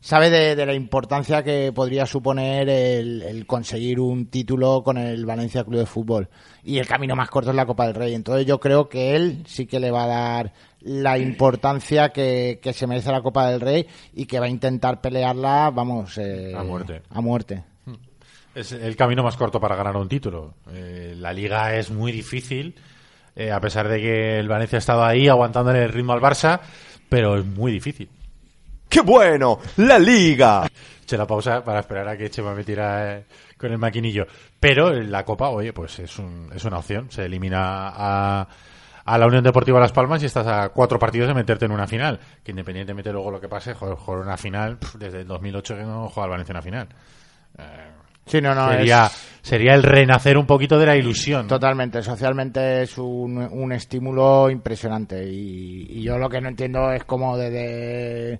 sabe 0.00 0.30
de, 0.30 0.56
de 0.56 0.66
la 0.66 0.74
importancia 0.74 1.42
que 1.42 1.72
podría 1.72 2.06
suponer 2.06 2.68
el, 2.68 3.22
el 3.22 3.46
conseguir 3.46 4.00
un 4.00 4.26
título 4.26 4.82
con 4.82 4.98
el 4.98 5.26
Valencia 5.26 5.64
Club 5.64 5.80
de 5.80 5.86
Fútbol. 5.86 6.28
Y 6.64 6.78
el 6.78 6.86
camino 6.86 7.16
más 7.16 7.30
corto 7.30 7.50
es 7.50 7.56
la 7.56 7.66
Copa 7.66 7.86
del 7.86 7.94
Rey. 7.94 8.14
Entonces 8.14 8.46
yo 8.46 8.60
creo 8.60 8.88
que 8.88 9.16
él 9.16 9.44
sí 9.46 9.66
que 9.66 9.80
le 9.80 9.90
va 9.90 10.04
a 10.04 10.08
dar 10.08 10.52
la 10.80 11.18
importancia 11.18 12.10
que, 12.10 12.58
que 12.62 12.72
se 12.72 12.86
merece 12.86 13.12
la 13.12 13.22
Copa 13.22 13.50
del 13.50 13.60
Rey 13.60 13.86
y 14.14 14.26
que 14.26 14.40
va 14.40 14.46
a 14.46 14.50
intentar 14.50 15.00
pelearla, 15.00 15.70
vamos, 15.70 16.16
eh, 16.18 16.54
A 16.56 16.62
muerte. 16.62 17.02
A 17.10 17.20
muerte. 17.20 17.64
Es 18.54 18.72
el 18.72 18.96
camino 18.96 19.22
más 19.22 19.36
corto 19.36 19.60
para 19.60 19.76
ganar 19.76 19.96
un 19.96 20.08
título. 20.08 20.54
Eh, 20.72 21.14
la 21.16 21.32
liga 21.32 21.74
es 21.76 21.90
muy 21.90 22.10
difícil, 22.10 22.74
eh, 23.36 23.52
a 23.52 23.60
pesar 23.60 23.88
de 23.88 24.00
que 24.00 24.38
el 24.40 24.48
Valencia 24.48 24.76
ha 24.76 24.80
estado 24.80 25.04
ahí 25.04 25.28
aguantándole 25.28 25.84
el 25.84 25.92
ritmo 25.92 26.12
al 26.12 26.20
Barça, 26.20 26.60
pero 27.08 27.36
es 27.38 27.44
muy 27.46 27.70
difícil. 27.72 28.08
¡Qué 28.88 29.02
bueno! 29.02 29.60
¡La 29.76 29.98
Liga! 30.00 30.66
Eche 31.04 31.16
la 31.16 31.26
pausa 31.26 31.62
para 31.64 31.78
esperar 31.80 32.08
a 32.08 32.16
que 32.16 32.28
Chema 32.28 32.54
me 32.54 32.64
tira 32.64 33.18
eh, 33.18 33.24
con 33.56 33.70
el 33.70 33.78
maquinillo. 33.78 34.26
Pero 34.58 34.92
en 34.92 35.12
la 35.12 35.24
Copa, 35.24 35.48
oye, 35.50 35.72
pues 35.72 35.98
es, 36.00 36.18
un- 36.18 36.50
es 36.52 36.64
una 36.64 36.78
opción. 36.78 37.08
Se 37.10 37.24
elimina 37.26 37.88
a, 37.88 38.48
a 39.04 39.18
la 39.18 39.26
Unión 39.28 39.44
Deportiva 39.44 39.78
Las 39.78 39.92
Palmas 39.92 40.22
y 40.24 40.26
estás 40.26 40.46
a 40.48 40.70
cuatro 40.70 40.98
partidos 40.98 41.28
de 41.28 41.34
meterte 41.34 41.66
en 41.66 41.72
una 41.72 41.86
final. 41.86 42.18
Que 42.42 42.50
independientemente 42.50 43.12
luego 43.12 43.30
lo 43.30 43.40
que 43.40 43.48
pase, 43.48 43.74
joder, 43.74 43.96
una 44.24 44.36
final, 44.36 44.76
desde 44.98 45.20
el 45.20 45.28
2008 45.28 45.76
que 45.76 45.82
no 45.82 46.08
juega 46.08 46.24
el 46.26 46.30
Valencia 46.30 46.52
una 46.52 46.62
final. 46.62 46.88
Sí, 48.30 48.40
no, 48.40 48.54
no, 48.54 48.70
sería, 48.70 49.06
es- 49.06 49.28
sería 49.42 49.74
el 49.74 49.82
renacer 49.82 50.38
un 50.38 50.46
poquito 50.46 50.78
de 50.78 50.86
la 50.86 50.96
ilusión. 50.96 51.46
Totalmente, 51.48 52.02
socialmente 52.02 52.82
es 52.82 52.96
un, 52.98 53.36
un 53.38 53.72
estímulo 53.72 54.48
impresionante 54.50 55.26
y, 55.28 55.86
y 55.90 56.02
yo 56.02 56.16
lo 56.18 56.28
que 56.28 56.40
no 56.40 56.48
entiendo 56.48 56.92
es 56.92 57.04
cómo 57.04 57.36
desde... 57.36 58.38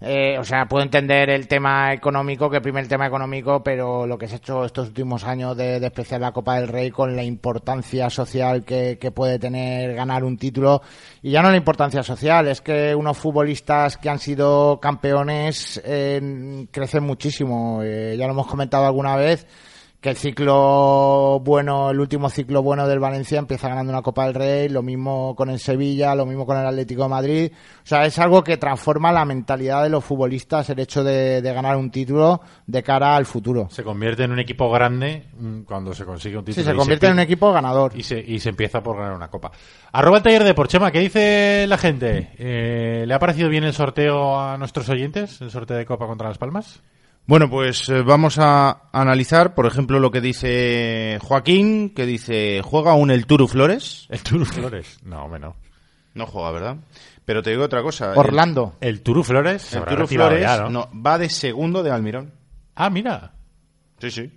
eh, 0.00 0.38
o 0.38 0.44
sea, 0.44 0.66
puedo 0.66 0.82
entender 0.82 1.28
el 1.30 1.46
tema 1.46 1.92
económico, 1.92 2.48
que 2.48 2.60
prime 2.60 2.80
el 2.80 2.88
tema 2.88 3.06
económico, 3.06 3.62
pero 3.62 4.06
lo 4.06 4.16
que 4.16 4.28
se 4.28 4.34
ha 4.34 4.38
hecho 4.38 4.64
estos 4.64 4.88
últimos 4.88 5.24
años 5.24 5.56
de 5.56 5.78
despreciar 5.78 6.20
la 6.20 6.32
Copa 6.32 6.56
del 6.56 6.68
Rey 6.68 6.90
con 6.90 7.14
la 7.14 7.22
importancia 7.22 8.08
social 8.08 8.64
que, 8.64 8.98
que 8.98 9.10
puede 9.10 9.38
tener 9.38 9.94
ganar 9.94 10.24
un 10.24 10.38
título, 10.38 10.80
y 11.22 11.32
ya 11.32 11.42
no 11.42 11.50
la 11.50 11.56
importancia 11.56 12.02
social, 12.02 12.48
es 12.48 12.60
que 12.60 12.94
unos 12.94 13.18
futbolistas 13.18 13.96
que 13.96 14.08
han 14.08 14.18
sido 14.18 14.80
campeones 14.80 15.80
eh, 15.84 16.66
crecen 16.70 17.04
muchísimo, 17.04 17.80
Eh, 17.82 18.16
ya 18.16 18.26
lo 18.26 18.32
hemos 18.32 18.46
comentado 18.46 18.86
alguna 18.86 19.16
vez, 19.16 19.46
que 20.00 20.08
el 20.08 20.16
ciclo 20.16 21.40
bueno, 21.44 21.90
el 21.90 22.00
último 22.00 22.30
ciclo 22.30 22.62
bueno 22.62 22.88
del 22.88 23.00
Valencia 23.00 23.38
empieza 23.38 23.68
ganando 23.68 23.92
una 23.92 24.00
Copa 24.00 24.24
del 24.24 24.34
Rey, 24.34 24.68
lo 24.70 24.82
mismo 24.82 25.34
con 25.36 25.50
el 25.50 25.58
Sevilla, 25.58 26.14
lo 26.14 26.24
mismo 26.24 26.46
con 26.46 26.56
el 26.56 26.66
Atlético 26.66 27.02
de 27.02 27.08
Madrid. 27.08 27.52
O 27.52 27.86
sea, 27.86 28.06
es 28.06 28.18
algo 28.18 28.42
que 28.42 28.56
transforma 28.56 29.12
la 29.12 29.26
mentalidad 29.26 29.82
de 29.82 29.90
los 29.90 30.02
futbolistas, 30.02 30.70
el 30.70 30.78
hecho 30.78 31.04
de, 31.04 31.42
de 31.42 31.52
ganar 31.52 31.76
un 31.76 31.90
título 31.90 32.40
de 32.66 32.82
cara 32.82 33.14
al 33.14 33.26
futuro. 33.26 33.68
Se 33.70 33.84
convierte 33.84 34.24
en 34.24 34.32
un 34.32 34.38
equipo 34.38 34.70
grande 34.70 35.26
mm, 35.38 35.62
cuando 35.62 35.92
se 35.92 36.06
consigue 36.06 36.38
un 36.38 36.44
título. 36.46 36.64
Sí, 36.64 36.70
se 36.70 36.74
convierte 36.74 37.06
en 37.06 37.12
un 37.12 37.20
equipo 37.20 37.52
ganador. 37.52 37.92
Y 37.94 38.02
se, 38.02 38.18
y 38.18 38.38
se 38.38 38.48
empieza 38.48 38.82
por 38.82 38.96
ganar 38.96 39.12
una 39.12 39.28
copa. 39.28 39.52
Arroba 39.92 40.18
el 40.18 40.22
taller 40.22 40.44
de 40.44 40.54
Porchema, 40.54 40.90
¿qué 40.90 41.00
dice 41.00 41.66
la 41.66 41.76
gente? 41.76 42.30
Eh, 42.38 43.04
¿Le 43.06 43.12
ha 43.12 43.18
parecido 43.18 43.50
bien 43.50 43.64
el 43.64 43.74
sorteo 43.74 44.40
a 44.40 44.56
nuestros 44.56 44.88
oyentes? 44.88 45.42
¿El 45.42 45.50
sorteo 45.50 45.76
de 45.76 45.84
Copa 45.84 46.06
contra 46.06 46.28
Las 46.28 46.38
Palmas? 46.38 46.80
Bueno, 47.26 47.48
pues 47.48 47.88
eh, 47.88 48.02
vamos 48.02 48.38
a 48.38 48.88
analizar, 48.92 49.54
por 49.54 49.66
ejemplo, 49.66 50.00
lo 50.00 50.10
que 50.10 50.20
dice 50.20 51.18
Joaquín, 51.22 51.90
que 51.94 52.04
dice, 52.04 52.60
¿juega 52.64 52.90
aún 52.92 53.10
el 53.12 53.26
Turu 53.26 53.46
Flores? 53.46 54.06
El 54.08 54.20
Turu 54.22 54.44
Flores. 54.44 54.98
No, 55.04 55.24
hombre, 55.24 55.38
no. 55.40 55.54
No 56.14 56.26
juega, 56.26 56.50
¿verdad? 56.50 56.76
Pero 57.24 57.40
te 57.42 57.50
digo 57.50 57.62
otra 57.64 57.82
cosa. 57.82 58.14
Orlando. 58.16 58.74
El 58.80 59.02
Turu 59.02 59.22
Flores 59.22 59.72
El, 59.74 59.84
Turu 59.84 60.08
Flores 60.08 60.40
ya, 60.40 60.62
¿no? 60.62 60.70
no, 60.70 60.88
va 61.06 61.18
de 61.18 61.28
segundo 61.28 61.84
de 61.84 61.92
Almirón. 61.92 62.32
Ah, 62.74 62.90
mira. 62.90 63.32
Sí, 64.00 64.10
sí. 64.10 64.32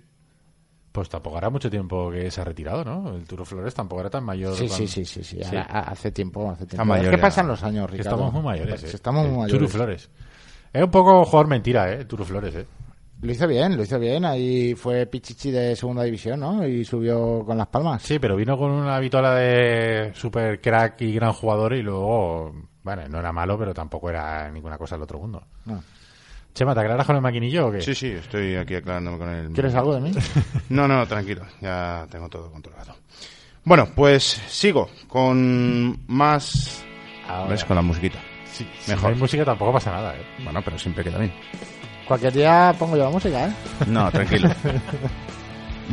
Pues 0.92 1.08
tampoco 1.08 1.36
hará 1.36 1.50
mucho 1.50 1.68
tiempo 1.68 2.08
que 2.12 2.30
se 2.30 2.40
ha 2.40 2.44
retirado, 2.44 2.84
¿no? 2.84 3.16
El 3.16 3.24
Turu 3.24 3.44
Flores 3.44 3.74
tampoco 3.74 4.02
era 4.02 4.10
tan 4.10 4.22
mayor. 4.22 4.54
Sí, 4.54 4.68
cuando- 4.68 4.86
sí, 4.86 5.04
sí, 5.04 5.04
sí, 5.04 5.24
sí. 5.24 5.40
Hace 5.68 6.12
tiempo, 6.12 6.48
hace 6.52 6.66
tiempo. 6.66 6.84
mayor 6.84 7.06
es 7.06 7.10
que 7.10 7.16
ya. 7.16 7.22
pasan 7.22 7.48
los 7.48 7.60
años, 7.64 7.90
Ricardo. 7.90 8.10
estamos 8.10 8.32
muy 8.32 8.42
mayores. 8.42 8.84
Eh. 8.84 8.90
Estamos 8.94 9.24
El 9.26 9.32
muy 9.32 9.46
Turu 9.48 9.66
mayores. 9.66 9.72
Flores. 9.72 10.10
Es 10.74 10.82
un 10.82 10.90
poco 10.90 11.24
jugador 11.24 11.46
mentira, 11.46 11.88
¿eh? 11.92 12.00
El 12.00 12.06
Turu 12.08 12.24
Flores, 12.24 12.52
¿eh? 12.56 12.66
Lo 13.22 13.30
hizo 13.30 13.46
bien, 13.46 13.76
lo 13.76 13.84
hizo 13.84 13.96
bien. 13.96 14.24
Ahí 14.24 14.74
fue 14.74 15.06
Pichichi 15.06 15.52
de 15.52 15.76
segunda 15.76 16.02
división, 16.02 16.40
¿no? 16.40 16.66
Y 16.66 16.84
subió 16.84 17.44
con 17.46 17.56
las 17.56 17.68
palmas. 17.68 18.02
Sí, 18.02 18.18
pero 18.18 18.34
vino 18.34 18.58
con 18.58 18.72
una 18.72 18.98
vitola 18.98 19.36
de 19.36 20.10
super 20.14 20.60
crack 20.60 21.00
y 21.02 21.12
gran 21.14 21.32
jugador 21.32 21.74
y 21.74 21.82
luego, 21.82 22.52
bueno, 22.82 23.08
no 23.08 23.20
era 23.20 23.32
malo, 23.32 23.56
pero 23.56 23.72
tampoco 23.72 24.10
era 24.10 24.50
ninguna 24.50 24.76
cosa 24.76 24.96
del 24.96 25.04
otro 25.04 25.20
mundo. 25.20 25.44
No. 25.64 25.80
Chema, 26.52 26.74
¿te 26.74 26.80
aclaras 26.80 27.06
con 27.06 27.14
el 27.14 27.22
maquinillo 27.22 27.68
o 27.68 27.70
qué? 27.70 27.80
Sí, 27.80 27.94
sí, 27.94 28.08
estoy 28.08 28.56
aquí 28.56 28.74
aclarándome 28.74 29.18
con 29.18 29.28
el... 29.28 29.52
¿Quieres 29.52 29.76
algo 29.76 29.94
de 29.94 30.00
mí? 30.00 30.12
No, 30.70 30.88
no, 30.88 31.06
tranquilo, 31.06 31.42
ya 31.60 32.04
tengo 32.10 32.28
todo 32.28 32.50
controlado. 32.50 32.96
Bueno, 33.64 33.88
pues 33.94 34.24
sigo 34.48 34.88
con 35.06 36.04
más... 36.08 36.84
Ahora. 37.28 37.50
¿Ves? 37.50 37.64
Con 37.64 37.76
la 37.76 37.82
musiquita. 37.82 38.18
Sí, 38.56 38.66
si 38.80 38.90
Mejor. 38.92 39.10
no 39.10 39.14
hay 39.16 39.20
música 39.20 39.44
tampoco 39.44 39.72
pasa 39.72 39.90
nada, 39.90 40.14
¿eh? 40.14 40.22
Bueno, 40.44 40.62
pero 40.62 40.78
siempre 40.78 41.02
queda 41.02 41.18
bien. 41.18 41.32
Cualquier 42.06 42.32
día 42.32 42.72
pongo 42.78 42.96
yo 42.96 43.04
la 43.04 43.10
música, 43.10 43.48
¿eh? 43.48 43.52
No, 43.88 44.10
tranquilo. 44.12 44.48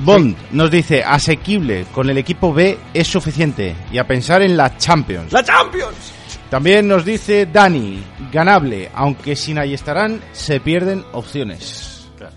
Bond 0.06 0.38
nos 0.52 0.70
dice, 0.72 1.04
asequible, 1.04 1.86
con 1.92 2.10
el 2.10 2.18
equipo 2.18 2.54
B 2.54 2.78
es 2.94 3.08
suficiente. 3.08 3.76
Y 3.92 3.98
a 3.98 4.06
pensar 4.08 4.42
en 4.42 4.56
la 4.56 4.78
Champions. 4.78 5.34
¡La 5.34 5.44
Champions! 5.44 6.14
También 6.50 6.88
nos 6.88 7.04
dice 7.06 7.46
Dani, 7.46 8.04
ganable, 8.32 8.92
aunque 8.94 9.36
sin 9.36 9.58
ahí 9.58 9.74
estarán, 9.74 10.22
se 10.34 10.60
pierden 10.60 11.04
opciones. 11.14 12.10
Claro, 12.18 12.36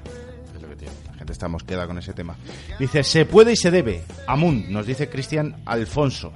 es 0.55 0.63
lo 0.63 0.69
que 0.69 0.77
tiene. 0.77 0.95
La 1.07 1.15
gente 1.15 1.33
está 1.33 1.49
mosqueada 1.49 1.87
con 1.87 1.99
ese 1.99 2.13
tema. 2.13 2.37
Dice, 2.79 3.03
se 3.03 3.27
puede 3.27 3.53
y 3.53 3.57
se 3.57 3.71
debe. 3.71 4.05
Amun, 4.27 4.67
nos 4.73 4.87
dice 4.87 5.09
Cristian 5.09 5.57
Alfonso. 5.67 6.33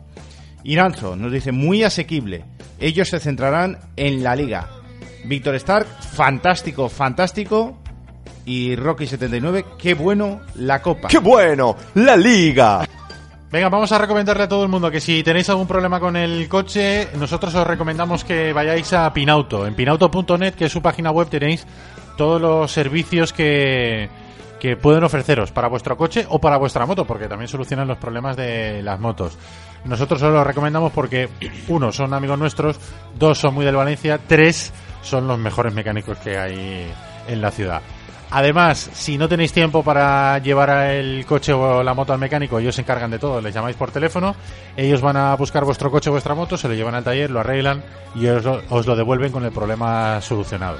Iranzo 0.64 1.16
nos 1.16 1.32
dice, 1.32 1.52
muy 1.52 1.84
asequible. 1.84 2.44
Ellos 2.78 3.08
se 3.08 3.20
centrarán 3.20 3.78
en 3.96 4.22
la 4.22 4.36
liga. 4.36 4.68
Víctor 5.24 5.54
Stark, 5.56 5.86
fantástico, 5.86 6.88
fantástico. 6.88 7.78
Y 8.44 8.76
Rocky79, 8.76 9.76
qué 9.78 9.94
bueno 9.94 10.40
la 10.54 10.80
copa. 10.80 11.08
¡Qué 11.08 11.18
bueno! 11.18 11.76
¡La 11.94 12.16
Liga! 12.16 12.86
Venga, 13.50 13.68
vamos 13.70 13.92
a 13.92 13.98
recomendarle 13.98 14.44
a 14.44 14.48
todo 14.48 14.62
el 14.62 14.68
mundo 14.68 14.90
que 14.90 15.00
si 15.00 15.22
tenéis 15.22 15.48
algún 15.48 15.66
problema 15.66 15.98
con 16.00 16.16
el 16.16 16.48
coche, 16.48 17.08
nosotros 17.16 17.54
os 17.54 17.66
recomendamos 17.66 18.24
que 18.24 18.52
vayáis 18.52 18.92
a 18.92 19.10
Pinauto. 19.12 19.66
En 19.66 19.74
pinauto.net, 19.74 20.54
que 20.54 20.66
es 20.66 20.72
su 20.72 20.82
página 20.82 21.10
web, 21.10 21.28
tenéis 21.28 21.66
todos 22.18 22.40
los 22.40 22.70
servicios 22.70 23.32
que, 23.32 24.10
que 24.60 24.76
pueden 24.76 25.04
ofreceros 25.04 25.50
para 25.50 25.68
vuestro 25.68 25.96
coche 25.96 26.26
o 26.28 26.38
para 26.40 26.58
vuestra 26.58 26.84
moto, 26.84 27.06
porque 27.06 27.26
también 27.26 27.48
solucionan 27.48 27.88
los 27.88 27.96
problemas 27.96 28.36
de 28.36 28.82
las 28.82 29.00
motos. 29.00 29.38
Nosotros 29.84 30.22
os 30.22 30.32
lo 30.32 30.44
recomendamos 30.44 30.92
porque, 30.92 31.28
uno, 31.68 31.92
son 31.92 32.12
amigos 32.12 32.38
nuestros, 32.38 32.78
dos, 33.18 33.38
son 33.38 33.54
muy 33.54 33.64
del 33.64 33.76
Valencia, 33.76 34.18
tres, 34.26 34.72
son 35.02 35.26
los 35.26 35.38
mejores 35.38 35.72
mecánicos 35.74 36.18
que 36.18 36.36
hay 36.36 36.92
en 37.28 37.40
la 37.40 37.50
ciudad. 37.50 37.80
Además, 38.30 38.90
si 38.92 39.16
no 39.16 39.26
tenéis 39.26 39.54
tiempo 39.54 39.82
para 39.82 40.38
llevar 40.38 40.90
el 40.90 41.24
coche 41.24 41.52
o 41.52 41.82
la 41.82 41.94
moto 41.94 42.12
al 42.12 42.18
mecánico, 42.18 42.58
ellos 42.58 42.74
se 42.74 42.82
encargan 42.82 43.10
de 43.10 43.18
todo. 43.18 43.40
Les 43.40 43.54
llamáis 43.54 43.76
por 43.76 43.90
teléfono, 43.90 44.36
ellos 44.76 45.00
van 45.00 45.16
a 45.16 45.34
buscar 45.34 45.64
vuestro 45.64 45.90
coche 45.90 46.10
o 46.10 46.12
vuestra 46.12 46.34
moto, 46.34 46.58
se 46.58 46.68
lo 46.68 46.74
llevan 46.74 46.94
al 46.94 47.04
taller, 47.04 47.30
lo 47.30 47.40
arreglan 47.40 47.82
y 48.14 48.26
os 48.26 48.44
lo, 48.44 48.62
os 48.68 48.86
lo 48.86 48.96
devuelven 48.96 49.32
con 49.32 49.44
el 49.44 49.52
problema 49.52 50.20
solucionado. 50.20 50.78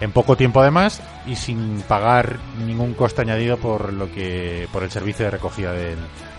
En 0.00 0.12
poco 0.12 0.36
tiempo 0.36 0.60
además 0.60 1.00
y 1.26 1.36
sin 1.36 1.80
pagar 1.88 2.36
ningún 2.66 2.92
coste 2.92 3.22
añadido 3.22 3.56
por 3.56 3.92
lo 3.92 4.12
que 4.12 4.68
por 4.70 4.82
el 4.82 4.90
servicio 4.90 5.24
de 5.24 5.30
recogida 5.30 5.72
del, 5.72 5.96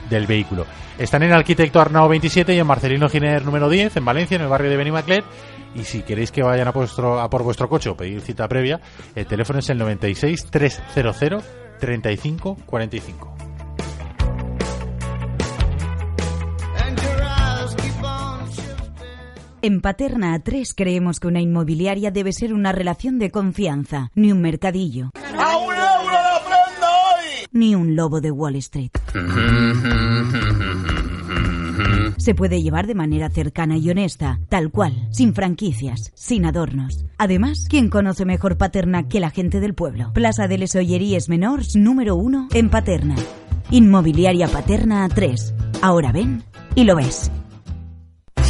del 0.10 0.28
vehículo. 0.28 0.66
Están 0.98 1.24
en 1.24 1.34
Arquitecto 1.34 1.80
Arnao 1.80 2.08
27 2.08 2.56
y 2.56 2.60
en 2.60 2.68
Marcelino 2.68 3.10
Giner 3.10 3.44
número 3.44 3.70
10 3.70 3.98
en 3.98 4.06
Valencia, 4.06 4.36
en 4.36 4.44
el 4.44 4.48
barrio 4.48 4.70
de 4.70 4.78
Benimaclet. 4.78 5.26
Y 5.76 5.84
si 5.84 6.04
queréis 6.04 6.32
que 6.32 6.42
vayan 6.42 6.68
a, 6.68 6.72
vuestro, 6.72 7.20
a 7.20 7.30
por 7.30 7.44
vuestro 7.44 7.68
coche 7.68 7.90
o 7.90 7.98
pedir 7.98 8.22
cita 8.22 8.48
previa, 8.48 8.80
el 9.14 9.26
teléfono 9.26 9.60
es 9.60 9.70
el 9.70 9.78
96 9.78 10.46
300 10.50 11.44
35 11.80 12.58
45. 12.66 13.36
En 19.66 19.82
Paterna 19.82 20.38
A3 20.38 20.76
creemos 20.78 21.20
que 21.20 21.26
una 21.26 21.42
inmobiliaria 21.42 22.12
debe 22.12 22.34
ser 22.34 22.54
una 22.54 22.72
relación 22.72 23.18
de 23.18 23.32
confianza, 23.32 24.12
ni 24.14 24.32
un 24.32 24.40
mercadillo. 24.40 25.10
¡A 25.16 25.58
un 25.58 25.74
euro 25.74 26.12
la 26.12 26.40
prenda 26.46 26.88
hoy! 26.88 27.45
Ni 27.56 27.74
un 27.74 27.96
lobo 27.96 28.20
de 28.20 28.32
Wall 28.32 28.58
Street. 28.58 28.92
Se 32.18 32.36
puede 32.36 32.62
llevar 32.62 32.86
de 32.86 32.96
manera 32.96 33.30
cercana 33.30 33.78
y 33.78 33.90
honesta, 33.90 34.42
tal 34.50 34.72
cual, 34.72 35.08
sin 35.12 35.34
franquicias, 35.34 36.12
sin 36.16 36.46
adornos. 36.46 37.06
Además, 37.18 37.68
¿quién 37.70 37.90
conoce 37.90 38.26
mejor 38.26 38.58
Paterna 38.58 39.08
que 39.08 39.22
la 39.22 39.30
gente 39.30 39.62
del 39.62 39.74
pueblo? 39.74 40.12
Plaza 40.12 40.50
de 40.50 40.58
les 40.58 40.76
Olleries 40.76 41.30
Menors 41.30 41.78
número 41.78 42.18
1 42.18 42.50
en 42.54 42.70
Paterna. 42.70 43.16
Inmobiliaria 43.72 44.50
Paterna 44.50 45.08
A3. 45.08 45.54
Ahora 45.82 46.12
ven 46.12 46.44
y 46.76 46.84
lo 46.84 46.98
ves. 46.98 47.32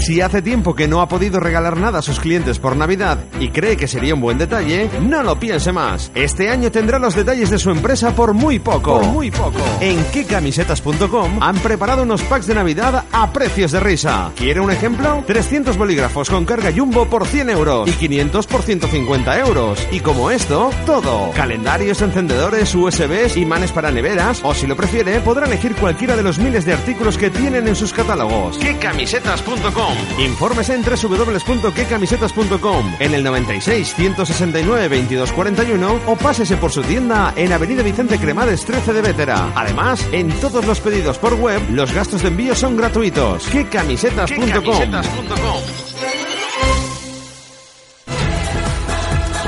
Si 0.05 0.21
hace 0.21 0.43
tiempo 0.43 0.75
que 0.75 0.87
no 0.87 1.01
ha 1.01 1.07
podido 1.07 1.39
regalar 1.39 1.77
nada 1.77 1.97
a 1.97 2.01
sus 2.03 2.19
clientes 2.19 2.59
por 2.59 2.75
Navidad 2.75 3.17
y 3.39 3.49
cree 3.49 3.75
que 3.75 3.87
sería 3.87 4.13
un 4.13 4.21
buen 4.21 4.37
detalle, 4.37 4.87
no 5.01 5.23
lo 5.23 5.39
piense 5.39 5.71
más. 5.71 6.11
Este 6.13 6.51
año 6.51 6.71
tendrá 6.71 6.99
los 6.99 7.15
detalles 7.15 7.49
de 7.49 7.57
su 7.57 7.71
empresa 7.71 8.13
por 8.15 8.35
muy 8.35 8.59
poco. 8.59 8.99
Por 8.99 9.07
muy 9.07 9.31
poco. 9.31 9.57
En 9.81 10.03
quecamisetas.com 10.11 11.41
han 11.41 11.55
preparado 11.57 12.03
unos 12.03 12.21
packs 12.21 12.45
de 12.45 12.53
Navidad 12.53 13.05
a 13.11 13.33
precios 13.33 13.71
de 13.71 13.79
risa. 13.79 14.31
¿Quiere 14.35 14.59
un 14.59 14.69
ejemplo? 14.69 15.23
300 15.25 15.75
bolígrafos 15.75 16.29
con 16.29 16.45
carga 16.45 16.71
jumbo 16.71 17.07
por 17.07 17.25
100 17.25 17.49
euros 17.49 17.89
y 17.89 17.93
500 17.93 18.45
por 18.45 18.61
150 18.61 19.39
euros. 19.39 19.87
Y 19.91 20.01
como 20.01 20.29
esto, 20.29 20.69
todo. 20.85 21.31
Calendarios, 21.31 22.03
encendedores, 22.03 22.75
USBs, 22.75 23.37
imanes 23.37 23.71
para 23.71 23.89
neveras 23.89 24.41
o 24.43 24.53
si 24.53 24.67
lo 24.67 24.75
prefiere, 24.75 25.19
podrá 25.21 25.47
elegir 25.47 25.73
cualquiera 25.73 26.15
de 26.15 26.21
los 26.21 26.37
miles 26.37 26.63
de 26.63 26.73
artículos 26.73 27.17
que 27.17 27.31
tienen 27.31 27.67
en 27.67 27.75
sus 27.75 27.91
catálogos. 27.91 28.59
quecamisetas.com 28.59 29.94
Infórmese 30.19 30.75
en 30.75 30.84
www.quecamisetas.com 30.84 32.95
en 32.99 33.13
el 33.13 33.23
96 33.23 33.95
169 33.95 34.88
22 34.88 35.31
41 35.31 35.99
o 36.08 36.15
pásese 36.15 36.58
por 36.58 36.71
su 36.71 36.81
tienda 36.81 37.34
en 37.36 37.53
Avenida 37.53 37.84
Vicente 37.84 38.17
Cremades 38.17 38.65
13 38.65 38.93
de 38.93 39.01
Vétera. 39.01 39.51
Además, 39.55 40.08
en 40.12 40.29
todos 40.39 40.65
los 40.65 40.79
pedidos 40.79 41.17
por 41.17 41.36
web, 41.36 41.62
los 41.71 41.93
gastos 41.93 42.21
de 42.21 42.29
envío 42.29 42.55
son 42.55 42.77
gratuitos. 42.77 43.47
quecamisetas.com 43.47 46.34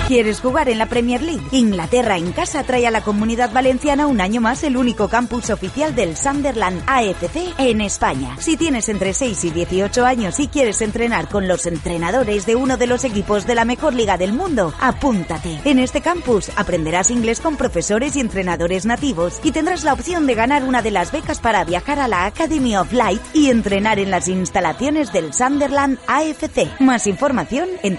¿Quieres 0.07 0.39
jugar 0.39 0.69
en 0.69 0.77
la 0.77 0.85
Premier 0.85 1.21
League? 1.21 1.43
Inglaterra 1.51 2.15
en 2.15 2.31
casa 2.31 2.63
trae 2.63 2.87
a 2.87 2.91
la 2.91 3.01
comunidad 3.01 3.51
valenciana 3.51 4.07
un 4.07 4.21
año 4.21 4.39
más 4.39 4.63
el 4.63 4.77
único 4.77 5.09
campus 5.09 5.49
oficial 5.49 5.95
del 5.95 6.15
Sunderland 6.15 6.81
AFC 6.87 7.53
en 7.57 7.81
España. 7.81 8.37
Si 8.39 8.55
tienes 8.55 8.87
entre 8.87 9.13
6 9.13 9.43
y 9.43 9.49
18 9.49 10.05
años 10.05 10.39
y 10.39 10.47
quieres 10.47 10.81
entrenar 10.81 11.27
con 11.27 11.49
los 11.49 11.65
entrenadores 11.65 12.45
de 12.45 12.55
uno 12.55 12.77
de 12.77 12.87
los 12.87 13.03
equipos 13.03 13.45
de 13.45 13.55
la 13.55 13.65
mejor 13.65 13.95
liga 13.95 14.17
del 14.17 14.31
mundo, 14.31 14.73
apúntate. 14.79 15.59
En 15.65 15.77
este 15.77 15.99
campus 15.99 16.51
aprenderás 16.55 17.11
inglés 17.11 17.41
con 17.41 17.57
profesores 17.57 18.15
y 18.15 18.21
entrenadores 18.21 18.85
nativos 18.85 19.41
y 19.43 19.51
tendrás 19.51 19.83
la 19.83 19.91
opción 19.91 20.25
de 20.25 20.35
ganar 20.35 20.63
una 20.63 20.81
de 20.81 20.91
las 20.91 21.11
becas 21.11 21.39
para 21.39 21.65
viajar 21.65 21.99
a 21.99 22.07
la 22.07 22.27
Academy 22.27 22.77
of 22.77 22.93
Light 22.93 23.21
y 23.33 23.49
entrenar 23.49 23.99
en 23.99 24.11
las 24.11 24.29
instalaciones 24.29 25.11
del 25.11 25.33
Sunderland 25.33 25.99
AFC. 26.07 26.79
Más 26.79 27.07
información 27.07 27.67
en 27.83 27.97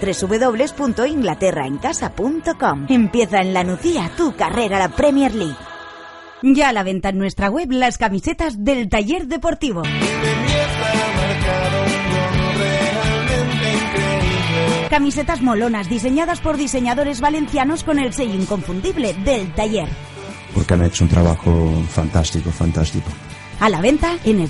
Empieza 2.87 3.41
en 3.41 3.53
la 3.53 3.63
Nucía 3.63 4.11
tu 4.15 4.35
carrera 4.35 4.77
a 4.77 4.79
la 4.79 4.89
Premier 4.89 5.33
League. 5.35 5.57
Ya 6.41 6.69
a 6.69 6.73
la 6.73 6.83
venta 6.83 7.09
en 7.09 7.17
nuestra 7.17 7.49
web 7.49 7.71
las 7.71 7.97
camisetas 7.97 8.63
del 8.63 8.87
taller 8.87 9.27
deportivo. 9.27 9.83
Camisetas 14.89 15.41
molonas 15.41 15.89
diseñadas 15.89 16.39
por 16.39 16.57
diseñadores 16.57 17.21
valencianos 17.21 17.83
con 17.83 17.99
el 17.99 18.13
sello 18.13 18.35
inconfundible 18.35 19.13
del 19.13 19.53
taller. 19.53 19.89
Porque 20.53 20.73
han 20.73 20.83
hecho 20.83 21.03
un 21.03 21.09
trabajo 21.09 21.83
fantástico, 21.89 22.51
fantástico. 22.51 23.09
A 23.59 23.69
la 23.69 23.81
venta 23.81 24.17
en 24.23 24.39
el 24.39 24.49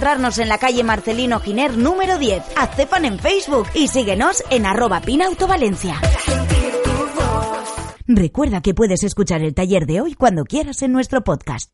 encontrarnos 0.00 0.38
en 0.38 0.48
la 0.48 0.56
calle 0.56 0.82
Marcelino 0.82 1.40
Giner 1.40 1.76
número 1.76 2.16
10. 2.16 2.42
Hazte 2.56 2.86
fan 2.86 3.04
en 3.04 3.18
Facebook 3.18 3.66
y 3.74 3.88
síguenos 3.88 4.42
en 4.48 4.64
arroba 4.64 5.02
pinautovalencia. 5.02 6.00
Recuerda 8.06 8.62
que 8.62 8.72
puedes 8.72 9.04
escuchar 9.04 9.42
el 9.42 9.54
taller 9.54 9.84
de 9.84 10.00
hoy 10.00 10.14
cuando 10.14 10.44
quieras 10.44 10.80
en 10.80 10.92
nuestro 10.92 11.22
podcast. 11.22 11.70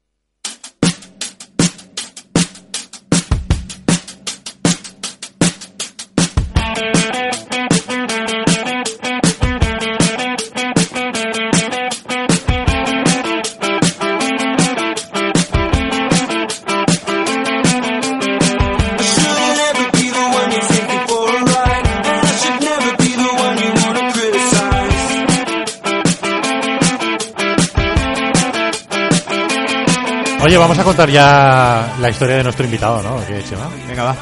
Oye, 30.56 30.62
vamos 30.62 30.78
a 30.78 30.84
contar 30.84 31.10
ya 31.10 31.96
la 32.00 32.08
historia 32.08 32.36
de 32.36 32.42
nuestro 32.42 32.64
invitado, 32.64 33.02
¿no? 33.02 33.22
¿Qué, 33.26 33.44
Chema? 33.44 33.68
Venga, 33.86 34.04
va. 34.04 34.16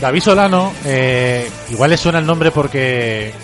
David 0.00 0.20
Solano, 0.20 0.72
eh, 0.84 1.50
igual 1.70 1.90
le 1.90 1.96
suena 1.96 2.20
el 2.20 2.24
nombre 2.24 2.52
porque 2.52 3.34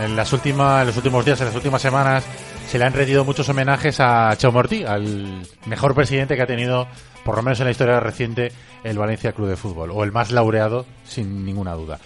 en, 0.00 0.14
las 0.14 0.32
últimas, 0.32 0.82
en 0.82 0.86
los 0.86 0.96
últimos 0.96 1.24
días, 1.24 1.40
en 1.40 1.46
las 1.46 1.56
últimas 1.56 1.82
semanas, 1.82 2.24
se 2.68 2.78
le 2.78 2.84
han 2.84 2.92
rendido 2.92 3.24
muchos 3.24 3.48
homenajes 3.48 3.98
a 3.98 4.36
Chao 4.36 4.52
Morti, 4.52 4.84
al 4.84 5.42
mejor 5.66 5.96
presidente 5.96 6.36
que 6.36 6.42
ha 6.42 6.46
tenido, 6.46 6.86
por 7.24 7.34
lo 7.34 7.42
menos 7.42 7.58
en 7.58 7.64
la 7.64 7.72
historia 7.72 7.98
reciente, 7.98 8.52
el 8.84 8.96
Valencia 8.96 9.32
Club 9.32 9.48
de 9.48 9.56
Fútbol, 9.56 9.90
o 9.90 10.04
el 10.04 10.12
más 10.12 10.30
laureado, 10.30 10.86
sin 11.02 11.44
ninguna 11.44 11.72
duda. 11.72 11.98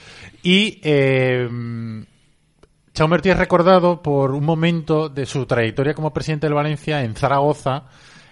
Y 0.42 0.80
eh, 0.82 1.46
Chao 2.94 3.06
Morti 3.06 3.28
es 3.28 3.36
recordado 3.36 4.00
por 4.00 4.30
un 4.30 4.46
momento 4.46 5.10
de 5.10 5.26
su 5.26 5.44
trayectoria 5.44 5.92
como 5.92 6.14
presidente 6.14 6.46
del 6.46 6.54
Valencia 6.54 7.04
en 7.04 7.14
Zaragoza, 7.14 7.84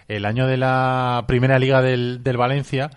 el 0.09 0.25
año 0.25 0.47
de 0.47 0.57
la 0.57 1.25
primera 1.27 1.59
liga 1.59 1.83
del, 1.83 2.23
del 2.23 2.37
Valencia, 2.37 2.91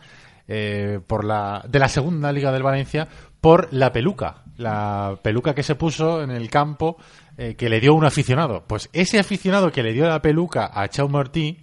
eh, 0.47 0.99
por 1.05 1.25
la, 1.25 1.63
de 1.67 1.79
la 1.79 1.87
segunda 1.87 2.31
liga 2.31 2.51
del 2.51 2.63
Valencia, 2.63 3.07
por 3.41 3.71
la 3.71 3.91
peluca. 3.91 4.43
La 4.57 5.17
peluca 5.21 5.53
que 5.53 5.63
se 5.63 5.75
puso 5.75 6.21
en 6.21 6.31
el 6.31 6.49
campo 6.49 6.97
eh, 7.37 7.55
que 7.55 7.69
le 7.69 7.79
dio 7.79 7.93
un 7.93 8.05
aficionado. 8.05 8.63
Pues 8.67 8.89
ese 8.91 9.19
aficionado 9.19 9.71
que 9.71 9.83
le 9.83 9.93
dio 9.93 10.07
la 10.07 10.21
peluca 10.21 10.69
a 10.73 10.87
Chau 10.89 11.07
Martí, 11.07 11.59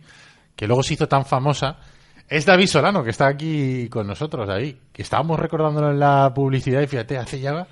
que 0.54 0.66
luego 0.66 0.82
se 0.82 0.94
hizo 0.94 1.06
tan 1.06 1.26
famosa, 1.26 1.78
es 2.28 2.46
David 2.46 2.66
Solano, 2.66 3.04
que 3.04 3.10
está 3.10 3.28
aquí 3.28 3.88
con 3.88 4.06
nosotros, 4.06 4.48
ahí. 4.48 4.78
Que 4.92 5.02
estábamos 5.02 5.38
recordándolo 5.38 5.90
en 5.90 6.00
la 6.00 6.32
publicidad 6.34 6.80
y 6.80 6.86
fíjate, 6.86 7.18
hace 7.18 7.40
ya 7.40 7.66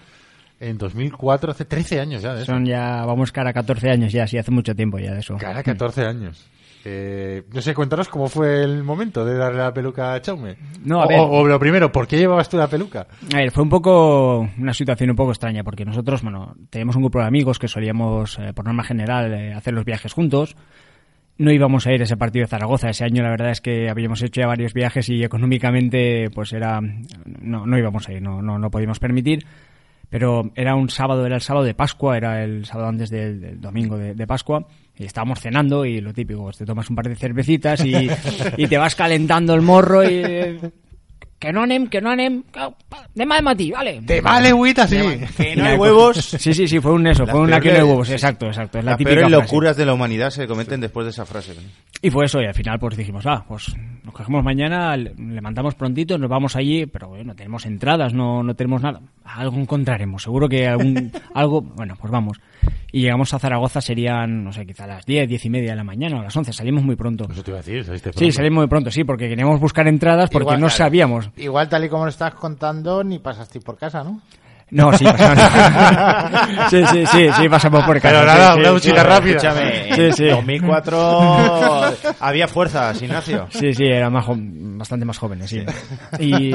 en 0.61 0.79
2004, 0.79 1.51
hace 1.53 1.65
13 1.65 2.01
años 2.01 2.23
ya 2.23 2.35
de 2.35 2.43
eso. 2.43 2.53
Son 2.53 2.65
ya, 2.65 3.05
vamos 3.05 3.33
cara 3.33 3.51
a 3.51 3.53
14 3.53 3.91
años 3.91 4.13
ya, 4.13 4.27
sí, 4.27 4.39
hace 4.39 4.51
mucho 4.51 4.75
tiempo 4.75 4.99
ya 4.99 5.13
de 5.13 5.21
eso. 5.21 5.37
Cara 5.37 5.61
a 5.61 5.63
14 5.63 6.03
años. 6.03 6.47
Eh, 6.87 7.45
no 7.53 7.61
sé, 7.63 7.75
cuéntanos 7.75 8.09
cómo 8.09 8.29
fue 8.29 8.63
el 8.63 8.85
momento 8.85 9.25
de 9.25 9.37
darle 9.37 9.59
la 9.59 9.73
peluca 9.73 10.13
a 10.13 10.21
Chaume. 10.21 10.57
No, 10.85 11.01
a 11.01 11.07
o, 11.07 11.09
ver. 11.09 11.19
o 11.21 11.47
lo 11.47 11.59
primero, 11.59 11.91
¿por 11.91 12.07
qué 12.07 12.19
llevabas 12.19 12.49
tú 12.49 12.59
la 12.59 12.69
peluca? 12.69 13.07
A 13.33 13.39
ver, 13.39 13.51
fue 13.51 13.63
un 13.63 13.71
poco 13.71 14.49
una 14.59 14.75
situación 14.75 15.11
un 15.11 15.17
poco 15.17 15.31
extraña 15.31 15.65
porque 15.65 15.85
nosotros, 15.85 16.23
bueno, 16.23 16.55
tenemos 16.69 16.97
un 16.97 17.03
grupo 17.03 17.21
de 17.21 17.27
amigos 17.27 17.59
que 17.59 17.69
solíamos, 17.69 18.39
eh, 18.39 18.53
por 18.53 18.67
norma 18.67 18.85
general, 18.85 19.33
eh, 19.33 19.55
hacer 19.55 19.73
los 19.73 19.85
viajes 19.85 20.13
juntos. 20.13 20.57
No 21.39 21.51
íbamos 21.51 21.87
a 21.87 21.93
ir 21.93 22.01
a 22.01 22.05
ese 22.05 22.17
partido 22.17 22.45
de 22.45 22.49
Zaragoza. 22.49 22.91
Ese 22.91 23.05
año 23.05 23.23
la 23.23 23.31
verdad 23.31 23.51
es 23.51 23.61
que 23.61 23.89
habíamos 23.89 24.23
hecho 24.23 24.43
ya 24.43 24.47
varios 24.47 24.75
viajes 24.75 25.09
y 25.09 25.25
económicamente 25.25 26.31
pues 26.33 26.53
era 26.53 26.81
no, 26.81 27.67
no 27.67 27.79
íbamos 27.79 28.09
a 28.09 28.13
ir, 28.13 28.23
no, 28.23 28.41
no, 28.41 28.59
no 28.59 28.71
podíamos 28.71 29.01
permitir. 29.01 29.45
Pero 30.11 30.53
era 30.55 30.77
un 30.77 30.91
sábado, 30.91 31.27
era 31.27 31.35
el 31.35 31.41
sábado 31.41 31.65
de 31.65 31.75
Pascua, 31.75 32.17
era 32.17 32.45
el 32.45 32.67
sábado 32.67 32.89
antes 32.89 33.11
del, 33.11 33.41
del 33.41 33.61
domingo 33.61 33.97
de, 33.97 34.15
de 34.15 34.27
Pascua. 34.29 34.65
Y 34.97 35.05
estábamos 35.05 35.41
cenando 35.41 35.85
y 35.85 36.01
lo 36.01 36.13
típico, 36.13 36.43
pues 36.45 36.59
te 36.59 36.65
tomas 36.65 36.89
un 36.89 36.97
par 36.97 37.09
de 37.09 37.17
cervecitas 37.17 37.85
y, 37.85 38.09
y 38.57 38.67
te 38.69 38.79
vas 38.79 38.95
calentando 38.95 39.55
el 39.55 39.63
morro 39.63 40.05
y... 40.09 40.61
Que 41.37 41.53
no 41.53 41.63
anem, 41.63 41.89
que 41.89 42.01
no 42.01 42.11
anem... 42.11 42.43
De 43.15 43.27
mal 43.27 43.43
matí, 43.43 43.71
vale. 43.71 44.01
De 44.01 44.23
mal 44.23 44.47
agüita, 44.47 44.87
sí. 44.87 44.97
Que 45.37 45.55
no 45.57 45.65
hay 45.65 45.77
huevos. 45.77 46.17
Sí, 46.17 46.55
sí, 46.55 46.67
sí, 46.67 46.81
fue 46.81 46.93
un 46.93 47.07
eso, 47.07 47.25
Las 47.27 47.33
fue 47.33 47.41
una 47.43 47.61
que 47.61 47.71
no 47.71 47.77
hay 47.79 47.83
huevos, 47.83 48.09
exacto, 48.09 48.47
exacto. 48.47 48.79
Es 48.79 48.85
la 48.85 48.93
Las 48.93 48.99
típica 48.99 49.17
peores 49.17 49.29
frase. 49.37 49.43
locuras 49.53 49.77
de 49.77 49.85
la 49.85 49.93
humanidad 49.93 50.31
se 50.31 50.47
cometen 50.47 50.81
después 50.81 51.05
de 51.05 51.11
esa 51.11 51.27
frase. 51.27 51.53
Y 52.01 52.09
fue 52.11 52.25
eso, 52.25 52.41
y 52.41 52.47
al 52.47 52.55
final 52.55 52.79
pues 52.79 52.97
dijimos, 52.97 53.27
ah, 53.27 53.45
pues 53.47 53.75
nos 54.05 54.15
cogemos 54.15 54.43
mañana, 54.43 54.97
le- 54.97 55.13
levantamos 55.19 55.75
prontito, 55.75 56.17
nos 56.17 56.31
vamos 56.31 56.57
allí, 56.57 56.87
pero 56.87 57.09
bueno, 57.09 57.25
no 57.25 57.35
tenemos 57.35 57.67
entradas, 57.67 58.15
no, 58.15 58.43
no 58.43 58.55
tenemos 58.55 58.81
nada. 58.81 59.01
Algo 59.25 59.59
encontraremos, 59.59 60.23
seguro 60.23 60.49
que 60.49 60.67
algún, 60.67 61.13
algo, 61.35 61.61
bueno, 61.61 61.95
pues 62.01 62.11
vamos. 62.11 62.41
Y 62.93 63.01
llegamos 63.03 63.35
a 63.35 63.39
Zaragoza, 63.41 63.81
serían, 63.81 64.45
no 64.45 64.53
sé, 64.53 64.65
quizá 64.67 64.85
a 64.85 64.87
las 64.87 65.05
10, 65.07 65.29
10 65.29 65.45
y 65.47 65.51
media 65.51 65.71
de 65.71 65.77
la 65.77 65.85
mañana, 65.85 66.17
o 66.17 66.21
a 66.21 66.25
las 66.25 66.37
11, 66.37 66.53
salimos 66.53 66.85
muy 66.85 66.95
pronto. 66.97 67.27
Eso 67.31 67.43
te 67.43 67.51
iba 67.51 67.59
a 67.59 67.63
decir, 67.63 67.85
saliste 67.85 68.11
Sí, 68.13 68.19
pronto. 68.19 68.33
salimos 68.35 68.57
muy 68.63 68.69
pronto, 68.69 68.91
sí, 68.91 69.03
porque 69.05 69.29
queríamos 69.29 69.59
buscar 69.61 69.89
entradas 69.89 70.31
porque 70.31 70.45
Igual, 70.45 70.61
no 70.61 70.67
claro. 70.69 70.79
sabíamos. 70.79 71.31
Igual 71.37 71.69
tal 71.69 71.85
y 71.85 71.89
como 71.89 72.05
lo 72.05 72.11
estás 72.11 72.35
contando, 72.35 73.03
ni 73.03 73.19
pasasteis 73.19 73.65
por 73.65 73.77
casa, 73.77 74.05
¿no? 74.05 74.21
No, 74.71 74.93
sí, 74.97 75.05
pasamos. 75.05 76.71
sí, 76.71 76.85
sí, 76.87 77.07
sí, 77.07 77.29
sí, 77.37 77.49
pasamos 77.49 77.85
por 77.85 78.01
casa. 78.01 78.15
Pero 78.21 78.27
nada, 78.27 78.55
sí, 78.55 78.59
una 78.61 78.69
sí, 78.69 78.75
duchita 78.75 79.01
sí. 79.03 79.07
rápida. 79.07 79.37
Escúchame, 79.37 79.95
Sí, 79.95 80.01
en 80.03 80.13
sí. 80.15 80.25
2004 80.29 81.83
había 82.21 82.49
fuerzas, 82.49 83.03
Ignacio. 83.03 83.47
Sí, 83.51 83.75
sí, 83.75 83.85
eran 83.85 84.13
más 84.13 84.25
bastante 84.27 85.05
más 85.05 85.19
jóvenes, 85.19 85.51
sí. 85.51 85.63
Y, 86.19 86.55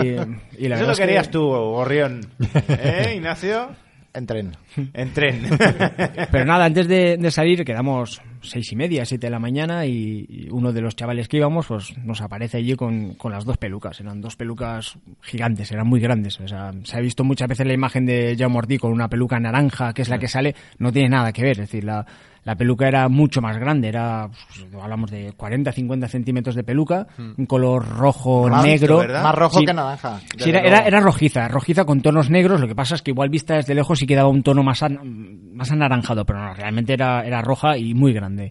y 0.57 0.67
la 0.67 0.75
Eso 0.75 0.85
lo 0.85 0.91
es 0.93 0.97
que- 0.97 1.05
querías 1.05 1.29
tú, 1.29 1.47
Gorrión. 1.49 2.21
¿Eh, 2.67 3.13
Ignacio? 3.17 3.69
En 4.13 4.25
tren. 4.25 4.57
En 4.93 5.13
tren. 5.13 5.43
Pero 6.31 6.45
nada, 6.45 6.65
antes 6.65 6.87
de, 6.87 7.17
de 7.17 7.31
salir 7.31 7.63
quedamos 7.63 8.21
seis 8.41 8.71
y 8.71 8.75
media, 8.75 9.05
siete 9.05 9.27
de 9.27 9.31
la 9.31 9.39
mañana 9.39 9.85
y, 9.85 10.25
y 10.29 10.47
uno 10.49 10.71
de 10.71 10.81
los 10.81 10.95
chavales 10.95 11.27
que 11.27 11.37
íbamos 11.37 11.67
pues 11.67 11.97
nos 11.97 12.21
aparece 12.21 12.57
allí 12.57 12.75
con, 12.75 13.15
con 13.15 13.31
las 13.31 13.45
dos 13.45 13.57
pelucas. 13.57 13.99
Eran 13.99 14.21
dos 14.21 14.35
pelucas 14.35 14.97
gigantes, 15.21 15.71
eran 15.71 15.87
muy 15.87 15.99
grandes. 15.99 16.39
O 16.39 16.47
sea, 16.47 16.71
se 16.83 16.97
ha 16.97 17.01
visto 17.01 17.23
muchas 17.23 17.47
veces 17.47 17.67
la 17.67 17.73
imagen 17.73 18.05
de 18.05 18.35
Jaume 18.37 18.57
Ortí 18.57 18.77
con 18.77 18.91
una 18.91 19.09
peluca 19.09 19.39
naranja, 19.39 19.93
que 19.93 20.01
es 20.01 20.09
la 20.09 20.17
que 20.17 20.27
sale, 20.27 20.55
no 20.77 20.91
tiene 20.91 21.09
nada 21.09 21.31
que 21.33 21.43
ver. 21.43 21.51
Es 21.51 21.69
decir, 21.69 21.83
la, 21.83 22.05
la 22.49 22.55
peluca 22.55 22.87
era 22.87 23.07
mucho 23.09 23.41
más 23.41 23.59
grande, 23.59 23.89
era, 23.89 24.27
pues, 24.27 24.65
hablamos 24.81 25.11
de 25.11 25.33
40, 25.37 25.71
50 25.71 26.07
centímetros 26.07 26.55
de 26.55 26.63
peluca, 26.63 27.05
un 27.37 27.45
color 27.45 27.87
rojo, 27.87 28.47
Más- 28.49 28.65
negro. 28.65 28.97
¿verdad? 28.97 29.21
Más 29.21 29.35
rojo 29.35 29.59
Sí. 29.59 29.65
que 29.67 29.73
naranja. 29.73 30.19
Sí, 30.35 30.49
era, 30.49 30.61
era, 30.61 30.79
era 30.79 30.99
rojiza, 30.99 31.47
rojiza 31.47 31.85
con 31.85 32.01
tonos 32.01 32.31
negros. 32.31 32.59
Lo 32.59 32.67
que 32.67 32.73
pasa 32.73 32.95
es 32.95 33.03
que 33.03 33.11
igual 33.11 33.29
vista 33.29 33.53
desde 33.53 33.75
lejos 33.75 33.99
sí 33.99 34.07
quedaba 34.07 34.29
un 34.29 34.41
tono 34.41 34.63
más, 34.63 34.81
an- 34.81 35.53
más 35.53 35.69
anaranjado, 35.71 36.25
pero 36.25 36.39
no, 36.43 36.53
realmente 36.55 36.93
era, 36.93 37.23
era 37.23 37.41
roja 37.43 37.77
y 37.77 37.93
muy 37.93 38.13
grande. 38.13 38.49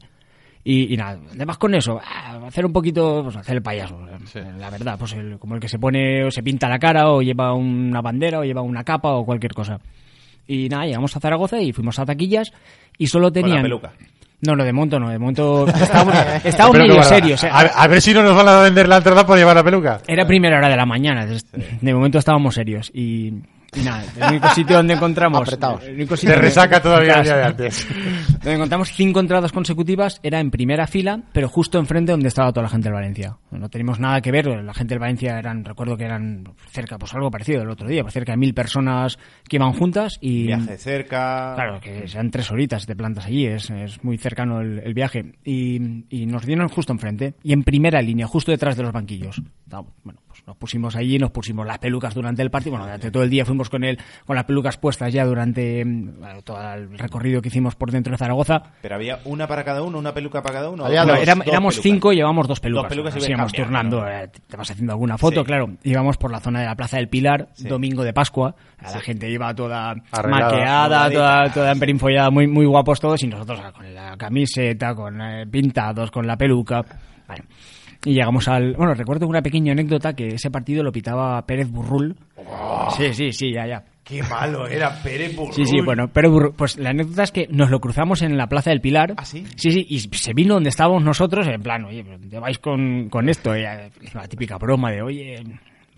Y, 0.63 0.95
y 0.95 0.97
nada, 0.97 1.19
además 1.35 1.59
con 1.59 1.75
eso, 1.75 1.99
ah, 2.01 2.39
hacer 2.47 2.67
un 2.67 2.73
poquito, 2.73 3.23
pues 3.25 3.35
hacer 3.37 3.57
el 3.57 3.63
payaso. 3.63 3.99
La 4.61 4.71
verdad, 4.71 4.97
pues 4.97 5.13
el- 5.15 5.41
como 5.41 5.57
el 5.57 5.61
que 5.61 5.69
se 5.69 5.79
pone 5.81 6.25
o 6.25 6.31
se 6.31 6.45
pinta 6.45 6.69
la 6.69 6.79
cara 6.79 7.11
o 7.11 7.21
lleva 7.21 7.53
una 7.53 8.01
bandera 8.01 8.39
o 8.39 8.45
lleva 8.45 8.63
una 8.63 8.85
capa 8.85 9.11
o 9.15 9.25
cualquier 9.25 9.55
cosa. 9.55 9.81
Y 10.49 10.69
nada, 10.69 10.87
llegamos 10.87 11.15
a 11.17 11.21
Zaragoza 11.21 11.61
y 11.61 11.73
fuimos 11.73 11.99
a 12.01 12.07
taquillas 12.07 12.51
y 12.97 13.07
solo 13.07 13.31
Con 13.31 13.43
la 13.43 13.47
tenían... 13.47 13.63
peluca. 13.63 13.93
No, 14.41 14.55
no, 14.57 14.65
de 14.65 14.73
momento 14.73 14.99
no, 14.99 15.09
de 15.11 15.19
momento 15.19 15.67
estábamos, 15.69 16.15
estábamos 16.45 16.79
medio 16.79 17.03
serios. 17.03 17.45
eh. 17.45 17.49
A, 17.53 17.61
a 17.61 17.87
ver 17.87 18.01
si 18.01 18.15
no 18.15 18.23
nos 18.23 18.35
van 18.35 18.49
a 18.49 18.63
vender 18.63 18.89
la 18.89 18.97
entrada 18.97 19.27
por 19.27 19.37
llevar 19.37 19.55
la 19.57 19.63
peluca. 19.65 20.01
Era 20.07 20.27
primera 20.27 20.59
hora 20.59 20.69
de 20.69 20.77
la 20.77 20.87
mañana, 20.87 21.27
de, 21.27 21.41
de 21.81 21.95
momento 21.95 22.19
estábamos 22.19 22.55
serios 22.55 22.91
y, 22.95 23.35
y 23.77 23.81
nada, 23.81 24.05
el 24.17 24.31
único 24.31 24.49
sitio 24.51 24.77
donde 24.77 24.95
encontramos... 24.95 25.41
Apretados. 25.43 25.85
el 25.85 25.95
único 25.95 26.15
Te 26.15 26.21
sitio 26.23 26.37
resaca 26.37 26.81
todavía 26.81 27.15
el 27.19 27.25
día 27.25 27.37
de 27.37 27.45
antes. 27.45 27.87
Donde 28.33 28.55
encontramos 28.55 28.91
cinco 28.93 29.21
entradas 29.21 29.53
consecutivas 29.53 30.21
era 30.23 30.41
en 30.41 30.51
primera 30.51 30.87
fila, 30.87 31.21
pero 31.33 31.49
justo 31.49 31.79
enfrente 31.79 32.13
donde 32.13 32.29
estaba 32.29 32.51
toda 32.53 32.63
la 32.65 32.69
gente 32.71 32.85
del 32.89 32.95
Valencia. 32.95 33.37
No 33.51 33.69
tenemos 33.69 34.01
nada 34.01 34.21
que 34.21 34.33
ver, 34.33 34.47
la 34.47 34.75
gente 34.75 34.95
del 34.95 35.01
Valencia 35.01 35.39
eran, 35.39 35.65
recuerdo 35.65 35.97
que 35.97 36.05
eran 36.05 36.45
cerca, 36.71 36.99
pues 36.99 37.13
algo 37.15 37.31
parecido 37.31 37.63
el 37.63 37.71
otro 37.71 37.89
día, 37.89 38.03
pues 38.03 38.15
cerca 38.15 38.33
de 38.33 38.39
mil 38.39 38.55
personas 38.55 39.19
que 39.49 39.57
iban 39.57 39.73
juntas 39.73 40.19
y... 40.21 40.47
Viaje 40.47 40.79
cerca. 40.79 41.53
Claro, 41.55 41.81
que 41.81 42.09
sean 42.09 42.31
tres 42.31 42.51
horitas 42.51 42.87
de 42.87 42.97
plantas 42.97 43.27
allí, 43.27 43.47
es, 43.47 43.71
es 43.71 44.03
muy 44.03 44.17
cercano 44.19 44.61
el, 44.61 44.79
el 44.79 44.95
viaje. 44.95 45.33
Y, 45.45 46.05
y 46.09 46.27
nos 46.27 46.47
dieron 46.47 46.69
justo 46.69 46.93
enfrente, 46.93 47.35
y 47.43 47.53
en 47.53 47.63
primera 47.63 48.01
línea, 48.01 48.27
justo 48.27 48.51
detrás 48.51 48.77
de 48.77 48.83
los 48.83 48.93
banquillos. 48.93 49.41
Estábamos- 49.65 49.93
Bueno, 50.03 50.21
nos 50.49 50.57
pusimos 50.57 50.97
allí, 50.97 51.19
nos 51.19 51.31
pusimos 51.31 51.67
las 51.67 51.79
pelucas 51.79 52.15
durante 52.15 52.41
el 52.41 52.51
partido. 52.51 52.71
Bueno, 52.73 52.87
durante 52.87 53.11
todo 53.11 53.23
el 53.23 53.29
día 53.29 53.45
fuimos 53.45 53.69
con 53.69 53.85
él, 53.85 53.99
con 54.25 54.35
las 54.35 54.47
pelucas 54.47 54.79
puestas 54.79 55.13
ya 55.13 55.27
durante 55.27 55.85
mm, 55.85 56.21
bueno, 56.21 56.41
todo 56.43 56.73
el 56.73 56.99
recorrido 56.99 57.43
que 57.43 57.49
hicimos 57.49 57.75
por 57.75 57.91
dentro 57.91 58.11
de 58.13 58.17
Zaragoza. 58.17 58.63
Pero 58.81 58.95
había 58.95 59.19
una 59.27 59.47
para 59.47 59.63
cada 59.63 59.83
uno, 59.83 59.99
una 59.99 60.15
peluca 60.15 60.43
para 60.43 60.55
cada 60.55 60.71
uno. 60.71 60.87
Había 60.87 61.05
No, 61.05 61.13
dos, 61.13 61.21
éram- 61.21 61.39
dos 61.39 61.47
éramos 61.49 61.75
pelucas. 61.75 61.83
cinco, 61.93 62.13
llevamos 62.15 62.49
dos 62.49 62.61
pelucas. 62.61 62.85
Dos 62.85 62.89
pelucas 62.89 63.15
y 63.17 63.19
ves 63.21 63.29
íbamos 63.29 63.53
turnando, 63.53 64.01
¿no? 64.01 64.09
eh, 64.09 64.31
te 64.49 64.57
vas 64.57 64.71
haciendo 64.71 64.93
alguna 64.95 65.19
foto, 65.19 65.41
Sí. 65.43 65.47
claro. 65.47 65.71
Íbamos 65.85 66.17
por 66.17 66.33
la 66.33 66.41
zona 66.41 66.61
de 66.61 66.67
la 66.67 66.75
Plaza 66.77 66.97
del 66.97 67.09
Pilar, 67.09 67.49
Sí. 67.53 67.69
domingo 67.69 68.03
de 68.03 68.15
Pascua. 68.15 68.55
La 68.83 69.01
gente 69.01 69.29
iba 69.31 69.55
toda 69.55 69.91
Arreglada, 70.13 70.51
maqueada, 70.51 71.11
toda, 71.11 71.53
toda 71.53 71.73
emperinfollada, 71.73 72.31
muy, 72.31 72.47
muy 72.47 72.65
guapos 72.65 72.99
todos, 73.01 73.23
y 73.23 73.27
nosotros 73.27 73.61
ah, 73.63 73.73
con 73.73 73.93
la 73.95 74.17
camiseta, 74.17 74.95
con 74.95 75.21
eh, 75.21 75.47
pintados, 75.47 76.11
con 76.11 76.27
la 76.27 76.37
peluca. 76.39 76.83
Bueno. 77.27 77.45
Y 78.05 78.15
llegamos 78.15 78.47
al... 78.49 78.75
Bueno, 78.75 78.95
recuerdo 78.95 79.27
una 79.27 79.43
pequeña 79.43 79.73
anécdota 79.73 80.15
que 80.15 80.29
ese 80.29 80.51
partido 80.51 80.83
lo 80.83 80.93
pitaba 80.93 81.45
Pérez 81.47 81.69
Burrul. 81.71 82.17
Sí, 82.97 83.13
sí, 83.13 83.33
sí, 83.33 83.53
ya, 83.53 83.67
ya. 83.67 83.85
Qué 84.05 84.23
malo 84.23 84.67
era 84.67 85.03
Pérez 85.03 85.35
Burrul. 85.37 85.53
Sí, 85.53 85.67
sí, 85.67 85.81
bueno, 85.81 86.09
pero 86.09 86.33
Burru- 86.33 86.55
pues 86.57 86.79
la 86.79 86.91
anécdota 86.91 87.25
es 87.25 87.33
que 87.33 87.47
nos 87.51 87.71
lo 87.71 87.81
cruzamos 87.81 88.23
en 88.23 88.37
la 88.39 88.47
Plaza 88.47 88.71
del 88.71 88.81
Pilar. 88.81 89.15
¿Ah, 89.17 89.25
sí? 89.25 89.45
Sí, 89.57 89.71
sí, 89.73 89.85
y 89.89 89.99
se 89.99 90.33
vino 90.33 90.55
donde 90.55 90.71
estábamos 90.71 91.03
nosotros, 91.05 91.47
en 91.49 91.61
plan, 91.61 91.85
oye, 91.85 92.03
¿dónde 92.05 92.39
vais 92.39 92.59
con, 92.59 93.09
con 93.11 93.29
esto? 93.29 93.55
Eh, 93.55 93.91
la 94.15 94.29
típica 94.29 94.57
broma 94.59 94.91
de, 94.93 95.03
oye, 95.03 95.43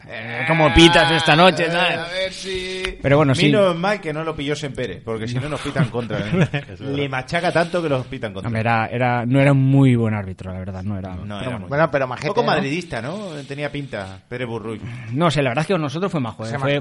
eh, 0.09 0.44
¿cómo 0.48 0.72
pitas 0.74 1.11
esta 1.12 1.36
noche? 1.36 1.64
Eh, 1.66 1.70
tal? 1.70 1.98
a 1.98 2.09
ver 2.09 2.32
si... 2.32 2.82
Pero 3.03 3.16
bueno, 3.18 3.34
sí. 3.34 3.46
Menos 3.46 3.76
mal 3.76 4.01
que 4.01 4.12
no 4.12 4.24
lo 4.24 4.34
pilló 4.34 4.55
Pérez, 4.74 5.03
porque 5.05 5.26
si 5.28 5.34
no 5.38 5.48
nos 5.48 5.61
pitan 5.61 5.88
contra. 5.90 6.18
¿eh? 6.18 6.48
Le 6.80 7.09
machaca 7.09 7.53
tanto 7.53 7.82
que 7.82 7.88
los 7.88 8.07
pitan 8.07 8.32
contra. 8.32 8.48
Hombre, 8.48 8.61
era, 8.61 8.86
era, 8.86 9.24
no 9.26 9.40
era 9.40 9.53
un 9.53 9.62
muy 9.62 9.94
buen 9.96 10.14
árbitro, 10.14 10.53
la 10.53 10.59
verdad, 10.59 10.82
no 10.82 10.98
era. 10.98 11.11
No, 11.14 11.16
pero 11.22 11.26
era 11.36 11.42
bueno. 11.44 11.59
muy- 11.61 11.68
Bueno, 11.68 11.90
pero 11.90 12.05
Un 12.05 12.09
majete, 12.11 12.28
poco 12.28 12.40
¿no? 12.42 12.46
madridista, 12.48 13.01
¿no? 13.03 13.18
Tenía 13.46 13.70
pinta, 13.70 14.18
Pérez 14.28 14.48
Burruy. 14.48 14.80
No 15.12 15.30
sé, 15.30 15.42
la 15.42 15.51
verdad 15.51 15.62
es 15.62 15.66
que 15.68 15.74
con 15.74 15.82
nosotros 15.82 16.11
fue 16.11 16.20
majo. 16.20 16.44
¿eh? 16.46 16.59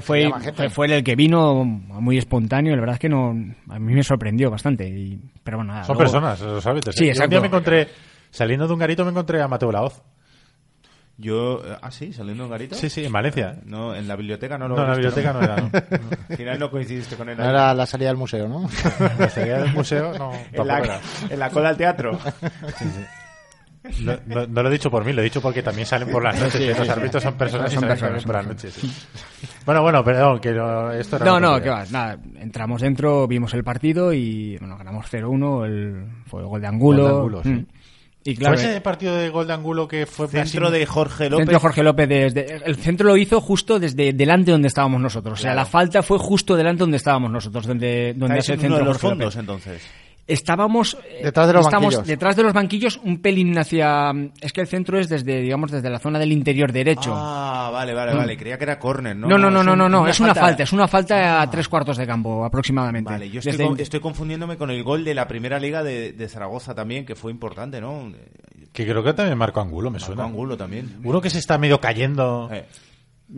fue, 0.70 0.86
el 0.86 1.04
que 1.04 1.14
vino 1.16 1.64
muy 1.64 2.18
espontáneo. 2.18 2.74
La 2.74 2.80
verdad 2.80 2.94
es 2.94 3.00
que 3.00 3.08
no, 3.08 3.30
a 3.68 3.78
mí 3.78 3.94
me 3.94 4.02
sorprendió 4.02 4.50
bastante. 4.50 4.88
Y, 4.88 5.18
pero 5.44 5.58
bueno, 5.58 5.72
nada. 5.72 5.84
Son 5.84 5.94
luego- 5.96 6.10
personas, 6.12 6.40
los 6.40 6.66
árbitros. 6.66 6.94
Sí, 6.96 7.04
¿eh? 7.04 7.06
Yo 7.08 7.10
exacto. 7.12 7.26
Un 7.26 7.30
día 7.30 7.40
me 7.40 7.46
encontré, 7.46 7.88
saliendo 8.30 8.66
de 8.66 8.72
un 8.72 8.78
garito, 8.78 9.04
me 9.04 9.10
encontré 9.10 9.40
a 9.42 9.48
Mateo 9.48 9.70
Laoz. 9.72 10.02
Yo, 11.20 11.60
eh, 11.64 11.76
ah, 11.82 11.90
sí, 11.90 12.12
saliendo 12.14 12.44
un 12.44 12.50
garito. 12.50 12.74
Sí, 12.74 12.88
sí, 12.88 13.04
en 13.04 13.12
Valencia. 13.12 13.56
No, 13.66 13.94
en 13.94 14.08
la 14.08 14.16
biblioteca 14.16 14.56
no 14.56 14.68
lo 14.68 14.76
No, 14.76 14.82
en 14.84 14.88
la 14.88 14.94
biblioteca 14.94 15.32
no 15.34 15.42
era, 15.42 15.56
¿no? 15.56 15.70
Al 16.30 16.36
final 16.36 16.58
no 16.58 16.70
coincidiste 16.70 17.14
con 17.16 17.28
él. 17.28 17.36
No 17.36 17.42
ahí. 17.44 17.50
era 17.50 17.74
la 17.74 17.84
salida 17.86 18.08
del 18.08 18.16
museo, 18.16 18.48
¿no? 18.48 18.68
La 19.18 19.28
salida 19.28 19.62
del 19.62 19.72
museo, 19.74 20.14
no, 20.18 20.32
en, 20.52 20.66
la, 20.66 20.78
era. 20.78 21.00
en 21.28 21.38
la 21.38 21.50
cola 21.50 21.68
al 21.70 21.76
teatro. 21.76 22.18
No, 24.00 24.12
no- 24.26 24.46
no 24.46 24.62
lo 24.62 24.68
he 24.68 24.72
dicho 24.72 24.90
por 24.90 25.04
mí, 25.06 25.12
lo 25.14 25.22
he 25.22 25.24
dicho 25.24 25.40
porque 25.40 25.62
también 25.62 25.86
salen 25.86 26.10
por 26.10 26.22
las 26.22 26.38
noches. 26.38 26.56
que 26.60 26.74
los 26.78 26.88
árbitros 26.88 27.22
son 27.22 27.34
personas 27.34 27.70
y 27.72 27.74
Son 27.76 27.80
salen 27.82 27.98
personas, 27.98 28.22
también 28.24 28.26
por 28.26 28.34
las 28.36 28.46
noches. 28.46 28.74
sí. 28.74 28.92
Bueno, 29.64 29.82
bueno, 29.82 30.04
perdón, 30.04 30.38
que 30.38 30.52
no- 30.52 30.92
esto 30.92 31.16
era 31.16 31.24
No, 31.24 31.40
no, 31.40 31.60
que 31.62 31.70
va, 31.70 31.84
nada. 31.90 32.18
Entramos 32.38 32.82
dentro, 32.82 33.26
vimos 33.26 33.54
el 33.54 33.64
partido 33.64 34.12
y 34.12 34.58
bueno, 34.58 34.76
ganamos 34.76 35.06
0-1. 35.10 35.64
El, 35.66 36.04
fue 36.26 36.42
el 36.42 36.46
gol 36.48 36.60
de 36.60 36.66
Angulo. 36.66 37.02
Gol 37.02 37.10
de 37.10 37.16
Angulo, 37.16 37.42
sí. 37.42 37.48
Mm. 37.50 37.66
Y 38.22 38.36
claro, 38.36 38.56
¿Fue 38.58 38.70
ese 38.70 38.80
partido 38.82 39.16
de 39.16 39.30
gol 39.30 39.46
de 39.46 39.54
Angulo 39.54 39.88
que 39.88 40.04
fue 40.04 40.28
Centro 40.28 40.70
de 40.70 40.84
Jorge 40.84 41.30
López. 41.30 41.46
centro 41.46 41.60
Jorge 41.60 41.82
López 41.82 42.08
desde 42.08 42.60
el 42.66 42.76
centro 42.76 43.08
lo 43.08 43.16
hizo 43.16 43.40
justo 43.40 43.78
desde 43.78 44.12
delante 44.12 44.50
donde 44.50 44.68
estábamos 44.68 45.00
nosotros. 45.00 45.34
O 45.34 45.36
sea, 45.42 45.52
Claro. 45.52 45.60
la 45.60 45.64
falta 45.64 46.02
fue 46.02 46.18
justo 46.18 46.54
delante 46.54 46.80
donde 46.80 46.98
estábamos 46.98 47.30
nosotros, 47.30 47.66
donde 47.66 48.12
donde 48.14 48.38
hace 48.38 48.52
el 48.52 48.60
en 48.60 48.66
uno 48.66 48.76
centro 48.76 48.78
de 48.78 48.84
los 48.84 48.98
Jorge 49.00 49.08
fondos, 49.08 49.34
López. 49.36 49.40
entonces. 49.40 49.82
Estábamos 50.32 50.96
eh, 51.08 51.20
Detrás 51.24 51.46
de 51.48 51.52
los 51.52 51.66
estamos 51.66 51.94
banquillos. 51.94 52.06
detrás 52.06 52.36
de 52.36 52.42
los 52.42 52.52
banquillos, 52.52 53.00
un 53.02 53.20
pelín 53.20 53.58
hacia. 53.58 54.12
Es 54.40 54.52
que 54.52 54.60
el 54.60 54.66
centro 54.66 54.98
es 54.98 55.08
desde, 55.08 55.40
digamos, 55.42 55.70
desde 55.70 55.90
la 55.90 55.98
zona 55.98 56.18
del 56.18 56.32
interior 56.32 56.72
derecho. 56.72 57.12
Ah, 57.14 57.70
vale, 57.72 57.92
vale, 57.94 58.14
Mm. 58.14 58.16
vale. 58.16 58.36
Creía 58.36 58.56
que 58.58 58.64
era 58.64 58.78
córner, 58.78 59.16
¿no? 59.16 59.28
No, 59.28 59.38
no, 59.38 59.50
no, 59.50 59.62
no, 59.62 59.72
un- 59.72 59.78
no, 59.78 59.88
no, 59.88 60.06
es 60.08 60.20
una 60.20 60.34
falta, 60.34 60.62
es 60.62 60.72
una 60.72 60.86
falta 60.88 61.42
a 61.42 61.50
tres 61.50 61.68
cuartos 61.68 61.96
de 61.96 62.06
campo 62.06 62.44
aproximadamente. 62.44 63.10
Vale, 63.10 63.28
yo 63.30 63.40
estoy, 63.40 63.52
Desde- 63.52 63.66
con- 63.66 63.80
estoy 63.80 64.00
confundiéndome 64.00 64.56
con 64.56 64.70
el 64.70 64.82
gol 64.82 65.04
de 65.04 65.14
la 65.14 65.26
primera 65.28 65.58
liga 65.58 65.82
de, 65.82 66.12
de 66.12 66.28
Zaragoza 66.28 66.74
también, 66.74 67.04
que 67.04 67.14
fue 67.16 67.30
importante, 67.32 67.80
¿no? 67.80 68.12
Que 68.72 68.84
creo 68.86 69.02
que 69.02 69.12
también 69.12 69.36
Marco 69.36 69.60
Angulo, 69.60 69.90
me 69.90 69.94
Marco 69.98 70.06
suena. 70.06 70.24
Angulo 70.24 70.56
también. 70.56 71.00
Uno 71.02 71.20
que 71.20 71.28
se 71.30 71.38
está 71.38 71.58
medio 71.58 71.80
cayendo. 71.80 72.48
Eh, 72.52 72.64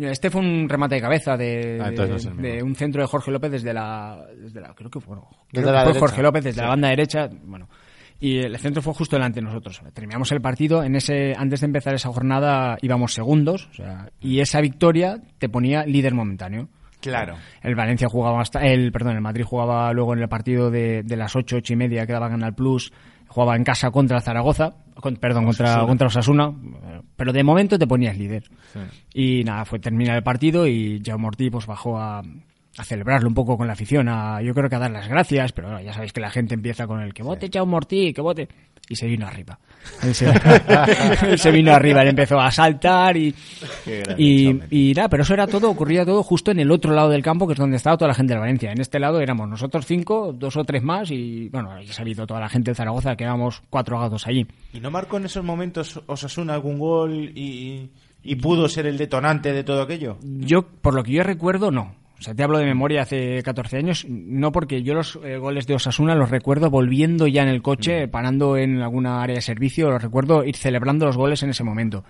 Este 0.00 0.30
fue 0.30 0.40
un 0.40 0.68
remate 0.68 0.94
de 0.94 1.00
cabeza 1.00 1.36
de, 1.36 1.78
Ah, 1.82 1.90
no 1.90 2.42
de 2.42 2.62
un 2.62 2.74
centro 2.74 3.02
de 3.02 3.08
Jorge 3.08 3.30
López 3.30 3.50
desde 3.52 3.74
la, 3.74 4.24
desde 4.40 4.60
la 4.60 4.72
creo 4.74 4.90
que 4.90 5.00
fue, 5.00 5.16
bueno, 5.16 5.28
Desde 5.52 5.62
creo 5.62 5.72
la 5.74 5.80
que 5.80 5.84
fue 5.84 5.92
derecha. 5.92 6.00
Jorge 6.00 6.22
López 6.22 6.44
desde 6.44 6.62
la 6.62 6.68
banda 6.68 6.88
derecha, 6.88 7.28
bueno, 7.44 7.68
y 8.20 8.38
el 8.38 8.56
centro 8.58 8.80
fue 8.82 8.94
justo 8.94 9.16
delante 9.16 9.40
de 9.40 9.46
nosotros. 9.46 9.82
Terminamos 9.92 10.30
el 10.32 10.40
partido, 10.40 10.82
en 10.84 10.94
ese 10.96 11.34
antes 11.36 11.60
de 11.60 11.66
empezar 11.66 11.92
esa 11.94 12.08
jornada 12.08 12.78
íbamos 12.80 13.12
segundos, 13.12 13.68
o 13.72 13.74
sea, 13.74 14.08
y 14.20 14.40
esa 14.40 14.60
victoria 14.60 15.20
te 15.38 15.48
ponía 15.48 15.84
líder 15.84 16.14
momentáneo. 16.14 16.68
claro. 17.00 17.34
El 17.62 17.74
Valencia 17.74 18.08
jugaba 18.08 18.40
hasta 18.40 18.60
el 18.60 18.92
perdón, 18.92 19.16
el 19.16 19.20
Madrid 19.22 19.44
jugaba 19.44 19.92
luego 19.92 20.14
en 20.14 20.20
el 20.22 20.28
partido 20.28 20.70
de, 20.70 21.02
de 21.02 21.16
las 21.16 21.34
ocho, 21.36 21.56
ocho 21.56 21.72
y 21.72 21.76
media 21.76 22.06
que 22.06 22.12
daba 22.12 22.30
Canal 22.30 22.54
Plus, 22.54 22.92
jugaba 23.28 23.56
en 23.56 23.64
casa 23.64 23.90
contra 23.90 24.20
Zaragoza, 24.20 24.72
con- 24.94 25.16
perdón, 25.16 25.44
contra 25.46 25.84
contra 25.84 26.06
Osasuna, 26.06 26.52
pero 27.22 27.32
de 27.32 27.44
momento 27.44 27.78
te 27.78 27.86
ponías 27.86 28.18
líder. 28.18 28.50
Y 29.14 29.44
nada, 29.44 29.64
fue 29.64 29.78
terminar 29.78 30.16
el 30.16 30.24
partido 30.24 30.66
y 30.66 31.00
Jaume 31.06 31.28
Ortiz 31.28 31.52
pues 31.52 31.66
bajó 31.66 31.96
a, 31.96 32.18
a 32.18 32.84
celebrarlo 32.84 33.28
un 33.28 33.34
poco 33.34 33.56
con 33.56 33.68
la 33.68 33.74
afición, 33.74 34.08
a, 34.08 34.42
yo 34.42 34.52
creo 34.54 34.68
que 34.68 34.74
a 34.74 34.80
dar 34.80 34.90
las 34.90 35.06
gracias, 35.06 35.52
pero 35.52 35.68
bueno, 35.68 35.80
ya 35.84 35.92
sabéis 35.92 36.12
que 36.12 36.20
la 36.20 36.30
gente 36.30 36.54
empieza 36.54 36.88
con 36.88 37.00
el 37.00 37.14
que 37.14 37.22
vote 37.22 37.48
Jaume 37.48 37.76
Ortiz, 37.76 38.12
que 38.12 38.20
vote 38.20 38.48
y 38.88 38.96
se 38.96 39.06
vino 39.06 39.26
arriba. 39.26 39.58
Él 40.02 40.14
se, 40.14 40.30
él 40.30 41.38
se 41.40 41.50
vino 41.50 41.72
arriba, 41.72 42.02
él 42.02 42.10
empezó 42.10 42.38
a 42.38 42.52
saltar 42.52 43.16
y, 43.16 43.34
y, 44.16 44.60
y 44.70 44.94
nada, 44.94 45.08
pero 45.08 45.24
eso 45.24 45.34
era 45.34 45.48
todo, 45.48 45.68
ocurría 45.70 46.04
todo 46.04 46.22
justo 46.22 46.52
en 46.52 46.60
el 46.60 46.70
otro 46.70 46.92
lado 46.92 47.08
del 47.08 47.20
campo, 47.20 47.48
que 47.48 47.54
es 47.54 47.58
donde 47.58 47.78
estaba 47.78 47.96
toda 47.96 48.08
la 48.08 48.14
gente 48.14 48.34
de 48.34 48.38
Valencia. 48.38 48.70
En 48.70 48.80
este 48.80 49.00
lado 49.00 49.20
éramos 49.20 49.48
nosotros 49.48 49.84
cinco, 49.84 50.32
dos 50.32 50.56
o 50.56 50.62
tres 50.62 50.84
más, 50.84 51.10
y 51.10 51.48
bueno, 51.48 51.72
ha 51.72 52.04
visto 52.04 52.26
toda 52.28 52.38
la 52.38 52.48
gente 52.48 52.70
de 52.70 52.74
Zaragoza, 52.76 53.16
que 53.16 53.24
éramos 53.24 53.60
cuatro 53.70 53.98
gatos 53.98 54.26
allí. 54.28 54.46
¿Y 54.72 54.78
no 54.78 54.92
marcó 54.92 55.16
en 55.16 55.24
esos 55.24 55.42
momentos 55.44 56.00
Osasuna 56.06 56.54
algún 56.54 56.78
gol 56.78 57.32
y, 57.34 57.90
y 58.22 58.36
pudo 58.36 58.68
ser 58.68 58.86
el 58.86 58.96
detonante 58.96 59.52
de 59.52 59.64
todo 59.64 59.82
aquello? 59.82 60.16
Yo, 60.22 60.62
por 60.62 60.94
lo 60.94 61.02
que 61.02 61.12
yo 61.12 61.24
recuerdo, 61.24 61.72
no. 61.72 61.96
O 62.22 62.24
sea, 62.24 62.34
te 62.36 62.44
hablo 62.44 62.58
de 62.58 62.66
memoria 62.66 63.02
hace 63.02 63.42
14 63.42 63.78
años, 63.78 64.06
no 64.08 64.52
porque 64.52 64.84
yo 64.84 64.94
los 64.94 65.18
eh, 65.24 65.38
goles 65.38 65.66
de 65.66 65.74
Osasuna 65.74 66.14
los 66.14 66.30
recuerdo 66.30 66.70
volviendo 66.70 67.26
ya 67.26 67.42
en 67.42 67.48
el 67.48 67.62
coche, 67.62 68.06
parando 68.06 68.56
en 68.56 68.80
alguna 68.80 69.20
área 69.24 69.34
de 69.34 69.42
servicio, 69.42 69.90
los 69.90 70.00
recuerdo 70.00 70.44
ir 70.44 70.54
celebrando 70.54 71.04
los 71.04 71.16
goles 71.16 71.42
en 71.42 71.50
ese 71.50 71.64
momento. 71.64 72.04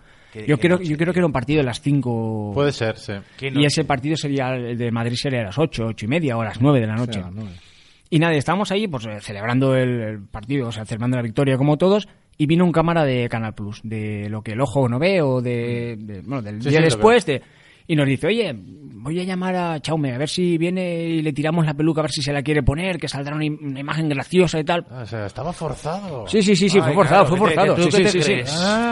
Yo 0.47 0.59
creo, 0.59 0.77
noche, 0.77 0.91
yo 0.91 0.99
creo 0.99 1.15
que 1.15 1.21
era 1.21 1.27
un 1.27 1.33
partido 1.33 1.61
de 1.61 1.65
las 1.65 1.81
5 1.81 2.51
Puede 2.53 2.73
ser, 2.73 2.99
sí. 2.99 3.15
Y 3.41 3.65
ese 3.65 3.85
partido 3.85 4.15
sería 4.15 4.55
el 4.55 4.77
de 4.77 4.91
Madrid 4.91 5.17
sería 5.17 5.41
a 5.41 5.45
las 5.45 5.59
8, 5.59 5.87
8 5.89 6.05
y 6.05 6.09
media 6.09 6.37
o 6.37 6.43
a 6.43 6.45
las 6.45 6.61
9 6.61 6.79
de 6.79 6.87
la 6.87 6.95
noche. 6.97 7.23
Y 8.11 8.19
nada, 8.19 8.35
estábamos 8.35 8.71
ahí 8.71 8.87
pues 8.89 9.07
eh, 9.07 9.19
celebrando 9.23 9.75
el, 9.75 10.21
partido, 10.31 10.69
o 10.69 10.73
sea, 10.73 10.85
celebrando 10.85 11.17
la 11.17 11.23
victoria 11.23 11.57
como 11.57 11.79
todos, 11.79 12.07
y 12.37 12.45
vino 12.45 12.67
un 12.67 12.73
cámara 12.73 13.07
de 13.07 13.31
Canal 13.31 13.55
Plus, 13.55 13.81
de 13.83 14.29
lo 14.29 14.43
que 14.43 14.53
el 14.53 14.61
ojo 14.61 14.87
no 14.91 14.99
ve 14.99 15.23
o 15.23 15.41
de, 15.41 15.97
de- 15.99 16.21
bueno, 16.21 16.43
del 16.43 16.61
Sí, 16.63 16.69
día 16.69 16.81
sí, 16.81 16.85
después 16.85 17.25
de 17.25 17.41
y 17.87 17.97
nos 17.97 18.07
dice, 18.07 18.27
"Oye, 18.29 18.55
voy 18.55 19.19
a 19.21 19.25
llamar 19.25 19.57
a 19.57 19.81
Chaume 19.81 20.15
a 20.15 20.19
ver 20.19 20.29
si 20.29 20.57
viene 20.59 21.05
y 21.05 21.23
le 21.23 21.33
tiramos 21.33 21.67
la 21.67 21.75
peluca 21.75 22.01
a 22.01 22.03
ver 22.03 22.13
si 22.13 22.23
se 22.23 22.33
la 22.33 22.43
quiere 22.43 22.63
poner, 22.63 22.99
que 22.99 23.09
saldrá 23.09 23.35
una, 23.35 23.45
im- 23.45 23.59
una 23.61 23.81
imagen 23.81 24.09
graciosa 24.09 24.61
y 24.61 24.65
tal." 24.65 24.87
Ah, 24.91 25.01
o 25.03 25.07
sea, 25.07 25.27
estaba 25.27 25.53
forzado. 25.53 26.27
Sí, 26.29 26.43
sí, 26.43 26.55
sí, 26.55 26.69
sí, 26.69 26.79
Ay, 26.79 26.85
fue 26.85 26.95
forzado, 26.95 27.25
claro, 27.27 27.37
fue 27.37 27.49
¿qué 27.51 27.55
te- 27.55 27.61
forzado. 27.61 27.75
tú 27.77 27.83
Sí, 27.83 27.91
qué 27.91 27.97
sí, 27.97 28.03
te 28.05 28.11
sí, 28.11 28.19
sí. 28.23 28.33
crees? 28.33 28.51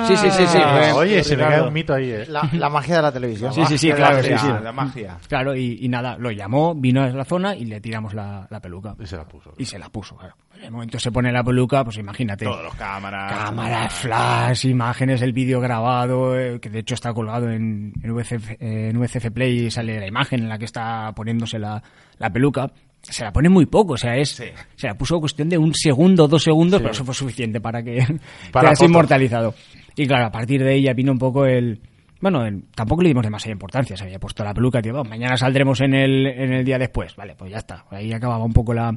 Sí, 0.08 0.16
sí, 0.16 0.30
sí, 0.30 0.58
oye, 0.94 1.22
se 1.24 1.36
me 1.36 1.42
cae 1.44 1.62
un 1.62 1.72
mito 1.72 1.94
ahí, 1.94 2.10
eh. 2.10 2.26
La, 2.28 2.48
la 2.52 2.68
magia 2.68 2.96
de 2.96 3.02
la 3.02 3.12
televisión. 3.12 3.52
Sí, 3.54 3.64
sí, 3.66 3.78
sí, 3.78 3.88
La 3.90 3.96
claro, 3.96 4.22
sí, 4.22 4.28
sí. 4.36 4.46
La 4.62 4.72
magia. 4.72 5.18
Claro, 5.28 5.54
y, 5.54 5.78
y 5.80 5.88
nada, 5.88 6.16
lo 6.18 6.30
llamó, 6.30 6.74
vino 6.74 7.02
a 7.02 7.08
la 7.08 7.24
zona 7.24 7.54
y 7.54 7.64
le 7.66 7.80
tiramos 7.80 8.14
la, 8.14 8.46
la 8.50 8.60
peluca. 8.60 8.96
Y 9.00 9.06
se 9.06 9.16
la 9.16 9.24
puso. 9.26 9.54
Y 9.58 9.64
se 9.64 9.78
la 9.78 9.88
puso, 9.88 10.16
claro. 10.16 10.34
En 10.60 10.66
el 10.66 10.70
momento 10.72 10.98
se 10.98 11.10
pone 11.10 11.32
la 11.32 11.42
peluca, 11.42 11.82
pues 11.84 11.96
imagínate. 11.96 12.44
Todos 12.44 12.62
los 12.62 12.74
cámaras. 12.74 13.32
Cámaras, 13.32 13.94
flash, 13.94 14.66
imágenes, 14.66 15.22
el 15.22 15.32
vídeo 15.32 15.58
grabado, 15.58 16.38
eh, 16.38 16.60
que 16.60 16.68
de 16.68 16.80
hecho 16.80 16.94
está 16.94 17.14
colgado 17.14 17.48
en, 17.50 17.94
en, 18.02 18.14
VCF, 18.14 18.50
eh, 18.60 18.90
en 18.90 19.00
VCF 19.00 19.30
Play 19.32 19.66
y 19.66 19.70
sale 19.70 19.98
la 19.98 20.06
imagen 20.06 20.40
en 20.40 20.48
la 20.50 20.58
que 20.58 20.66
está 20.66 21.12
poniéndose 21.16 21.58
la, 21.58 21.82
la 22.18 22.30
peluca. 22.30 22.70
Se 23.00 23.24
la 23.24 23.32
pone 23.32 23.48
muy 23.48 23.64
poco, 23.64 23.94
o 23.94 23.96
sea, 23.96 24.14
es, 24.16 24.28
Sí. 24.32 24.44
se 24.76 24.86
la 24.86 24.94
puso 24.94 25.18
cuestión 25.18 25.48
de 25.48 25.56
un 25.56 25.72
segundo, 25.74 26.28
dos 26.28 26.42
segundos, 26.42 26.80
pero 26.80 26.92
eso 26.92 27.06
fue 27.06 27.14
suficiente 27.14 27.58
para 27.58 27.82
que 27.82 28.04
Para 28.52 28.68
quedase 28.68 28.84
inmortalizado. 28.84 29.54
Y 29.96 30.06
claro, 30.06 30.26
a 30.26 30.30
partir 30.30 30.62
de 30.62 30.74
ella 30.74 30.92
vino 30.92 31.10
un 31.12 31.18
poco 31.18 31.46
el... 31.46 31.80
Bueno, 32.20 32.44
el- 32.44 32.64
tampoco 32.74 33.00
le 33.00 33.08
dimos 33.08 33.24
demasiada 33.24 33.52
importancia, 33.54 33.96
se 33.96 34.04
había 34.04 34.18
puesto 34.18 34.44
la 34.44 34.52
peluca, 34.52 34.82
tío, 34.82 34.92
"Bueno, 34.92 35.08
mañana 35.08 35.38
saldremos 35.38 35.80
en 35.80 35.94
el, 35.94 36.26
en 36.26 36.52
el 36.52 36.64
día 36.66 36.78
después. 36.78 37.16
Vale, 37.16 37.34
pues 37.34 37.50
ya 37.50 37.56
está, 37.58 37.86
ahí 37.90 38.12
acababa 38.12 38.44
un 38.44 38.52
poco 38.52 38.74
la, 38.74 38.92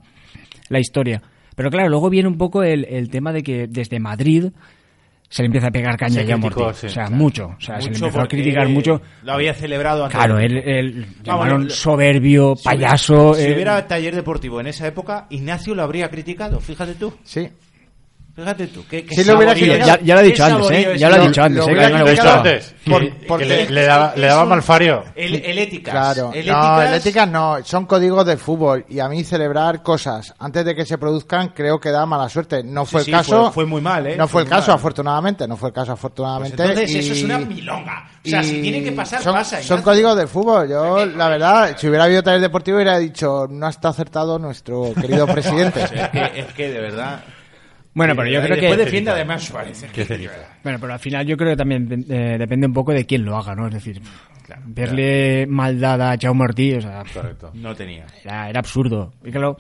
la 0.68 0.80
historia. 0.80 1.22
Pero 1.56 1.70
claro, 1.70 1.90
luego 1.90 2.10
viene 2.10 2.28
un 2.28 2.38
poco 2.38 2.64
el, 2.64 2.86
el 2.86 3.10
tema 3.10 3.32
de 3.32 3.44
que 3.44 3.68
desde 3.68 4.00
Madrid 4.00 4.46
se 5.30 5.42
le 5.42 5.48
empieza 5.48 5.68
a 5.68 5.72
pegar 5.72 5.98
caña 5.98 6.22
ya 6.22 6.36
Ortiz. 6.36 6.78
sí, 6.80 6.86
o 6.86 6.90
sea, 6.90 7.06
claro. 7.06 7.16
mucho. 7.16 7.46
O 7.58 7.62
sea, 7.62 7.78
se 7.82 7.86
le 7.86 7.90
Mucho 7.94 8.06
empezó 8.06 8.22
a 8.22 8.28
criticar 8.28 8.68
mucho. 8.70 9.02
Lo 9.24 9.34
había 9.34 9.54
celebrado 9.56 10.04
antes. 10.04 10.16
Claro, 10.16 10.38
él, 10.38 10.58
él 10.58 11.06
llamaron 11.24 11.70
soberbio, 11.72 12.56
Si 12.56 12.68
hubiera- 12.70 12.86
payaso. 12.88 13.34
Si 13.34 13.52
hubiera 13.52 13.88
taller 13.88 14.14
deportivo 14.16 14.60
en 14.62 14.68
esa 14.68 14.86
época, 14.88 15.26
Ignacio 15.32 15.74
lo 15.74 15.82
habría 15.82 16.10
criticado. 16.12 16.60
Fíjate 16.60 16.94
tú. 16.94 17.14
Sí. 17.24 17.50
Fíjate 18.36 18.66
tú. 18.68 18.84
¿qué, 18.90 19.06
qué 19.06 19.14
Sí 19.14 19.24
lo 19.26 19.38
hubiera 19.38 19.54
criticado. 19.54 19.80
es- 19.82 19.86
Ya- 19.88 20.00
ya 20.02 20.16
lo 20.16 20.22
he 20.22 20.24
dicho 20.24 20.44
antes, 20.44 20.72
¿eh? 20.72 20.94
Ya 20.98 21.10
lo 21.10 21.16
he 21.18 21.28
dicho 21.28 21.44
antes, 21.44 21.68
¿eh? 21.68 21.76
Que 21.76 21.90
no 21.90 22.04
le 22.04 22.20
antes. 22.20 22.76
Por- 22.90 23.02
que, 23.02 23.26
porque- 23.28 23.44
que 23.44 23.50
le, 23.50 23.70
le 23.70 23.84
daba, 23.86 24.14
le 24.16 24.26
daba 24.28 24.44
un- 24.44 24.50
malfario. 24.50 25.04
El, 25.16 25.36
el 25.36 25.58
éticas. 25.60 25.92
Claro, 25.94 26.32
El 26.34 26.48
no, 26.48 26.54
éticas- 26.54 26.88
el 26.88 26.94
éticas 26.96 27.28
no, 27.30 27.58
son 27.64 27.86
códigos 27.86 28.26
del 28.26 28.40
fútbol 28.40 28.86
y 28.90 29.00
a 29.00 29.08
mí 29.08 29.24
celebrar 29.24 29.84
cosas 29.84 30.34
antes 30.40 30.66
de 30.66 30.74
que 30.74 30.84
se 30.84 30.98
produzcan 30.98 31.50
creo 31.50 31.80
que 31.80 31.92
da 31.92 32.08
mala 32.08 32.28
suerte. 32.28 32.64
No 32.64 32.86
fue 32.86 33.04
Sí, 33.04 33.12
el 33.12 33.18
sí, 33.18 33.22
caso. 33.30 33.44
fue- 33.44 33.52
fue 33.52 33.66
muy 33.68 33.82
mal, 33.82 34.08
¿eh? 34.08 34.16
No 34.18 34.28
Fue 34.28 34.32
fue 34.32 34.42
el 34.44 34.50
caso, 34.50 34.72
mal. 34.72 34.78
afortunadamente, 34.78 35.48
no 35.48 35.56
fue 35.56 35.70
el 35.70 35.74
caso, 35.76 35.86
Pues 35.92 36.00
afortunadamente. 36.00 36.64
entonces 36.64 36.92
y- 36.92 36.98
eso 37.00 37.14
es 37.14 37.24
una 37.24 37.38
milonga. 37.38 38.10
O 38.26 38.30
sea, 38.30 38.42
si 38.42 38.62
tiene 38.64 38.82
que 38.84 38.94
pasar, 38.94 39.22
son, 39.22 39.34
pasa. 39.34 39.62
Son 39.62 39.82
códigos 39.84 40.18
del 40.18 40.28
fútbol. 40.28 40.68
Yo, 40.70 41.06
la 41.06 41.28
verdad, 41.30 41.76
si 41.78 41.88
hubiera 41.88 42.06
habido 42.06 42.24
taller 42.24 42.42
deportivo, 42.42 42.78
hubiera 42.78 42.98
dicho, 42.98 43.46
no 43.48 43.68
está 43.68 43.90
acertado 43.90 44.40
nuestro 44.40 44.92
querido 45.00 45.28
presidente. 45.28 45.84
Es 45.84 45.92
que, 46.10 46.32
es 46.40 46.54
que 46.54 46.70
de 46.72 46.80
verdad. 46.80 47.24
Bueno, 47.96 48.16
pero 48.16 48.28
yo 48.30 48.42
creo 48.42 48.56
después 48.56 48.78
que... 48.78 48.86
defiende 48.86 49.12
además 49.12 49.44
Suárez. 49.44 49.86
Bueno, 50.64 50.80
pero 50.82 50.94
al 50.94 51.00
final 51.00 51.26
yo 51.28 51.38
creo 51.38 51.52
que 51.52 51.58
también 51.58 52.06
eh, 52.10 52.38
depende 52.40 52.66
un 52.68 52.74
poco 52.74 52.92
de 52.92 53.06
quién 53.06 53.24
lo 53.24 53.38
haga, 53.38 53.54
¿no? 53.56 53.68
Es 53.68 53.74
decir, 53.76 54.02
verle 54.66 55.46
maldad 55.48 56.02
a 56.02 56.18
Jaume 56.20 56.44
Ortiz, 56.44 56.78
o 56.78 56.82
sea, 56.82 57.04
Correcto. 57.14 57.52
No 57.54 57.76
tenía. 57.76 58.06
era, 58.24 58.50
era 58.50 58.60
absurdo. 58.60 59.14
Y 59.24 59.32
claro, 59.32 59.58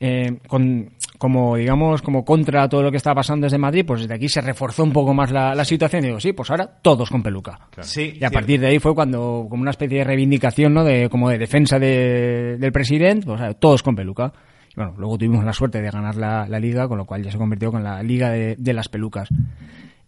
eh, 0.00 0.38
con, 0.46 0.90
como 1.18 1.56
digamos, 1.56 2.02
como 2.02 2.24
contra 2.24 2.68
todo 2.68 2.82
lo 2.82 2.90
que 2.90 2.96
estaba 2.98 3.14
pasando 3.16 3.46
desde 3.46 3.58
Madrid, 3.58 3.84
pues 3.86 4.02
desde 4.02 4.14
aquí 4.14 4.28
se 4.28 4.40
reforzó 4.40 4.82
un 4.84 4.92
poco 4.92 5.14
más 5.14 5.30
la, 5.30 5.54
la 5.54 5.64
situación 5.64 6.04
y 6.04 6.08
digo, 6.08 6.20
sí, 6.20 6.32
pues 6.32 6.50
ahora 6.50 6.66
todos 6.66 7.08
con 7.10 7.22
peluca. 7.22 7.58
Sí, 7.80 8.18
Y 8.20 8.24
a 8.24 8.30
partir 8.30 8.60
de 8.60 8.66
ahí 8.68 8.78
fue 8.78 8.94
cuando, 8.94 9.46
como 9.48 9.62
una 9.62 9.70
especie 9.70 9.98
de 9.98 10.04
reivindicación, 10.04 10.74
¿no? 10.74 10.84
De, 10.84 11.08
como 11.08 11.30
de 11.30 11.38
defensa 11.38 11.78
de- 11.78 12.56
del 12.58 12.72
presidente, 12.72 13.26
pues 13.26 13.40
ahora, 13.40 13.54
todos 13.54 13.82
con 13.82 13.94
peluca. 13.96 14.32
Y 14.76 14.80
bueno, 14.80 14.94
luego 14.98 15.16
tuvimos 15.18 15.44
la 15.44 15.52
suerte 15.52 15.80
de 15.80 15.90
ganar 15.90 16.16
la, 16.16 16.46
la 16.48 16.58
liga, 16.58 16.88
con 16.88 16.98
lo 16.98 17.04
cual 17.06 17.22
ya 17.22 17.30
se 17.30 17.38
convirtió 17.38 17.70
con 17.70 17.82
la 17.84 18.02
liga 18.02 18.30
de, 18.30 18.56
de 18.58 18.72
las 18.74 18.88
pelucas. 18.88 19.28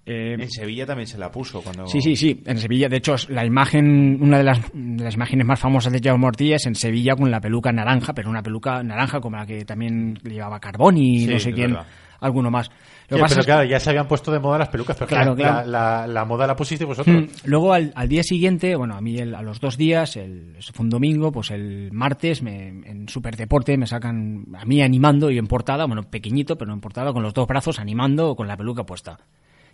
Eh, 0.09 0.37
En 0.39 0.51
Sevilla 0.51 0.87
también 0.87 1.07
se 1.09 1.19
la 1.19 1.31
puso 1.33 1.62
cuando. 1.62 1.87
Sí, 1.89 2.01
sí, 2.01 2.14
sí. 2.14 2.41
En 2.47 2.59
Sevilla, 2.59 2.89
de 2.89 2.97
hecho, 2.99 3.14
la 3.29 3.45
imagen, 3.45 4.19
una 4.21 4.39
de 4.39 4.45
las, 4.45 4.61
de 4.73 5.03
las 5.03 5.14
imágenes 5.14 5.47
más 5.47 5.59
famosas 5.59 5.93
de 5.93 6.01
Jaume 6.01 6.27
Ortiz 6.27 6.53
es 6.55 6.67
en 6.67 6.77
Sevilla 6.77 7.17
con 7.17 7.29
la 7.31 7.41
peluca 7.41 7.73
naranja, 7.73 8.12
pero 8.14 8.31
una 8.31 8.43
peluca 8.43 8.83
naranja 8.85 9.21
como 9.21 9.37
la 9.37 9.47
que 9.47 9.64
también 9.64 10.14
llevaba 10.23 10.61
Carbón 10.61 10.97
y 10.97 11.21
Sí, 11.21 11.27
no 11.27 11.39
sé 11.41 11.53
quién, 11.53 11.73
verdad. 11.73 11.87
alguno 12.21 12.51
más. 12.53 12.71
Lo 13.09 13.17
Sí, 13.17 13.21
que 13.21 13.23
pasa 13.23 13.35
pero 13.35 13.41
es- 13.41 13.47
claro, 13.47 13.65
ya 13.69 13.79
se 13.81 13.91
habían 13.91 14.09
puesto 14.09 14.33
de 14.33 14.41
moda 14.41 14.59
las 14.59 14.69
pelucas, 14.69 14.97
pero 14.97 15.07
Claro, 15.09 15.31
la, 15.31 15.37
claro. 15.37 15.71
La, 15.71 16.01
la- 16.01 16.07
la 16.09 16.25
moda 16.25 16.47
la 16.47 16.57
pusisteis 16.57 16.89
vosotros. 16.89 17.15
Mm, 17.17 17.27
Luego 17.45 17.73
al, 17.73 17.93
al 17.95 18.09
día 18.09 18.23
siguiente, 18.25 18.75
bueno, 18.75 18.95
a 18.97 19.01
mí 19.01 19.17
el- 19.19 19.35
a 19.35 19.43
los 19.43 19.61
dos 19.61 19.77
días, 19.77 20.17
el, 20.17 20.57
fue 20.73 20.83
un 20.85 20.91
domingo, 20.91 21.31
pues 21.31 21.51
el 21.53 21.91
martes 21.93 22.43
me, 22.43 22.69
en 22.69 23.09
Superdeporte 23.09 23.77
me 23.77 23.87
sacan 23.87 24.47
a 24.59 24.65
mí 24.65 24.83
animando 24.83 25.31
y 25.31 25.39
en 25.39 25.47
portada, 25.47 25.87
bueno, 25.87 26.03
pequeñito, 26.03 26.57
pero 26.59 26.73
en 26.73 26.81
portada 26.81 27.13
con 27.13 27.23
los 27.23 27.33
dos 27.33 27.47
brazos 27.47 27.79
animando 27.79 28.35
con 28.35 28.49
la 28.49 28.57
peluca 28.57 28.85
puesta. 28.85 29.19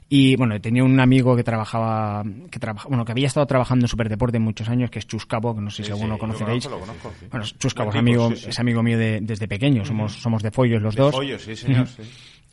Y 0.09 0.37
bueno, 0.37 0.61
tenía 0.61 0.85
un 0.85 1.01
amigo 1.01 1.35
que 1.35 1.43
trabajaba, 1.43 2.23
que 2.51 2.59
trabaja, 2.59 2.87
bueno, 2.87 3.03
que 3.07 3.13
había 3.13 3.29
estado 3.29 3.47
trabajando 3.47 3.85
en 3.87 3.89
Superdeporte 3.89 4.39
muchos 4.39 4.69
años, 4.69 4.91
que 4.91 4.99
es 4.99 5.07
Chus 5.07 5.25
Cabo, 5.25 5.55
que 5.55 5.63
no 5.63 5.71
sé 5.71 5.79
si 5.79 5.85
Sí, 5.87 5.93
alguno 5.93 6.15
sí, 6.17 6.21
conoceréis. 6.21 6.65
Lo 6.67 6.73
conozco, 6.73 6.91
lo 6.91 6.97
conozco, 7.03 7.19
sí. 7.21 7.27
Bueno, 7.31 7.47
Chus 7.59 7.73
Cabo 7.73 7.91
es 7.91 7.97
amigo, 7.97 8.29
sí, 8.31 8.37
sí. 8.37 8.51
es 8.51 8.59
amigo 8.61 8.83
mío 8.83 8.99
de- 8.99 9.21
desde 9.23 9.49
pequeño, 9.49 9.87
somos, 9.87 10.13
somos 10.13 10.43
de 10.43 10.51
Follos 10.51 10.83
los 10.83 10.95
De 10.95 11.01
dos. 11.03 11.15
pollo, 11.15 11.39
sí, 11.39 11.57
señor. 11.57 11.87
sí. 11.89 12.03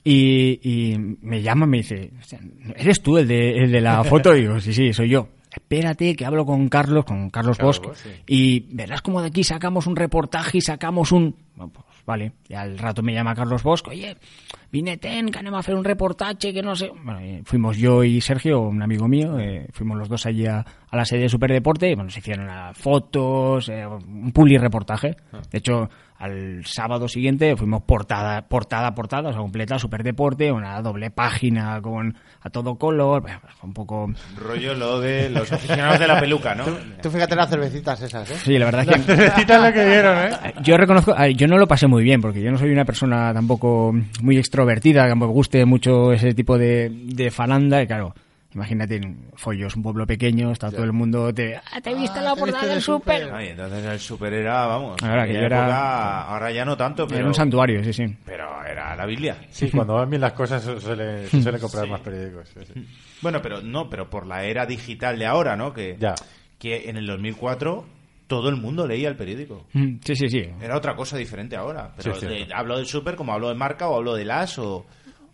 Y, 0.03 0.59
y 0.63 0.97
me 1.21 1.41
llama 1.41 1.65
y 1.65 1.69
me 1.69 1.77
dice, 1.77 2.11
"Hostia, 2.19 2.39
¿eres 2.75 3.01
tú 3.01 3.17
el 3.17 3.27
de, 3.27 3.57
el 3.57 3.71
de 3.71 3.81
la 3.81 4.03
foto? 4.05 4.35
Y 4.35 4.41
digo, 4.41 4.59
sí, 4.59 4.73
sí, 4.73 4.93
soy 4.93 5.09
yo. 5.09 5.29
Espérate 5.51 6.15
que 6.15 6.25
hablo 6.25 6.45
con 6.45 6.69
Carlos, 6.69 7.05
con 7.05 7.29
Carlos 7.31 7.57
Bosch, 7.57 7.81
Bosch, 7.83 7.95
sí. 7.97 8.09
y 8.27 8.59
verás 8.75 9.01
como 9.01 9.19
de 9.21 9.27
aquí 9.27 9.43
sacamos 9.43 9.87
un 9.87 9.95
reportaje 9.95 10.59
y 10.59 10.61
sacamos 10.61 11.11
un... 11.11 11.35
Bueno, 11.55 11.73
pues 11.73 11.85
vale. 12.05 12.33
Y 12.47 12.53
al 12.53 12.77
rato 12.77 13.01
me 13.01 13.13
llama 13.13 13.33
Carlos 13.33 13.63
Bosco, 13.63 13.89
oye, 13.89 14.15
vine 14.71 14.97
ten, 14.97 15.29
que 15.31 15.39
a 15.39 15.57
hacer 15.57 15.73
un 15.75 15.83
reportaje, 15.83 16.53
que 16.53 16.61
no 16.61 16.75
sé. 16.75 16.91
Bueno, 17.03 17.19
y 17.25 17.41
fuimos 17.43 17.77
yo 17.77 18.03
y 18.03 18.21
Sergio, 18.21 18.61
un 18.61 18.81
amigo 18.83 19.07
mío, 19.07 19.39
eh, 19.39 19.67
fuimos 19.73 19.97
los 19.97 20.07
dos 20.07 20.25
allí 20.27 20.45
a, 20.45 20.59
a 20.59 20.95
la 20.97 21.03
sede 21.05 21.21
de 21.21 21.29
Superdeporte 21.29 21.89
y 21.89 21.95
bueno, 21.95 22.11
se 22.11 22.19
hicieron 22.19 22.47
ah, 22.49 22.71
fotos, 22.75 23.69
eh, 23.69 23.85
un 23.87 24.31
puli 24.31 24.57
reportaje. 24.57 25.17
De 25.51 25.57
hecho, 25.57 25.89
al 26.19 26.65
sábado 26.65 27.07
siguiente 27.07 27.55
fuimos 27.55 27.83
portada, 27.83 28.41
portada, 28.41 28.93
portada, 28.93 29.29
o 29.29 29.31
sea, 29.31 29.41
completa, 29.41 29.79
Superdeporte, 29.79 30.51
una 30.51 30.81
doble 30.81 31.11
página 31.11 31.81
con 31.81 32.13
a 32.41 32.49
todo 32.49 32.75
color, 32.75 33.23
un 33.63 33.73
poco... 33.73 34.11
Rollo 34.37 34.73
lo 34.75 34.99
de 34.99 35.29
los 35.29 35.49
aficionados 35.51 35.97
de 35.97 36.07
la 36.07 36.19
peluca, 36.19 36.53
¿no? 36.53 36.65
Tú 37.01 37.09
fíjate 37.09 37.35
las 37.37 37.49
cervecitas 37.49 38.01
esas, 38.01 38.29
¿eh? 38.31 38.35
Sí, 38.35 38.57
la 38.57 38.65
verdad 38.65 38.81
es 38.81 39.05
que... 39.05 39.15
Necesitan 39.15 39.63
lo 39.63 39.71
que 39.71 39.85
vieron, 39.85 40.17
¿eh? 40.17 40.53
Yo 40.61 40.75
reconozco, 40.75 41.15
yo 41.35 41.47
no 41.47 41.57
lo 41.57 41.67
pasé 41.67 41.87
muy 41.87 42.03
bien, 42.03 42.21
porque 42.21 42.41
yo 42.41 42.51
no 42.51 42.57
soy 42.57 42.71
una 42.71 42.83
persona 42.83 43.33
tampoco 43.33 43.93
muy 44.21 44.37
extrovertida, 44.37 45.07
que 45.07 45.15
me 45.15 45.25
guste 45.25 45.63
mucho 45.63 46.11
ese 46.11 46.33
tipo 46.33 46.57
de, 46.57 46.89
de 46.91 47.31
falanda, 47.31 47.81
y 47.81 47.87
claro, 47.87 48.13
imagínate, 48.53 48.95
en 48.95 49.29
Follos, 49.35 49.75
un 49.75 49.83
pueblo 49.83 50.05
pequeño, 50.07 50.51
está 50.51 50.71
todo 50.71 50.83
el 50.83 50.91
mundo, 50.93 51.33
te, 51.33 51.55
"Ah, 51.55 51.81
te 51.81 51.91
he 51.91 51.95
visto 51.95 52.19
la 52.21 52.35
portada 52.35 52.65
del 52.65 52.81
súper. 52.81 53.23
Entonces 53.41 53.85
el 53.85 53.99
super 53.99 54.33
era, 54.33 54.65
vamos, 54.65 55.01
Ahora 55.03 55.25
que 55.25 55.31
en 55.33 55.39
yo 55.39 55.45
era- 55.45 55.59
época- 55.61 56.21
ahora 56.23 56.51
ya 56.51 56.65
no 56.65 56.75
tanto, 56.77 57.05
pero, 57.07 57.19
Era 57.19 57.27
un 57.27 57.33
santuario, 57.35 57.83
sí, 57.83 57.93
sí. 57.93 58.15
pero 58.25 58.63
era 58.65 58.95
la 58.95 59.05
Biblia. 59.05 59.37
Sí, 59.49 59.69
cuando 59.69 59.93
van 59.95 60.09
bien 60.09 60.21
las 60.21 60.33
cosas 60.33 60.63
se 60.63 60.79
suele, 60.79 61.27
se 61.27 61.41
suele 61.41 61.59
comprar 61.59 61.87
más 61.87 62.01
periódicos. 62.01 62.49
sí, 62.49 62.59
sí. 62.73 62.85
Bueno, 63.21 63.41
pero 63.41 63.61
no, 63.61 63.89
pero 63.89 64.09
por 64.09 64.25
la 64.25 64.43
era 64.43 64.65
digital 64.65 65.19
de 65.19 65.25
ahora, 65.25 65.55
¿no? 65.55 65.73
Que, 65.73 65.97
Ya. 65.99 66.15
que 66.57 66.89
en 66.89 66.97
el 66.97 67.05
2004 67.05 67.85
todo 68.27 68.49
el 68.49 68.55
mundo 68.57 68.85
leía 68.87 69.09
el 69.09 69.15
periódico. 69.15 69.65
Mm, 69.73 69.95
Sí, 70.03 70.15
sí, 70.15 70.29
sí. 70.29 70.43
Era 70.61 70.77
otra 70.77 70.95
cosa 70.95 71.17
diferente 71.17 71.55
ahora. 71.55 71.91
Pero 71.97 72.13
Sí, 72.15 72.25
de- 72.27 72.47
hablo 72.53 72.77
del 72.77 72.85
super 72.85 73.15
como 73.15 73.33
hablo 73.33 73.49
de 73.49 73.55
marca 73.55 73.87
o 73.89 73.95
hablo 73.97 74.13
del 74.15 74.29
as 74.31 74.57
o, 74.59 74.85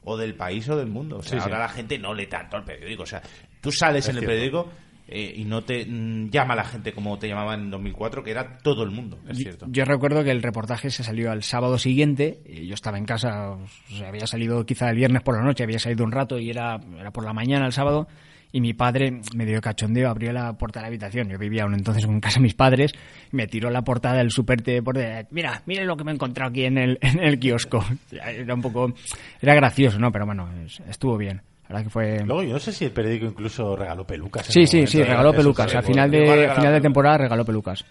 o 0.05 0.15
del 0.17 0.33
país 0.35 0.67
o 0.69 0.77
del 0.77 0.87
mundo. 0.87 1.17
O 1.17 1.21
sea, 1.21 1.31
Sí, 1.31 1.35
sí. 1.37 1.43
ahora 1.43 1.59
la 1.59 1.69
gente 1.69 1.97
no 1.99 2.13
lee 2.13 2.27
tanto 2.27 2.55
el 2.57 2.63
periódico. 2.63 3.03
O 3.03 3.07
sea, 3.07 3.21
tú 3.61 3.71
sales 3.71 4.05
Es 4.05 4.09
en 4.09 4.15
el 4.17 4.19
cierto. 4.21 4.31
periódico 4.33 4.69
eh, 5.07 5.33
y 5.37 5.43
no 5.45 5.63
te 5.63 5.85
mm, 5.85 6.29
llama 6.31 6.55
la 6.55 6.63
gente 6.63 6.91
como 6.93 7.19
te 7.19 7.27
llamaban 7.27 7.59
en 7.61 7.69
2004, 7.71 8.23
que 8.23 8.31
era 8.31 8.57
todo 8.59 8.83
el 8.83 8.89
mundo. 8.91 9.19
Es 9.27 9.37
cierto. 9.37 9.65
Yo 9.69 9.85
recuerdo 9.85 10.23
que 10.23 10.31
el 10.31 10.41
reportaje 10.41 10.89
se 10.89 11.03
salió 11.03 11.31
al 11.31 11.43
sábado 11.43 11.77
siguiente. 11.77 12.39
y 12.47 12.65
yo 12.67 12.73
estaba 12.73 12.97
en 12.97 13.05
casa, 13.05 13.51
o 13.51 13.67
sea, 13.89 14.07
había 14.09 14.25
salido 14.25 14.65
quizá 14.65 14.89
el 14.89 14.95
viernes 14.95 15.21
por 15.21 15.35
la 15.37 15.43
noche, 15.43 15.63
había 15.63 15.79
salido 15.79 16.03
un 16.05 16.11
rato 16.11 16.39
y 16.39 16.49
era, 16.49 16.79
era 16.99 17.11
por 17.11 17.23
la 17.23 17.33
mañana 17.33 17.65
el 17.67 17.73
sábado. 17.73 18.07
Y 18.55 18.61
mi 18.61 18.73
padre 18.73 19.19
me 19.35 19.45
dio 19.45 19.59
cachondeo, 19.59 20.09
abrió 20.09 20.31
la 20.31 20.53
puerta 20.53 20.79
de 20.79 20.83
la 20.83 20.87
habitación. 20.87 21.27
Yo 21.27 21.37
vivía 21.37 21.63
aún 21.63 21.73
entonces 21.73 22.05
en 22.05 22.21
casa 22.21 22.35
de 22.35 22.43
mis 22.43 22.53
padres. 22.53 22.93
Y 23.29 23.35
me 23.35 23.47
tiró 23.47 23.69
la 23.69 23.81
portada 23.81 24.15
del 24.15 24.31
super 24.31 24.63
por 24.81 24.95
Mira, 25.31 25.61
mire 25.65 25.83
lo 25.83 25.97
que 25.97 26.05
me 26.05 26.11
he 26.11 26.13
encontrado 26.13 26.51
aquí 26.51 26.63
en 26.63 26.77
el, 26.77 26.97
en 27.01 27.21
el 27.21 27.37
kiosco. 27.37 27.83
Era 28.13 28.53
un 28.53 28.61
poco. 28.61 28.93
Era 29.41 29.55
gracioso, 29.55 29.99
¿no? 29.99 30.09
Pero 30.09 30.25
bueno, 30.25 30.49
es- 30.65 30.79
estuvo 30.87 31.17
bien. 31.17 31.41
La 31.63 31.67
verdad 31.69 31.83
que 31.83 31.89
fue. 31.89 32.19
Luego, 32.23 32.43
yo 32.43 32.53
no 32.53 32.59
sé 32.59 32.71
si 32.71 32.85
el 32.85 32.91
periódico 32.91 33.25
incluso 33.25 33.75
regaló 33.75 34.07
pelucas. 34.07 34.47
en 34.47 34.53
Sí, 34.53 34.65
sí, 34.67 34.87
sí, 34.87 35.03
regaló 35.03 35.33
pelucas. 35.33 35.69
sí, 35.69 35.75
Al 35.75 35.83
final 35.83 36.09
de, 36.09 36.49
final 36.55 36.73
de 36.75 36.79
temporada 36.81 37.17
regaló 37.17 37.43
pelucas. 37.43 37.83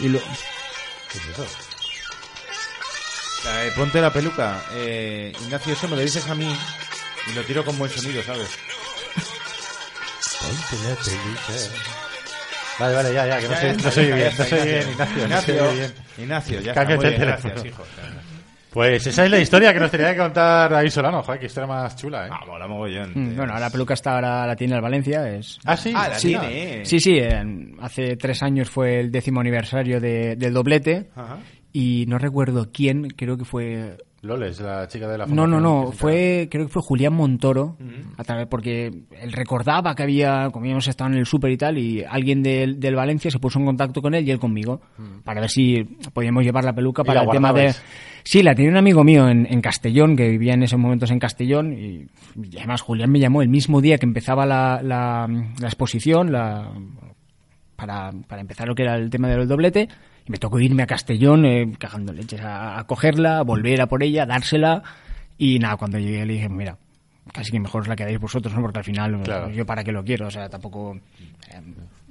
Y 0.00 0.10
lo- 0.10 0.18
¿Qué 0.18 1.18
es 1.18 1.28
eso? 1.30 1.46
Eh, 3.46 3.70
ponte 3.74 3.98
la 4.00 4.10
peluca. 4.12 4.62
Eh, 4.74 5.32
Ignacio, 5.42 5.72
eso 5.72 5.88
me 5.88 5.96
lo 5.96 6.02
dices 6.02 6.28
a 6.28 6.34
mí 6.34 6.54
y 7.30 7.34
lo 7.34 7.42
tiro 7.44 7.64
con 7.64 7.78
buen 7.78 7.90
sonido, 7.90 8.22
¿sabes? 8.22 8.58
Ponte 10.40 10.88
la 10.88 10.94
peluca. 10.96 11.74
Vale, 12.78 12.94
vale, 12.96 13.14
ya, 13.14 13.26
ya, 13.26 13.38
que 13.38 13.48
no 13.48 13.54
ya 13.54 13.72
no 13.84 13.90
soy 13.90 14.06
bien, 14.12 14.32
no 14.36 14.44
soy 14.44 14.58
Ignacio. 14.58 14.64
bien, 14.64 14.90
Ignacio, 14.90 15.16
no 15.16 15.24
Ignacio, 15.24 15.58
soy 15.66 15.76
bien. 15.76 15.92
Ignacio, 16.18 16.60
ya 16.60 16.72
está. 16.72 16.84
Muy 16.84 16.98
bien, 16.98 17.20
gracias, 17.20 17.64
hijo. 17.64 17.82
Pues 18.70 19.06
esa 19.06 19.24
es 19.24 19.30
la 19.30 19.38
historia 19.38 19.72
que 19.72 19.78
nos 19.78 19.90
tenía 19.92 20.10
que 20.10 20.18
contar 20.18 20.68
David 20.72 20.90
Solano, 20.90 21.22
joder, 21.22 21.38
que 21.38 21.46
historia 21.46 21.68
más 21.68 21.94
chula, 21.94 22.26
¿eh? 22.26 22.30
Ah, 22.32 22.44
mola 22.44 22.66
mogollón. 22.66 23.12
Mm, 23.14 23.36
Bueno, 23.36 23.52
ahora 23.52 23.60
la 23.66 23.70
peluca 23.70 23.94
está 23.94 24.14
ahora 24.16 24.44
la 24.48 24.56
tiene 24.56 24.74
el 24.74 24.80
Valencia. 24.80 25.28
Es... 25.32 25.60
Ah, 25.64 25.76
sí, 25.76 25.92
Ah, 25.94 26.08
la 26.08 26.18
sí. 26.18 26.28
tiene. 26.30 26.84
Sí, 26.84 26.98
sí, 26.98 27.16
en- 27.18 27.76
hace 27.80 28.16
tres 28.16 28.42
años 28.42 28.68
fue 28.68 28.98
el 28.98 29.12
décimo 29.12 29.38
aniversario 29.40 30.00
de- 30.00 30.34
del 30.34 30.52
doblete 30.52 31.08
Ajá. 31.14 31.38
y 31.72 32.04
no 32.08 32.18
recuerdo 32.18 32.70
quién, 32.72 33.10
creo 33.10 33.36
que 33.38 33.44
fue... 33.44 33.96
Loles, 34.24 34.60
la 34.60 34.88
chica 34.88 35.06
de 35.08 35.18
la 35.18 35.26
No, 35.26 35.46
no, 35.46 35.60
no, 35.60 35.92
fue, 35.92 36.48
creo 36.50 36.66
que 36.66 36.72
fue 36.72 36.82
Julián 36.82 37.12
Montoro, 37.14 37.76
a 38.16 38.24
través, 38.24 38.46
porque 38.46 38.86
él 38.86 39.32
recordaba 39.32 39.94
que 39.94 40.02
había, 40.02 40.48
como 40.50 40.64
habíamos 40.64 40.88
estado 40.88 41.10
en 41.10 41.18
el 41.18 41.26
súper 41.26 41.50
y 41.50 41.56
tal, 41.56 41.78
y 41.78 42.02
alguien 42.02 42.42
del, 42.42 42.80
del 42.80 42.94
Valencia 42.94 43.30
se 43.30 43.38
puso 43.38 43.58
en 43.58 43.66
contacto 43.66 44.02
con 44.02 44.14
él 44.14 44.26
y 44.26 44.30
él 44.30 44.38
conmigo, 44.38 44.80
para 45.24 45.40
ver 45.40 45.50
si 45.50 45.84
podíamos 46.12 46.44
llevar 46.44 46.64
la 46.64 46.72
peluca 46.72 47.02
¿Y 47.02 47.04
para 47.04 47.20
la 47.20 47.26
el 47.26 47.30
tema 47.30 47.52
de... 47.52 47.74
Sí, 48.22 48.42
la 48.42 48.54
tenía 48.54 48.70
un 48.70 48.78
amigo 48.78 49.04
mío 49.04 49.28
en, 49.28 49.46
en 49.50 49.60
Castellón, 49.60 50.16
que 50.16 50.30
vivía 50.30 50.54
en 50.54 50.62
esos 50.62 50.78
momentos 50.78 51.10
en 51.10 51.18
Castellón, 51.18 51.74
y, 51.74 52.06
y 52.42 52.56
además 52.56 52.80
Julián 52.80 53.10
me 53.10 53.20
llamó 53.20 53.42
el 53.42 53.50
mismo 53.50 53.82
día 53.82 53.98
que 53.98 54.06
empezaba 54.06 54.46
la, 54.46 54.80
la, 54.82 55.28
la 55.60 55.66
exposición, 55.66 56.32
la, 56.32 56.72
para, 57.76 58.12
para 58.26 58.40
empezar 58.40 58.66
lo 58.66 58.74
que 58.74 58.82
era 58.82 58.96
el 58.96 59.10
tema 59.10 59.28
del 59.28 59.46
doblete, 59.46 59.88
y 60.26 60.30
me 60.32 60.38
tocó 60.38 60.58
irme 60.60 60.82
a 60.82 60.86
Castellón, 60.86 61.44
eh, 61.44 61.72
cagando 61.78 62.12
leches, 62.12 62.40
a, 62.40 62.78
a 62.78 62.84
cogerla, 62.86 63.42
volver 63.42 63.80
a 63.80 63.86
por 63.86 64.02
ella, 64.02 64.26
dársela, 64.26 64.82
y 65.38 65.58
nada, 65.58 65.76
cuando 65.76 65.98
llegué 65.98 66.24
le 66.24 66.34
dije, 66.34 66.48
mira, 66.48 66.78
casi 67.32 67.50
que 67.50 67.60
mejor 67.60 67.82
os 67.82 67.88
la 67.88 67.96
quedáis 67.96 68.18
vosotros, 68.20 68.54
¿no? 68.54 68.60
Porque 68.62 68.78
al 68.78 68.84
final, 68.84 69.20
Claro. 69.22 69.50
yo 69.50 69.66
para 69.66 69.82
qué 69.84 69.92
lo 69.92 70.04
quiero, 70.04 70.26
o 70.28 70.30
sea, 70.30 70.48
tampoco... 70.48 70.96
eh, 71.50 71.60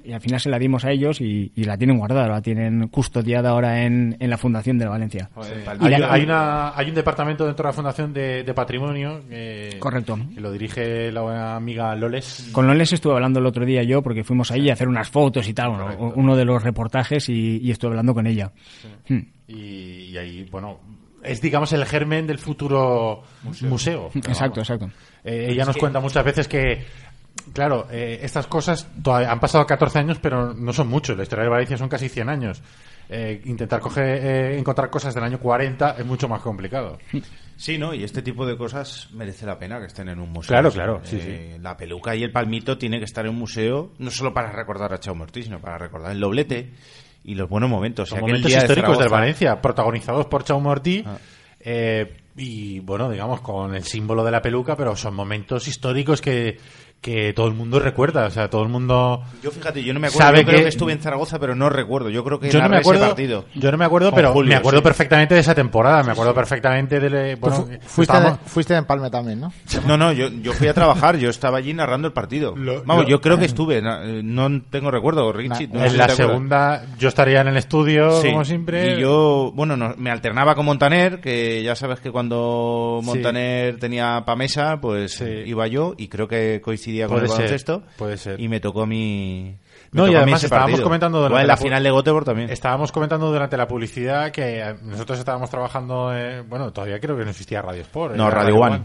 y 0.04 0.12
al 0.12 0.20
final 0.20 0.38
se 0.38 0.50
la 0.50 0.58
dimos 0.58 0.84
a 0.84 0.90
ellos 0.90 1.20
y, 1.20 1.50
y 1.56 1.64
la 1.64 1.78
tienen 1.78 1.96
guardada, 1.98 2.28
la 2.28 2.42
tienen 2.42 2.88
custodiada 2.88 3.50
ahora 3.50 3.84
en, 3.84 4.16
en 4.20 4.30
la 4.30 4.36
Fundación 4.36 4.76
de 4.78 4.86
Valencia. 4.86 5.30
Y 5.80 5.84
Hay, 5.86 5.98
la- 5.98 6.12
hay 6.12 6.22
una, 6.24 6.76
hay 6.76 6.88
un 6.90 6.94
departamento 6.94 7.46
dentro 7.46 7.64
de 7.64 7.68
la 7.70 7.72
Fundación 7.72 8.12
de, 8.12 8.44
de 8.44 8.54
Patrimonio 8.54 9.22
que, 9.28 9.76
Correcto. 9.78 10.18
que 10.34 10.40
lo 10.40 10.52
dirige 10.52 11.10
la 11.10 11.22
buena 11.22 11.56
amiga 11.56 11.94
Loles. 11.94 12.50
Con 12.52 12.66
Loles 12.66 12.92
estuve 12.92 13.14
hablando 13.14 13.40
el 13.40 13.46
otro 13.46 13.64
día 13.64 13.82
yo 13.82 14.02
porque 14.02 14.24
fuimos 14.24 14.50
ahí 14.50 14.68
a 14.70 14.74
hacer 14.74 14.88
unas 14.88 15.08
fotos 15.08 15.48
y 15.48 15.54
tal, 15.54 15.70
uno, 15.70 16.12
uno 16.16 16.36
de 16.36 16.44
los 16.44 16.62
reportajes 16.62 17.28
y, 17.28 17.58
y 17.62 17.70
estuve 17.70 17.90
hablando 17.92 18.12
con 18.14 18.26
ella. 18.26 18.52
Hmm. 19.08 19.20
Y, 19.48 19.54
y 20.10 20.16
ahí, 20.18 20.48
bueno, 20.50 20.80
es 21.22 21.40
digamos 21.40 21.72
el 21.72 21.84
germen 21.86 22.26
del 22.26 22.38
futuro 22.38 23.22
museo. 23.62 24.10
Exacto, 24.14 24.60
vamos, 24.60 24.70
exacto. 24.70 24.90
eh, 25.24 25.46
ella 25.50 25.64
nos 25.64 25.76
cuenta 25.76 26.00
muchas 26.00 26.24
veces 26.24 26.48
que, 26.48 26.84
claro, 27.52 27.86
eh, 27.90 28.20
estas 28.22 28.46
cosas 28.46 28.88
todavía 29.02 29.30
han 29.30 29.40
pasado 29.40 29.66
14 29.66 29.98
años, 29.98 30.18
pero 30.20 30.54
no 30.54 30.72
son 30.72 30.88
muchos. 30.88 31.16
La 31.16 31.22
historia 31.24 31.44
de 31.44 31.50
Valencia 31.50 31.76
son 31.76 31.88
casi 31.88 32.08
100 32.08 32.28
años. 32.28 32.62
Eh, 33.08 33.42
intentar 33.44 33.80
coger, 33.80 34.04
eh, 34.24 34.58
encontrar 34.58 34.88
cosas 34.88 35.14
del 35.14 35.24
año 35.24 35.38
40 35.38 35.96
es 35.98 36.06
mucho 36.06 36.26
más 36.26 36.40
complicado. 36.40 36.98
Sí, 37.56 37.76
¿no? 37.76 37.92
Y 37.92 38.02
este 38.02 38.22
tipo 38.22 38.46
de 38.46 38.56
cosas 38.56 39.10
merece 39.12 39.44
la 39.44 39.58
pena 39.58 39.78
que 39.78 39.86
estén 39.86 40.08
en 40.08 40.18
un 40.18 40.30
museo. 40.32 40.48
Claro, 40.48 40.70
claro, 40.72 41.00
sí, 41.04 41.18
eh, 41.20 41.58
La 41.60 41.76
peluca 41.76 42.16
y 42.16 42.22
el 42.22 42.32
palmito 42.32 42.78
tiene 42.78 42.98
que 42.98 43.04
estar 43.04 43.24
en 43.26 43.32
un 43.32 43.38
museo, 43.38 43.92
no 43.98 44.10
solo 44.10 44.32
para 44.32 44.50
recordar 44.52 44.92
a 44.94 44.98
Chao 44.98 45.14
Ortiz, 45.20 45.44
sino 45.44 45.60
para 45.60 45.76
recordar 45.76 46.12
el 46.12 46.20
doblete 46.20 46.72
y 47.24 47.34
los 47.34 47.48
buenos 47.48 47.68
momentos. 47.68 48.10
Momentos 48.12 48.46
día 48.46 48.56
de 48.58 48.64
históricos 48.64 48.96
Zaragoza- 48.96 49.10
Valencia, 49.10 49.60
protagonizados 49.60 50.26
por 50.26 50.42
Chaume 50.44 50.68
Ortiz. 50.70 51.04
Ah. 51.06 51.18
eh, 51.60 52.16
y 52.36 52.80
bueno, 52.80 53.08
digamos, 53.10 53.40
con 53.42 53.76
el 53.76 53.84
símbolo 53.84 54.24
de 54.24 54.32
la 54.32 54.42
peluca, 54.42 54.76
pero 54.76 54.96
son 54.96 55.14
momentos 55.14 55.68
históricos 55.68 56.20
que, 56.20 56.58
que 57.04 57.34
todo 57.34 57.48
el 57.48 57.52
mundo 57.54 57.78
recuerda. 57.80 58.24
O 58.26 58.30
sea, 58.30 58.48
todo 58.48 58.62
el 58.62 58.70
mundo. 58.70 59.22
Yo 59.42 59.50
fíjate, 59.50 59.82
yo 59.84 59.92
no 59.92 60.00
me 60.00 60.06
acuerdo. 60.06 60.24
Sabe 60.26 60.38
yo 60.38 60.44
creo 60.46 60.56
que- 60.56 60.62
que 60.62 60.68
estuve 60.70 60.92
en 60.94 61.00
Zaragoza, 61.00 61.38
pero 61.38 61.54
no 61.54 61.68
recuerdo. 61.68 62.08
Yo 62.08 62.24
creo 62.24 62.40
que 62.40 62.48
Yo 62.50 62.62
no 62.62 62.68
me 62.70 62.76
ese 62.78 62.80
acuerdo, 62.88 63.06
partido. 63.08 63.44
yo 63.54 63.70
no 63.70 63.76
me 63.76 63.84
acuerdo, 63.84 64.10
pero 64.14 64.32
Julio, 64.32 64.48
me 64.48 64.56
acuerdo 64.56 64.78
sí. 64.80 64.84
perfectamente 64.84 65.34
de 65.34 65.40
esa 65.40 65.54
temporada. 65.54 66.02
Me 66.02 66.12
acuerdo 66.12 66.34
perfectamente 66.34 66.98
de. 67.00 67.34
Bueno, 67.36 67.56
fu- 67.56 67.66
fuiste, 67.66 68.02
estábamos- 68.14 68.40
de, 68.42 68.48
fuiste 68.48 68.72
de 68.72 68.78
empalme 68.78 69.10
también, 69.10 69.40
¿no? 69.40 69.52
No, 69.86 69.98
no, 69.98 70.12
yo, 70.12 70.28
yo 70.28 70.54
fui 70.54 70.66
a 70.68 70.72
trabajar, 70.72 71.18
yo 71.18 71.28
estaba 71.28 71.58
allí 71.58 71.74
narrando 71.74 72.08
el 72.08 72.14
partido. 72.14 72.56
Lo- 72.56 72.82
Vamos, 72.84 73.04
lo- 73.04 73.10
yo 73.10 73.20
creo 73.20 73.38
que 73.38 73.44
estuve, 73.44 73.78
eh, 73.84 74.22
no 74.24 74.62
tengo 74.70 74.90
recuerdo, 74.90 75.30
Richie. 75.30 75.68
no 75.68 75.84
en 75.84 75.90
si 75.90 75.96
la 75.98 76.08
segunda, 76.08 76.86
yo 76.98 77.08
estaría 77.08 77.42
en 77.42 77.48
el 77.48 77.58
estudio, 77.58 78.22
Sí, 78.22 78.30
como 78.30 78.46
siempre. 78.46 78.94
Y 78.96 79.00
yo, 79.02 79.52
bueno, 79.54 79.76
no- 79.76 79.94
me 79.98 80.10
alternaba 80.10 80.54
con 80.54 80.64
Montaner, 80.64 81.20
que 81.20 81.62
ya 81.62 81.74
sabes 81.76 82.00
que 82.00 82.10
cuando 82.10 83.00
Sí. 83.02 83.06
Montaner 83.08 83.78
tenía 83.78 84.22
pa' 84.24 84.36
mesa, 84.36 84.80
pues 84.80 85.12
Sí. 85.16 85.24
iba 85.44 85.66
yo 85.66 85.94
y 85.98 86.08
creo 86.08 86.28
que 86.28 86.62
coincidía 87.02 87.06
con 87.06 87.14
Puede 87.16 87.24
el 87.26 87.30
ser, 87.30 87.38
baloncesto. 87.38 87.82
puede 87.96 88.16
ser. 88.16 88.40
Y 88.40 88.48
me 88.48 88.60
tocó 88.60 88.82
a 88.82 88.86
mí. 88.86 89.56
me 89.92 89.98
No, 90.00 90.04
y 90.06 90.10
tocó 90.10 90.18
además 90.22 90.40
ese 90.40 90.46
estábamos 90.46 90.70
partido. 90.72 90.84
comentando 90.84 91.18
O 91.18 91.22
durante 91.22 91.42
en 91.42 91.48
la 91.48 91.56
final 91.56 91.82
de 91.82 91.90
Göteborg 91.90 92.24
también. 92.24 92.50
Estábamos 92.50 92.92
comentando 92.92 93.30
durante 93.30 93.56
la 93.56 93.66
publicidad 93.68 94.30
que 94.30 94.60
eh, 94.60 94.74
nosotros 94.82 95.18
estábamos 95.18 95.50
trabajando, 95.50 96.14
eh, 96.14 96.42
bueno, 96.42 96.72
todavía 96.72 97.00
creo 97.00 97.16
que 97.16 97.24
no 97.24 97.30
existía 97.30 97.62
Radio 97.62 97.82
Sport. 97.82 98.16
No, 98.16 98.28
era 98.28 98.34
Radio 98.42 98.56
One. 98.56 98.82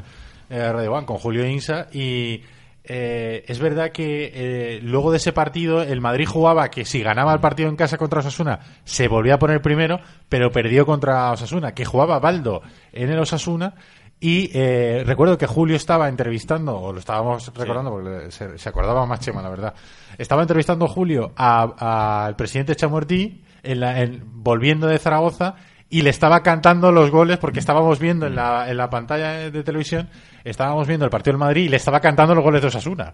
Eh, 0.50 0.72
Radio 0.72 0.94
One, 0.94 1.06
con 1.06 1.18
Julio 1.18 1.46
Insa. 1.46 1.88
Y 1.92 2.42
eh, 2.84 3.44
es 3.48 3.60
verdad 3.60 3.92
que 3.92 4.32
eh, 4.34 4.80
luego 4.82 5.12
de 5.12 5.18
ese 5.18 5.32
partido, 5.32 5.84
el 5.84 6.02
Madrid 6.02 6.26
jugaba 6.28 6.70
que 6.70 6.86
si 6.86 7.04
ganaba 7.04 7.34
el 7.34 7.40
partido 7.40 7.70
en 7.70 7.76
casa 7.76 7.98
contra 7.98 8.22
Osasuna, 8.22 8.60
se 8.84 9.08
volvía 9.08 9.36
a 9.36 9.40
poner 9.40 9.62
primero, 9.62 10.00
pero 10.28 10.52
perdió 10.52 10.86
contra 10.88 11.32
Osasuna, 11.32 11.74
que 11.74 11.86
jugaba 11.86 12.18
Baldo 12.20 12.62
en 12.92 13.10
el 13.12 13.20
Osasuna. 13.20 13.76
Y 14.22 14.52
eh, 14.54 15.04
recuerdo 15.06 15.38
que 15.38 15.48
Julio 15.48 15.78
estaba 15.78 16.10
entrevistando, 16.10 16.78
o 16.78 16.92
lo 16.92 17.00
estábamos 17.00 17.52
recordando 17.56 17.90
porque 17.92 18.32
se, 18.32 18.58
se 18.58 18.70
acordaba 18.70 19.06
más 19.06 19.22
Chema, 19.22 19.42
la 19.42 19.50
verdad. 19.50 19.74
Estaba 20.18 20.42
entrevistando 20.42 20.88
Julio 20.88 21.32
a- 21.38 22.26
al 22.26 22.36
presidente 22.36 22.76
Chamortí 22.76 23.42
en 23.64 23.80
la- 23.80 24.02
en- 24.02 24.22
volviendo 24.44 24.88
de 24.88 24.98
Zaragoza 25.00 25.56
y 25.90 26.02
le 26.02 26.10
estaba 26.10 26.44
cantando 26.44 26.92
los 26.92 27.10
goles 27.12 27.38
porque 27.38 27.60
estábamos 27.60 27.98
viendo 28.00 28.28
en 28.28 28.36
la, 28.36 28.70
en 28.70 28.76
la 28.78 28.90
pantalla 28.90 29.50
de 29.50 29.64
televisión, 29.64 30.10
estábamos 30.44 30.86
viendo 30.88 31.06
el 31.06 31.12
partido 31.12 31.34
del 31.34 31.40
Madrid 31.40 31.64
y 31.64 31.70
le 31.70 31.78
estaba 31.78 32.02
cantando 32.02 32.36
los 32.36 32.44
goles 32.44 32.62
de 32.62 32.68
Osasuna 32.68 33.14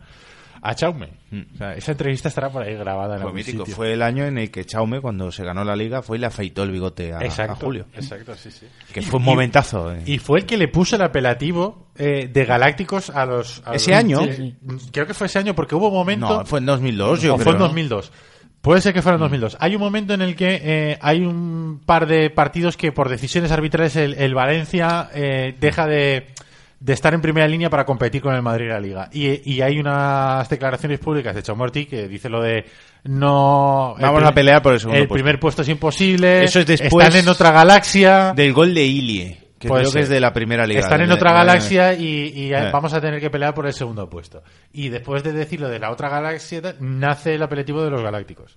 a 0.70 0.76
Chaume. 0.76 1.09
O 1.53 1.57
sea, 1.57 1.74
esa 1.76 1.91
entrevista 1.91 2.30
estará 2.30 2.49
por 2.49 2.63
ahí 2.63 2.76
grabada 2.76 3.16
en 3.18 3.22
Fue 3.22 3.34
mítico. 3.34 3.59
sitio. 3.66 3.76
Fue 3.76 3.93
el 3.93 4.01
año 4.01 4.26
en 4.26 4.38
el 4.38 4.49
que 4.51 4.66
Chaume, 4.66 5.01
cuando 5.01 5.32
se 5.32 5.43
ganó 5.43 5.63
la 5.63 5.76
liga, 5.76 6.01
fue 6.01 6.18
y 6.18 6.20
le 6.22 6.28
afeitó 6.28 6.63
el 6.63 6.72
bigote 6.72 7.13
a, 7.13 7.20
a 7.20 7.26
Exacto, 7.26 7.66
Julio. 7.66 7.86
exacto, 7.93 8.36
sí, 8.36 8.51
sí. 8.51 8.66
Que 8.93 9.01
fue 9.01 9.20
un 9.20 9.26
momentazo. 9.26 9.93
eh. 9.93 10.03
Y 10.05 10.18
fue 10.20 10.39
el 10.39 10.45
que 10.45 10.57
le 10.57 10.68
puso 10.68 10.95
el 10.95 11.01
apelativo 11.01 11.88
eh, 11.97 12.30
de 12.32 12.45
Galácticos 12.45 13.09
a 13.09 13.26
los... 13.26 13.61
a 13.66 13.76
¿Ese 13.76 13.91
los- 13.91 13.99
año? 13.99 14.20
Creo 14.91 15.05
que 15.07 15.13
fue 15.13 15.28
ese 15.28 15.39
año 15.39 15.53
porque 15.55 15.76
hubo 15.76 15.88
un 15.89 15.93
momento... 15.93 16.39
No, 16.39 16.45
fue 16.45 16.59
en 16.59 16.66
2002, 16.66 17.22
yo 17.22 17.34
o 17.34 17.38
creo. 17.38 17.43
fue 17.43 17.53
en 17.53 17.59
¿no? 17.59 17.66
2002. 17.66 18.11
Puede 18.61 18.82
ser 18.82 18.93
que 18.95 19.03
fuera 19.03 19.18
en 19.18 19.22
2002. 19.22 19.57
Hay 19.59 19.76
un 19.76 19.82
momento 19.82 20.16
en 20.16 20.22
el 20.24 20.36
que 20.36 20.59
eh, 20.63 20.97
hay 20.99 21.24
un 21.24 21.82
par 21.86 22.07
de 22.07 22.32
partidos 22.32 22.78
que 22.78 22.91
por 22.91 23.09
decisiones 23.09 23.51
arbitrales 23.51 23.95
el, 23.95 24.16
el 24.16 24.34
Valencia 24.34 25.07
eh, 25.13 25.55
deja 25.59 25.86
de, 25.86 26.26
de 26.80 26.93
estar 26.93 27.13
en 27.13 27.21
primera 27.21 27.47
línea 27.47 27.69
para 27.69 27.86
competir 27.86 28.21
con 28.21 28.36
el 28.36 28.41
Madrid 28.41 28.65
en 28.65 28.71
la 28.71 28.80
Liga. 28.80 29.09
Y, 29.11 29.49
y 29.51 29.61
hay 29.61 29.80
unas 29.80 30.47
declaraciones 30.49 30.99
públicas 30.99 31.34
de 31.34 31.43
Chamorti 31.43 31.86
que 31.86 32.07
dice 32.07 32.30
lo 32.30 32.41
de 32.41 32.65
no... 33.03 33.95
Vamos 33.99 34.23
a 34.23 34.34
pelear 34.34 34.61
por 34.61 34.73
el 34.73 34.80
segundo 34.80 34.99
El 34.99 35.07
puesto. 35.07 35.23
primer 35.23 35.39
puesto 35.39 35.61
es 35.61 35.69
imposible. 35.69 36.43
Eso 36.43 36.59
es 36.59 36.65
después 36.65 37.07
Están 37.07 37.21
en 37.21 37.30
otra 37.30 37.51
galaxia. 37.51 38.34
Del 38.36 38.53
gol 38.53 38.73
de 38.73 38.84
Ilie, 38.84 39.45
que 39.66 39.70
Puede 39.70 39.84
creo 39.84 39.93
que 39.93 39.99
es 40.01 40.09
de 40.09 40.20
la 40.20 40.32
primera 40.34 40.66
liga. 40.66 40.80
Están 40.80 41.01
en 41.01 41.07
de- 41.09 41.13
otra 41.13 41.34
galaxia 41.34 41.93
y, 41.93 42.32
y 42.34 42.53
Eh. 42.53 42.70
vamos 42.72 42.93
a 42.93 43.01
tener 43.01 43.20
que 43.20 43.30
pelear 43.30 43.53
por 43.53 43.66
el 43.68 43.74
segundo 43.74 44.09
puesto. 44.09 44.43
Y 44.74 44.89
después 44.89 45.24
de 45.24 45.34
decirlo 45.34 45.68
de 45.70 45.80
la 45.80 45.91
otra 45.91 46.09
galaxia, 46.09 46.61
nace 46.80 47.36
el 47.36 47.43
apelativo 47.43 47.84
de 47.84 47.89
los 47.91 48.01
galácticos. 48.01 48.55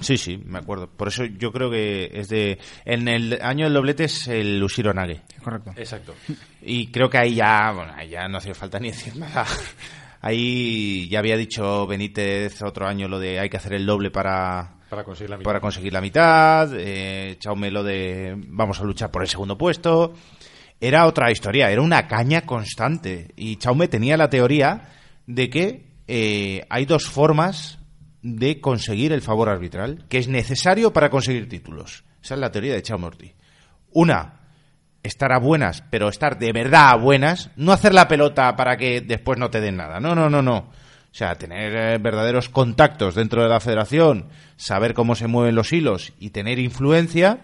Sí, 0.00 0.16
sí, 0.16 0.38
me 0.44 0.58
acuerdo. 0.58 0.88
Por 0.88 1.08
eso 1.08 1.24
yo 1.24 1.52
creo 1.52 1.70
que 1.70 2.10
es 2.12 2.28
de... 2.28 2.58
En 2.84 3.06
el 3.08 3.38
año 3.42 3.64
del 3.66 3.74
doblete 3.74 4.04
es 4.04 4.26
el 4.28 4.62
Ushiro 4.62 4.92
Nage. 4.94 5.22
Correcto. 5.42 5.72
Exacto. 5.76 6.14
Y 6.62 6.88
creo 6.88 7.08
que 7.10 7.18
ahí 7.18 7.34
ya, 7.34 7.72
bueno, 7.72 7.92
ahí 7.96 8.08
ya 8.08 8.26
no 8.28 8.38
hacía 8.38 8.54
falta 8.54 8.78
ni 8.80 8.88
decir 8.88 9.16
nada. 9.16 9.44
Ahí 10.20 11.06
ya 11.10 11.18
había 11.18 11.36
dicho 11.36 11.86
Benítez 11.86 12.62
otro 12.62 12.86
año 12.86 13.08
lo 13.08 13.18
de 13.18 13.38
hay 13.40 13.50
que 13.50 13.58
hacer 13.58 13.74
el 13.74 13.84
doble 13.84 14.10
para, 14.10 14.74
Para 14.88 15.04
conseguir 15.04 15.28
la 15.30 15.36
mitad. 15.36 15.44
para 15.44 15.60
conseguir 15.60 15.92
la 15.92 16.00
mitad. 16.00 16.70
Eh, 16.74 17.36
Chaume 17.38 17.70
lo 17.70 17.82
de 17.82 18.34
vamos 18.48 18.80
a 18.80 18.84
luchar 18.84 19.10
por 19.10 19.22
el 19.22 19.28
segundo 19.28 19.58
puesto. 19.58 20.14
Era 20.80 21.06
otra 21.06 21.30
historia, 21.30 21.70
era 21.70 21.82
una 21.82 22.06
caña 22.06 22.42
constante. 22.42 23.28
Y 23.36 23.56
Chaume 23.56 23.88
tenía 23.88 24.16
la 24.16 24.30
teoría 24.30 24.88
de 25.26 25.48
que 25.48 25.86
eh, 26.06 26.66
hay 26.68 26.84
dos 26.84 27.06
formas 27.06 27.78
de 28.22 28.60
conseguir 28.60 29.12
el 29.12 29.22
favor 29.22 29.48
arbitral, 29.48 30.04
que 30.08 30.18
es 30.18 30.28
necesario 30.28 30.92
para 30.92 31.10
conseguir 31.10 31.48
títulos. 31.48 32.04
Esa 32.22 32.34
es 32.34 32.40
la 32.40 32.50
teoría 32.50 32.74
de 32.74 32.82
Chaume 32.82 33.06
Ortiz. 33.06 33.34
Una, 33.92 34.40
estar 35.02 35.32
a 35.32 35.38
buenas, 35.38 35.84
pero 35.90 36.08
estar 36.08 36.38
de 36.38 36.52
verdad 36.52 36.90
a 36.90 36.96
buenas, 36.96 37.50
no 37.56 37.72
hacer 37.72 37.94
la 37.94 38.08
pelota 38.08 38.56
para 38.56 38.76
que 38.76 39.02
después 39.02 39.38
no 39.38 39.50
te 39.50 39.60
den 39.60 39.76
nada. 39.76 40.00
No, 40.00 40.14
no, 40.14 40.28
no, 40.30 40.42
no. 40.42 40.56
O 40.56 41.16
sea, 41.16 41.36
tener 41.36 41.76
eh, 41.76 41.98
verdaderos 41.98 42.48
contactos 42.48 43.14
dentro 43.14 43.42
de 43.42 43.48
la 43.48 43.60
federación, 43.60 44.30
saber 44.56 44.94
cómo 44.94 45.14
se 45.14 45.28
mueven 45.28 45.54
los 45.54 45.72
hilos 45.72 46.12
y 46.18 46.30
tener 46.30 46.58
influencia. 46.58 47.38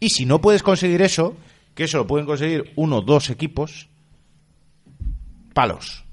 Y 0.00 0.08
si 0.08 0.26
no 0.26 0.40
puedes 0.40 0.64
conseguir 0.64 1.00
eso, 1.02 1.36
que 1.74 1.84
eso 1.84 1.98
lo 1.98 2.06
pueden 2.06 2.26
conseguir 2.26 2.72
uno 2.76 2.98
o 2.98 3.02
dos 3.02 3.30
equipos, 3.30 3.88
palos. 5.52 6.04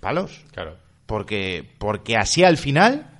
Palos. 0.00 0.44
Claro. 0.52 0.76
Porque, 1.06 1.68
porque 1.78 2.16
así 2.16 2.44
al 2.44 2.56
final 2.56 3.10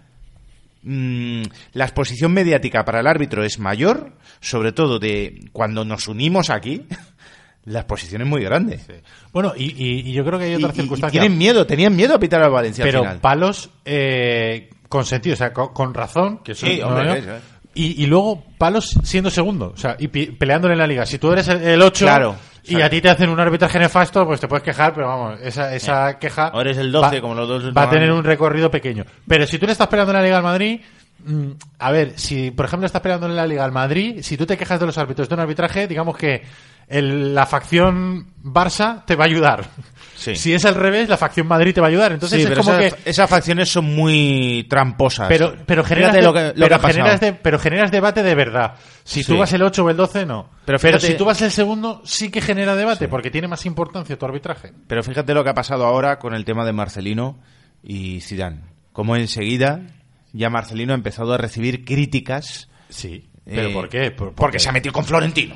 mm, 0.82 1.42
la 1.72 1.84
exposición 1.84 2.32
mediática 2.32 2.84
para 2.84 3.00
el 3.00 3.06
árbitro 3.06 3.44
es 3.44 3.58
mayor, 3.58 4.12
sobre 4.40 4.72
todo 4.72 4.98
de 4.98 5.48
cuando 5.52 5.84
nos 5.84 6.08
unimos 6.08 6.50
aquí, 6.50 6.86
la 7.64 7.80
exposición 7.80 8.22
es 8.22 8.28
muy 8.28 8.42
grande. 8.42 8.80
Bueno, 9.32 9.52
y, 9.56 9.64
y- 9.64 10.08
y 10.10 10.12
yo 10.12 10.24
creo 10.24 10.38
que 10.38 10.46
hay 10.46 10.54
otra 10.54 10.70
y- 10.72 10.76
circunstancia. 10.76 11.20
tienen 11.20 11.38
miedo, 11.38 11.66
tenían 11.66 11.94
miedo 11.94 12.14
a 12.14 12.18
pitar 12.18 12.42
al 12.42 12.50
Valencia 12.50 12.84
pero 12.84 12.98
al 13.00 13.04
final. 13.04 13.20
palos 13.20 13.70
eh, 13.84 14.70
con 14.88 15.04
sentido, 15.04 15.34
o 15.34 15.36
sea, 15.38 15.52
con, 15.52 15.72
con 15.72 15.92
razón. 15.94 16.38
Que 16.42 16.52
eso 16.52 16.66
Sí, 16.66 16.78
no, 16.80 16.88
hombre, 16.88 17.18
es. 17.18 17.24
Y, 17.74 18.02
y 18.02 18.06
luego 18.06 18.44
palos 18.58 18.96
siendo 19.02 19.30
segundo, 19.30 19.72
o 19.74 19.76
sea, 19.76 19.96
y 19.98 20.08
peleándole 20.08 20.74
en 20.74 20.78
la 20.78 20.86
liga. 20.86 21.06
Si 21.06 21.18
tú 21.18 21.32
eres 21.32 21.48
el 21.48 21.80
8 21.82 22.04
Claro, 22.04 22.36
y 22.64 22.80
a 22.80 22.88
ti 22.88 23.00
te 23.00 23.10
hacen 23.10 23.28
un 23.28 23.38
arbitraje 23.40 23.78
nefasto, 23.78 24.24
pues 24.26 24.40
te 24.40 24.48
puedes 24.48 24.62
quejar, 24.64 24.94
pero 24.94 25.08
vamos, 25.08 25.40
esa, 25.42 25.74
esa 25.74 26.18
queja. 26.18 26.50
O 26.54 26.60
eres 26.60 26.78
el 26.78 26.90
12, 26.90 27.16
va- 27.16 27.20
como 27.20 27.34
los 27.34 27.46
dos 27.48 27.64
Va 27.76 27.82
a 27.82 27.90
tener 27.90 28.10
un 28.10 28.24
recorrido 28.24 28.70
pequeño. 28.70 29.04
Pero 29.28 29.46
si 29.46 29.58
tú 29.58 29.66
le 29.66 29.72
estás 29.72 29.88
peleando 29.88 30.12
en 30.12 30.16
la 30.18 30.22
liga 30.24 30.36
al 30.38 30.42
Madrid. 30.44 30.80
mm, 31.26 31.50
A 31.78 31.90
ver, 31.92 32.12
si 32.18 32.50
por 32.50 32.64
ejemplo 32.66 32.86
estás 32.86 33.02
peleando 33.02 33.26
en 33.26 33.36
la 33.36 33.46
Liga 33.46 33.64
al 33.64 33.72
Madrid, 33.72 34.20
si 34.22 34.36
tú 34.36 34.46
te 34.46 34.56
quejas 34.56 34.80
de 34.80 34.86
los 34.86 34.96
árbitros 34.98 35.28
de 35.28 35.34
un 35.34 35.40
arbitraje, 35.40 35.86
digamos 35.86 36.16
que 36.16 36.42
el- 36.88 37.34
la 37.34 37.44
facción 37.46 38.26
Barça 38.42 39.04
te 39.06 39.14
va 39.16 39.24
a 39.24 39.26
ayudar. 39.26 39.64
Sí. 40.24 40.36
Si 40.36 40.54
es 40.54 40.64
al 40.64 40.74
revés, 40.74 41.08
la 41.08 41.16
facción 41.16 41.46
Madrid 41.46 41.74
te 41.74 41.80
va 41.80 41.88
a 41.88 41.90
ayudar. 41.90 42.12
Entonces 42.12 42.38
Sí, 42.38 42.42
es 42.44 42.48
pero 42.48 42.62
como 42.62 42.78
esas, 42.78 42.94
que 43.02 43.10
esas 43.10 43.28
facciones 43.28 43.68
son 43.68 43.84
muy 43.94 44.66
tramposas. 44.70 45.28
pero, 45.28 45.54
pero, 45.66 45.84
generas, 45.84 46.12
de- 46.14 46.22
lo 46.22 46.32
que, 46.32 46.52
lo 46.56 46.66
pero, 46.66 46.80
que 46.80 46.86
generas 46.86 47.20
de- 47.20 47.32
pero 47.34 47.58
generas 47.58 47.90
debate 47.90 48.22
de 48.22 48.34
verdad. 48.34 48.74
Si 49.04 49.22
tú 49.24 49.32
Sí. 49.34 49.38
vas 49.38 49.52
el 49.52 49.62
8 49.62 49.84
o 49.84 49.90
el 49.90 49.96
12, 49.96 50.24
no. 50.24 50.48
Pero 50.64 50.78
Pero, 50.80 50.98
si 50.98 51.14
tú 51.14 51.24
vas 51.24 51.42
el 51.42 51.50
segundo, 51.50 52.00
sí 52.04 52.30
que 52.30 52.40
genera 52.40 52.74
debate, 52.74 53.08
porque 53.08 53.30
tiene 53.30 53.48
más 53.48 53.66
importancia 53.66 54.16
tu 54.18 54.24
arbitraje. 54.24 54.72
Pero 54.86 55.02
fíjate 55.02 55.34
lo 55.34 55.44
que 55.44 55.50
ha 55.50 55.54
pasado 55.54 55.84
ahora 55.84 56.18
con 56.18 56.34
el 56.34 56.44
tema 56.44 56.64
de 56.64 56.72
Marcelino 56.72 57.38
y 57.82 58.20
Zidane. 58.22 58.60
Como 58.92 59.16
enseguida 59.16 59.80
ya 60.32 60.48
Marcelino 60.50 60.92
ha 60.92 60.96
empezado 60.96 61.32
a 61.34 61.38
recibir 61.38 61.84
críticas. 61.84 62.68
Sí. 62.88 63.28
¿Pero 63.44 63.68
eh, 63.68 63.72
por 63.74 63.88
qué? 63.90 64.10
Por- 64.10 64.28
porque 64.28 64.34
porque- 64.36 64.58
se 64.58 64.68
ha 64.68 64.72
metido 64.72 64.92
con 64.92 65.04
Florentino. 65.04 65.54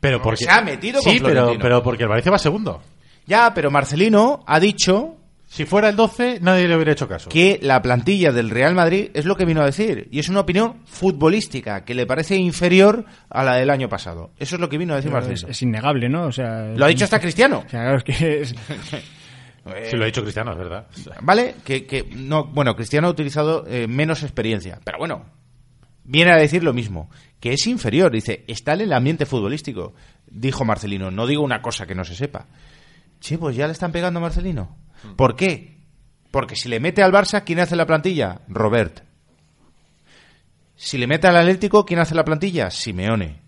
Pero 0.00 0.18
Porque 0.22 0.22
porque 0.22 0.44
se 0.44 0.50
ha 0.50 0.62
metido 0.62 1.00
con 1.02 1.12
Sí, 1.12 1.20
pero, 1.22 1.52
pero 1.60 1.82
porque 1.82 2.02
el 2.04 2.08
Valencia 2.08 2.30
va 2.32 2.38
segundo. 2.38 2.82
Ya, 3.26 3.52
pero 3.54 3.70
Marcelino 3.70 4.42
ha 4.46 4.60
dicho 4.60 5.16
Si 5.48 5.64
fuera 5.64 5.88
el 5.88 5.96
12, 5.96 6.38
nadie 6.42 6.66
le 6.68 6.74
hubiera 6.76 6.92
hecho 6.92 7.08
caso. 7.08 7.28
que 7.30 7.58
la 7.62 7.80
plantilla 7.82 8.32
del 8.32 8.50
Real 8.50 8.74
Madrid 8.74 9.10
es 9.14 9.24
lo 9.24 9.36
que 9.36 9.44
vino 9.44 9.62
a 9.62 9.64
decir. 9.66 10.08
Y 10.10 10.18
es 10.18 10.28
una 10.28 10.40
opinión 10.40 10.82
futbolística 10.86 11.84
que 11.84 11.94
le 11.94 12.06
parece 12.06 12.36
inferior 12.36 13.04
a 13.30 13.42
la 13.44 13.54
del 13.56 13.70
año 13.70 13.88
pasado. 13.88 14.32
Eso 14.38 14.56
es 14.56 14.60
lo 14.60 14.68
que 14.68 14.78
vino 14.78 14.92
a 14.92 14.96
decir 14.96 15.10
Pero 15.10 15.22
es, 15.22 15.28
Marcelino. 15.28 15.50
es 15.50 15.62
innegable, 15.62 16.08
¿no? 16.08 16.24
O 16.26 16.32
sea, 16.32 16.72
Lo 16.76 16.84
ha 16.84 16.88
dicho 16.88 17.04
hasta 17.04 17.20
Cristiano. 17.20 17.62
O 17.66 17.68
sea, 17.68 17.80
claro, 17.82 17.96
es 17.98 18.04
que 18.04 18.40
es- 18.42 18.54
Si 19.90 19.96
lo 19.96 20.02
ha 20.04 20.06
dicho 20.06 20.22
Cristiano, 20.22 20.52
es 20.52 20.58
verdad. 20.58 20.86
¿Vale? 21.22 21.54
Que, 21.64 21.86
que 21.86 22.04
no, 22.14 22.44
bueno, 22.44 22.74
Cristiano 22.76 23.08
ha 23.08 23.10
utilizado 23.10 23.64
eh, 23.66 23.86
menos 23.88 24.22
experiencia, 24.22 24.78
pero 24.84 24.98
bueno, 24.98 25.24
viene 26.04 26.32
a 26.32 26.36
decir 26.36 26.62
lo 26.62 26.72
mismo, 26.72 27.10
que 27.40 27.52
es 27.52 27.66
inferior, 27.66 28.12
dice, 28.12 28.44
está 28.46 28.74
en 28.74 28.82
el 28.82 28.92
ambiente 28.92 29.26
futbolístico, 29.26 29.94
dijo 30.28 30.64
Marcelino, 30.64 31.10
no 31.10 31.26
digo 31.26 31.42
una 31.42 31.62
cosa 31.62 31.84
que 31.86 31.94
no 31.96 32.04
se 32.04 32.14
sepa. 32.14 32.46
Che, 33.20 33.38
pues 33.38 33.56
ya 33.56 33.66
le 33.66 33.72
están 33.72 33.92
pegando 33.92 34.18
a 34.18 34.22
Marcelino. 34.22 34.76
¿Por 35.16 35.36
qué? 35.36 35.76
Porque 36.30 36.56
si 36.56 36.68
le 36.68 36.80
mete 36.80 37.02
al 37.02 37.12
Barça, 37.12 37.44
¿quién 37.44 37.60
hace 37.60 37.76
la 37.76 37.86
plantilla? 37.86 38.40
Robert. 38.48 39.02
Si 40.76 40.98
le 40.98 41.06
mete 41.06 41.26
al 41.26 41.36
Atlético, 41.36 41.86
¿quién 41.86 42.00
hace 42.00 42.14
la 42.14 42.24
plantilla? 42.24 42.70
Simeone. 42.70 43.40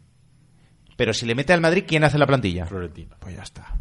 Pero 0.97 1.13
si 1.13 1.27
le 1.27 1.35
mete 1.35 1.53
al 1.53 1.61
Madrid, 1.61 1.85
¿quién 1.87 2.03
hace 2.05 2.19
la 2.19 2.27
plantilla? 2.27 2.67
Florentino. 2.67 3.17
Pues 3.21 3.37
ya 3.37 3.43
está. 3.43 3.79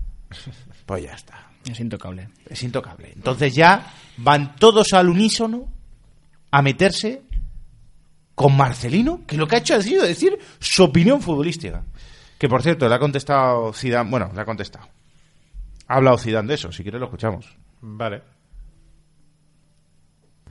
Pues 0.85 1.03
ya 1.03 1.13
está. 1.13 1.49
es 1.65 1.79
intocable. 1.79 2.29
Es 2.47 2.61
intocable. 2.63 3.11
Entonces 3.15 3.55
ya 3.55 3.91
van 4.17 4.55
todos 4.55 4.93
al 4.93 5.09
unísono 5.09 5.71
a 6.51 6.61
meterse 6.61 7.23
con 8.35 8.55
Marcelino, 8.55 9.21
que 9.25 9.35
lo 9.35 9.47
que 9.47 9.55
ha 9.55 9.59
hecho 9.59 9.75
ha 9.75 9.81
sido 9.81 10.03
decir 10.03 10.37
su 10.59 10.83
opinión 10.83 11.21
futbolística. 11.21 11.83
Que 12.37 12.47
por 12.47 12.61
cierto, 12.61 12.87
le 12.87 12.93
ha 12.93 12.99
contestado 12.99 13.73
Zidane, 13.73 14.11
bueno, 14.11 14.31
le 14.35 14.39
ha 14.39 14.45
contestado. 14.45 14.87
Ha 15.87 15.95
hablado 15.95 16.17
Zidane 16.17 16.49
de 16.49 16.53
eso, 16.55 16.71
si 16.71 16.83
quieres 16.83 16.99
lo 16.99 17.05
escuchamos. 17.07 17.55
Vale. 17.81 18.21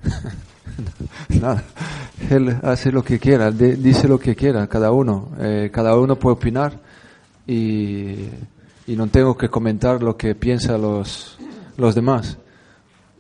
Él 2.31 2.57
hace 2.63 2.91
lo 2.93 3.03
que 3.05 3.19
quiera, 3.19 3.51
de- 3.51 3.77
dice 3.77 4.09
lo 4.09 4.19
que 4.19 4.35
quiera, 4.35 4.67
cada 4.67 4.91
uno. 4.93 5.31
Eh, 5.39 5.71
cada 5.73 5.97
uno 5.99 6.17
puede 6.17 6.35
opinar 6.37 6.79
y, 7.47 8.29
y 8.87 8.97
no 8.97 9.07
tengo 9.09 9.37
que 9.37 9.49
comentar 9.49 10.03
lo 10.03 10.17
que 10.17 10.35
piensan 10.35 10.81
los, 10.83 11.39
los 11.77 11.95
demás. 11.95 12.39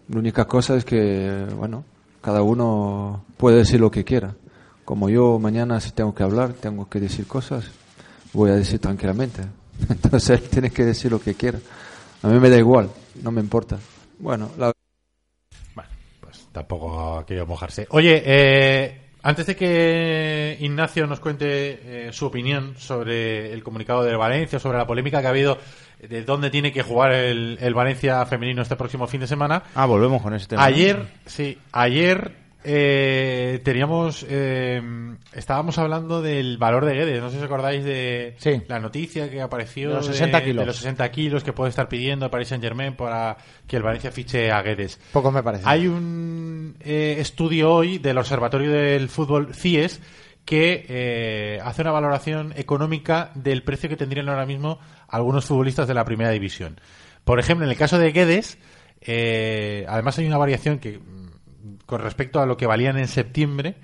La 0.09 0.19
única 0.19 0.45
cosa 0.47 0.77
es 0.77 0.85
que, 0.85 1.47
bueno, 1.57 1.85
cada 2.23 2.43
uno 2.43 3.25
puede 3.37 3.59
decir 3.59 3.81
lo 3.81 3.91
que 3.91 4.05
quiera. 4.05 4.35
Como 4.85 5.09
yo 5.09 5.39
mañana 5.39 5.81
si 5.81 5.91
tengo 5.93 6.14
que 6.14 6.23
hablar, 6.23 6.53
tengo 6.55 6.89
que 6.89 7.01
decir 7.01 7.27
cosas, 7.27 7.64
voy 8.33 8.51
a 8.51 8.55
decir 8.55 8.79
tranquilamente. 8.79 9.43
Entonces 9.89 10.41
él 10.41 10.49
tiene 10.49 10.71
que 10.71 10.85
decir 10.85 11.11
lo 11.11 11.21
que 11.21 11.35
quiera. 11.35 11.59
A 12.23 12.29
mí 12.29 12.39
me 12.41 12.51
da 12.51 12.57
igual, 12.59 12.91
no 13.23 13.31
me 13.31 13.41
importa. 13.41 13.79
Bueno, 14.19 14.51
la 14.59 14.73
Bueno, 15.75 15.91
pues 16.21 16.49
tampoco 16.53 17.19
ha 17.19 17.27
querido 17.27 17.47
mojarse. 17.47 17.87
Oye, 17.91 18.23
eh, 18.25 19.01
antes 19.23 19.47
de 19.47 19.57
que 19.57 20.57
Ignacio 20.61 21.07
nos 21.07 21.21
cuente 21.21 22.07
eh, 22.09 22.12
su 22.12 22.27
opinión 22.27 22.75
sobre 22.79 23.53
el 23.53 23.62
comunicado 23.62 24.03
de 24.03 24.17
Valencia, 24.17 24.59
sobre 24.59 24.79
la 24.79 24.87
polémica 24.87 25.21
que 25.21 25.27
ha 25.27 25.31
habido 25.31 25.59
de 26.01 26.23
dónde 26.23 26.51
tiene 26.51 26.73
que 26.73 26.83
jugar 26.83 27.12
el, 27.12 27.59
el 27.61 27.75
Valencia 27.75 28.25
femenino 28.27 28.62
este 28.62 28.77
próximo 28.77 29.07
fin 29.07 29.21
de 29.21 29.27
semana, 29.27 29.62
Ah, 29.75 29.87
volvemos 29.87 30.23
con 30.23 30.35
ese 30.35 30.47
tema. 30.47 30.64
Ayer, 30.64 31.07
sí, 31.27 31.59
ayer 31.73 32.45
eh, 32.69 33.61
teníamos, 33.64 34.27
eh, 34.29 34.83
estábamos 35.33 35.79
hablando 35.79 36.21
del 36.21 36.59
valor 36.59 36.85
de 36.85 36.95
Guedes. 36.95 37.21
No 37.23 37.29
sé 37.31 37.37
si 37.37 37.39
os 37.39 37.45
acordáis 37.47 37.85
de 37.85 38.35
Sí. 38.39 38.61
la 38.67 38.81
noticia 38.81 39.31
que 39.31 39.41
apareció 39.41 39.91
De 39.91 39.95
los 39.97 40.07
60 40.07 40.43
kilos. 40.43 40.62
de 40.62 40.67
los 40.67 40.77
60 40.77 41.11
kilos 41.12 41.45
que 41.45 41.53
puede 41.53 41.71
estar 41.71 41.89
pidiendo 41.89 42.31
Paris 42.31 42.49
Saint 42.49 42.62
Germain 42.64 42.95
para 42.97 43.37
que 43.69 43.77
el 43.77 43.83
Valencia 43.85 44.11
fiche 44.11 44.51
a 44.51 44.61
Guedes. 44.62 44.99
Poco 45.12 45.31
me 45.31 45.43
parece. 45.43 45.62
Hay 45.67 45.87
un 45.87 46.77
eh, 46.81 47.17
estudio 47.21 47.73
hoy 47.73 47.99
del 47.99 48.19
Observatorio 48.19 48.71
del 48.73 49.09
Fútbol 49.09 49.55
CIES 49.55 50.01
que 50.45 50.85
eh, 50.89 51.61
hace 51.64 51.83
una 51.83 51.93
valoración 51.93 52.53
económica 52.57 53.31
del 53.35 53.62
precio 53.62 53.89
que 53.89 53.97
tendrían 53.97 54.29
ahora 54.29 54.47
mismo 54.47 54.79
algunos 55.09 55.45
futbolistas 55.45 55.87
de 55.89 55.95
la 55.95 56.05
primera 56.05 56.31
división. 56.31 56.81
Por 57.25 57.39
ejemplo, 57.41 57.64
en 57.64 57.71
el 57.71 57.77
caso 57.77 57.99
de 57.99 58.12
Guedes, 58.12 58.59
eh, 59.01 59.85
además 59.89 60.19
hay 60.19 60.27
una 60.27 60.39
variación 60.39 60.79
que 60.79 61.01
con 61.87 62.01
respecto 62.01 62.41
a 62.41 62.47
lo 62.47 62.57
que 62.57 62.66
valían 62.66 62.99
en 62.99 63.09
septiembre. 63.09 63.76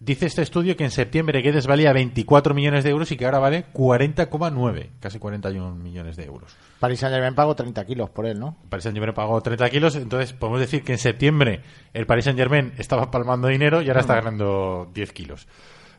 Dice 0.00 0.26
este 0.26 0.42
estudio 0.42 0.76
que 0.76 0.84
en 0.84 0.90
septiembre 0.90 1.40
Guedes 1.40 1.66
valía 1.66 1.92
24 1.92 2.52
millones 2.52 2.84
de 2.84 2.90
euros 2.90 3.10
y 3.12 3.16
que 3.16 3.24
ahora 3.24 3.38
vale 3.38 3.64
40,9, 3.72 4.90
casi 5.00 5.18
41 5.18 5.76
millones 5.76 6.16
de 6.16 6.24
euros. 6.24 6.54
Paris 6.78 7.00
Saint 7.00 7.14
Germain 7.14 7.34
pagó 7.34 7.54
30 7.54 7.86
kilos 7.86 8.10
por 8.10 8.26
él, 8.26 8.38
¿no? 8.38 8.58
Paris 8.68 8.82
Saint 8.82 8.96
Germain 8.96 9.14
pagó 9.14 9.40
30 9.40 9.70
kilos, 9.70 9.96
entonces 9.96 10.34
podemos 10.34 10.60
decir 10.60 10.82
que 10.82 10.92
en 10.92 10.98
septiembre 10.98 11.62
el 11.94 12.06
Paris 12.06 12.24
Saint 12.24 12.38
Germain 12.38 12.72
estaba 12.76 13.10
palmando 13.10 13.48
dinero 13.48 13.80
y 13.80 13.88
ahora 13.88 14.00
está 14.00 14.16
ganando 14.16 14.90
10 14.92 15.12
kilos. 15.12 15.46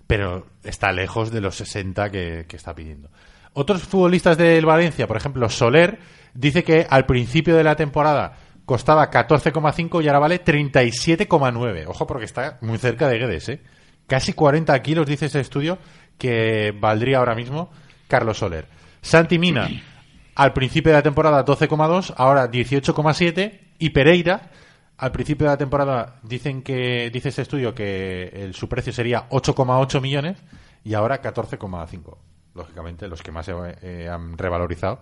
Pero 0.05 0.45
está 0.63 0.91
lejos 0.91 1.31
de 1.31 1.41
los 1.41 1.55
60 1.55 2.11
que, 2.11 2.45
que 2.47 2.57
está 2.57 2.75
pidiendo. 2.75 3.09
Otros 3.53 3.83
futbolistas 3.83 4.37
del 4.37 4.65
Valencia, 4.65 5.07
por 5.07 5.17
ejemplo, 5.17 5.49
Soler, 5.49 5.97
dice 6.35 6.63
que 6.63 6.85
al 6.87 7.05
principio 7.05 7.55
de 7.55 7.63
la 7.63 7.75
temporada 7.75 8.37
costaba 8.65 9.09
14,5 9.09 10.03
y 10.03 10.07
ahora 10.07 10.19
vale 10.19 10.43
37,9. 10.43 11.85
Ojo, 11.87 12.07
porque 12.07 12.25
está 12.25 12.57
muy 12.61 12.77
cerca 12.77 13.07
de 13.07 13.19
Guedes, 13.19 13.49
¿eh? 13.49 13.61
Casi 14.07 14.33
40 14.33 14.79
kilos, 14.81 15.07
dice 15.07 15.27
ese 15.27 15.39
estudio, 15.39 15.77
que 16.17 16.73
valdría 16.79 17.19
ahora 17.19 17.35
mismo 17.35 17.71
Carlos 18.07 18.37
Soler. 18.37 18.67
Santi 19.01 19.39
Mina, 19.39 19.69
al 20.35 20.53
principio 20.53 20.91
de 20.91 20.97
la 20.97 21.03
temporada 21.03 21.45
12,2, 21.45 22.13
ahora 22.17 22.49
18,7 22.49 23.59
y 23.79 23.89
Pereira 23.89 24.51
al 24.97 25.11
principio 25.11 25.47
de 25.47 25.53
la 25.53 25.57
temporada 25.57 26.19
dicen 26.23 26.61
que 26.61 27.09
dice 27.11 27.29
este 27.29 27.41
estudio 27.41 27.75
que 27.75 28.29
el, 28.33 28.53
su 28.53 28.69
precio 28.69 28.93
sería 28.93 29.27
8,8 29.29 30.01
millones 30.01 30.37
y 30.83 30.93
ahora 30.93 31.21
14,5. 31.21 32.17
Lógicamente 32.53 33.07
los 33.07 33.21
que 33.21 33.31
más 33.31 33.45
se 33.45 33.53
eh, 33.81 34.09
han 34.09 34.37
revalorizado 34.37 34.99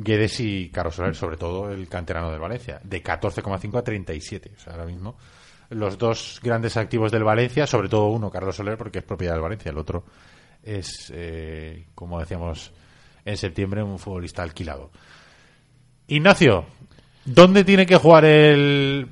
Guedes 0.00 0.38
y 0.38 0.70
Carlos 0.70 0.94
Soler, 0.94 1.14
sobre 1.14 1.36
todo 1.36 1.70
el 1.72 1.88
canterano 1.88 2.30
del 2.30 2.38
Valencia, 2.38 2.80
de 2.84 3.02
14,5 3.02 3.78
a 3.78 3.82
37. 3.82 4.52
O 4.56 4.60
sea, 4.60 4.74
ahora 4.74 4.86
mismo 4.86 5.16
los 5.70 5.98
dos 5.98 6.40
grandes 6.42 6.76
activos 6.76 7.10
del 7.10 7.24
Valencia, 7.24 7.66
sobre 7.66 7.88
todo 7.88 8.06
uno, 8.06 8.30
Carlos 8.30 8.56
Soler, 8.56 8.78
porque 8.78 9.00
es 9.00 9.04
propiedad 9.04 9.34
del 9.34 9.42
Valencia, 9.42 9.70
el 9.70 9.78
otro 9.78 10.04
es, 10.62 11.12
eh, 11.14 11.86
como 11.94 12.20
decíamos 12.20 12.72
en 13.24 13.36
septiembre, 13.36 13.82
un 13.82 13.98
futbolista 13.98 14.42
alquilado. 14.42 14.90
Ignacio, 16.06 16.64
¿dónde 17.24 17.64
tiene 17.64 17.84
que 17.84 17.96
jugar 17.96 18.24
el 18.24 19.08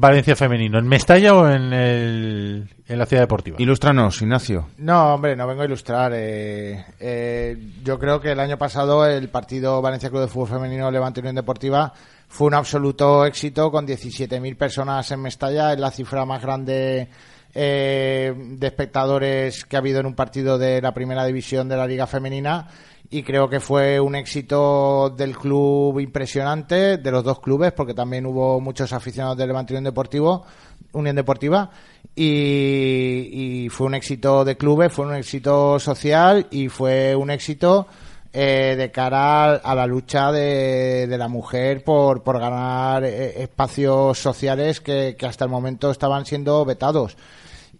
Valencia 0.00 0.36
femenino? 0.36 0.78
¿En 0.78 0.86
Mestalla 0.86 1.34
o 1.34 1.48
en, 1.48 1.72
el, 1.72 2.68
en 2.86 2.98
la 2.98 3.04
ciudad 3.04 3.24
deportiva? 3.24 3.56
Ilústranos, 3.58 4.22
Ignacio. 4.22 4.68
No, 4.78 5.14
hombre, 5.14 5.34
no 5.34 5.44
vengo 5.48 5.62
a 5.62 5.64
ilustrar. 5.64 6.12
eh, 6.14 6.84
eh, 7.00 7.56
yo 7.82 7.98
creo 7.98 8.20
que 8.20 8.30
el 8.30 8.38
año 8.38 8.56
pasado 8.56 9.04
el 9.04 9.28
partido 9.28 9.82
Valencia 9.82 10.08
Club 10.08 10.20
de 10.20 10.28
Fútbol 10.28 10.50
Femenino 10.50 10.88
Levante 10.88 11.18
Unión 11.18 11.34
Deportiva 11.34 11.92
fue 12.28 12.46
un 12.46 12.54
absoluto 12.54 13.24
éxito 13.26 13.72
con 13.72 13.88
17.000 13.88 14.56
personas 14.56 15.10
en 15.10 15.20
Mestalla. 15.20 15.72
Es 15.72 15.80
la 15.80 15.90
cifra 15.90 16.24
más 16.24 16.40
grande 16.42 17.08
eh, 17.52 18.32
de 18.36 18.66
espectadores 18.68 19.64
que 19.64 19.74
ha 19.74 19.80
habido 19.80 19.98
en 19.98 20.06
un 20.06 20.14
partido 20.14 20.58
de 20.58 20.80
la 20.80 20.94
primera 20.94 21.24
división 21.24 21.68
de 21.68 21.76
la 21.76 21.88
Liga 21.88 22.06
Femenina. 22.06 22.68
Y 23.10 23.22
creo 23.22 23.48
que 23.48 23.58
fue 23.58 23.98
un 23.98 24.14
éxito 24.14 25.08
del 25.16 25.36
club 25.36 25.98
impresionante, 25.98 26.98
de 26.98 27.10
los 27.10 27.24
dos 27.24 27.40
clubes, 27.40 27.72
porque 27.72 27.94
también 27.94 28.26
hubo 28.26 28.60
muchos 28.60 28.92
aficionados 28.92 29.38
del 29.38 29.48
Levante 29.48 29.72
Unión 29.72 29.84
Deportivo, 29.84 30.44
Unión 30.92 31.16
Deportiva, 31.16 31.70
y, 32.14 33.68
fue 33.70 33.86
un 33.86 33.94
éxito 33.94 34.44
de 34.44 34.58
clubes, 34.58 34.92
fue 34.92 35.06
un 35.06 35.14
éxito 35.14 35.78
social 35.78 36.48
y 36.50 36.68
fue 36.68 37.16
un 37.16 37.30
éxito 37.30 37.86
eh, 38.32 38.74
de 38.76 38.90
cara 38.90 39.54
a 39.54 39.74
la 39.74 39.86
lucha 39.86 40.30
de, 40.30 41.06
la 41.08 41.28
mujer 41.28 41.84
por, 41.84 42.22
por 42.22 42.38
ganar 42.38 43.04
eh, 43.04 43.42
espacios 43.42 44.18
sociales 44.18 44.80
que 44.82 45.16
hasta 45.22 45.44
el 45.46 45.50
momento 45.50 45.90
estaban 45.90 46.26
siendo 46.26 46.62
vetados. 46.66 47.16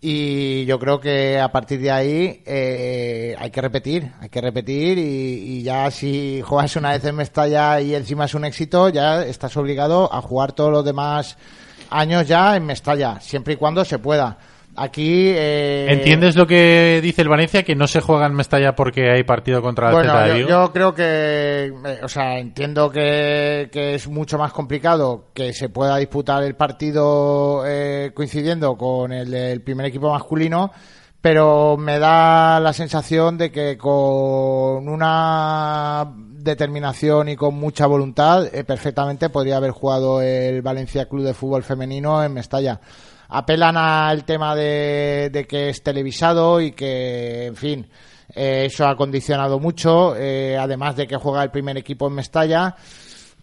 Y 0.01 0.65
yo 0.67 0.79
creo 0.79 1.01
que 1.01 1.41
a 1.41 1.51
partir 1.51 1.81
de 1.81 1.91
ahí 1.91 2.43
eh, 2.47 3.35
hay 3.37 3.51
que 3.51 3.61
repetir, 3.61 4.13
hay 4.21 4.29
que 4.29 4.41
repetir 4.41 4.97
y, 4.97 5.03
y 5.03 5.63
ya 5.63 5.91
si 5.91 6.41
juegas 6.41 6.77
una 6.77 6.93
vez 6.93 7.05
en 7.05 7.17
Mestalla 7.17 7.81
y 7.81 7.97
encima 7.97 8.27
es 8.27 8.35
un 8.35 8.45
éxito, 8.45 8.91
ya 8.91 9.25
estás 9.25 9.57
obligado 9.57 10.13
a 10.13 10.23
jugar 10.23 10.53
todos 10.53 10.71
los 10.71 10.85
demás 10.85 11.37
años 11.91 12.29
ya 12.29 12.55
en 12.57 12.67
Mestalla, 12.67 13.21
siempre 13.21 13.55
y 13.55 13.57
cuando 13.57 13.85
se 13.85 13.99
pueda. 13.99 14.39
Aquí... 14.79 15.29
eh, 15.29 15.87
¿Entiendes 15.91 16.37
lo 16.37 16.47
que 16.47 17.01
dice 17.03 17.23
el 17.23 17.29
Valencia? 17.29 17.63
Que 17.63 17.75
no 17.75 17.87
se 17.87 18.01
juega 18.01 18.27
en 18.27 18.35
Mestalla 18.35 18.75
porque 18.75 19.11
hay 19.11 19.25
partido 19.25 19.61
contra 19.61 19.89
el 19.89 19.95
Bueno, 19.95 20.13
Celta 20.13 20.35
de 20.35 20.47
yo, 20.47 20.73
creo 20.73 20.95
que, 20.95 21.73
eh, 21.85 22.01
o 22.03 22.09
sea, 22.09 22.39
entiendo 22.39 22.91
que, 22.91 23.69
que 23.73 23.95
es 23.95 24.09
mucho 24.09 24.39
más 24.39 24.53
complicado 24.53 25.27
que 25.35 25.53
se 25.53 25.69
pueda 25.69 25.97
disputar 25.97 26.43
el 26.45 26.55
partido 26.55 27.65
eh, 27.67 28.13
coincidiendo 28.15 28.77
con 28.77 29.13
el 29.13 29.31
del 29.31 29.63
primer 29.63 29.87
equipo 29.87 30.13
masculino, 30.13 30.71
pero 31.21 31.77
me 31.77 31.99
da 31.99 32.61
la 32.61 32.73
sensación 32.73 33.37
de 33.37 33.51
que 33.51 33.77
con 33.77 34.89
una 34.89 36.07
determinación 36.49 37.29
y 37.29 37.37
con 37.37 37.55
mucha 37.55 37.87
voluntad 37.87 38.55
eh, 38.55 38.65
perfectamente 38.65 39.29
podría 39.29 39.57
haber 39.57 39.73
jugado 39.73 40.23
el 40.23 40.63
Valencia 40.63 41.07
Club 41.09 41.25
de 41.25 41.35
Fútbol 41.35 41.63
Femenino 41.63 42.23
en 42.23 42.33
Mestalla 42.33 42.81
apelan 43.29 43.77
al 43.77 44.25
tema 44.25 44.55
de, 44.55 45.31
de 45.33 45.47
que 45.47 45.71
es 45.71 45.83
televisado 45.83 46.61
y 46.61 46.73
que, 46.73 47.47
en 47.47 47.57
fin, 47.57 47.87
eh, 48.35 48.65
eso 48.67 48.87
ha 48.87 48.97
condicionado 48.97 49.59
mucho, 49.59 50.17
eh, 50.17 50.57
además 50.57 50.97
de 50.97 51.07
que 51.07 51.17
juega 51.17 51.43
el 51.43 51.51
primer 51.51 51.77
equipo 51.77 52.09
en 52.09 52.15
Mestalla. 52.15 52.77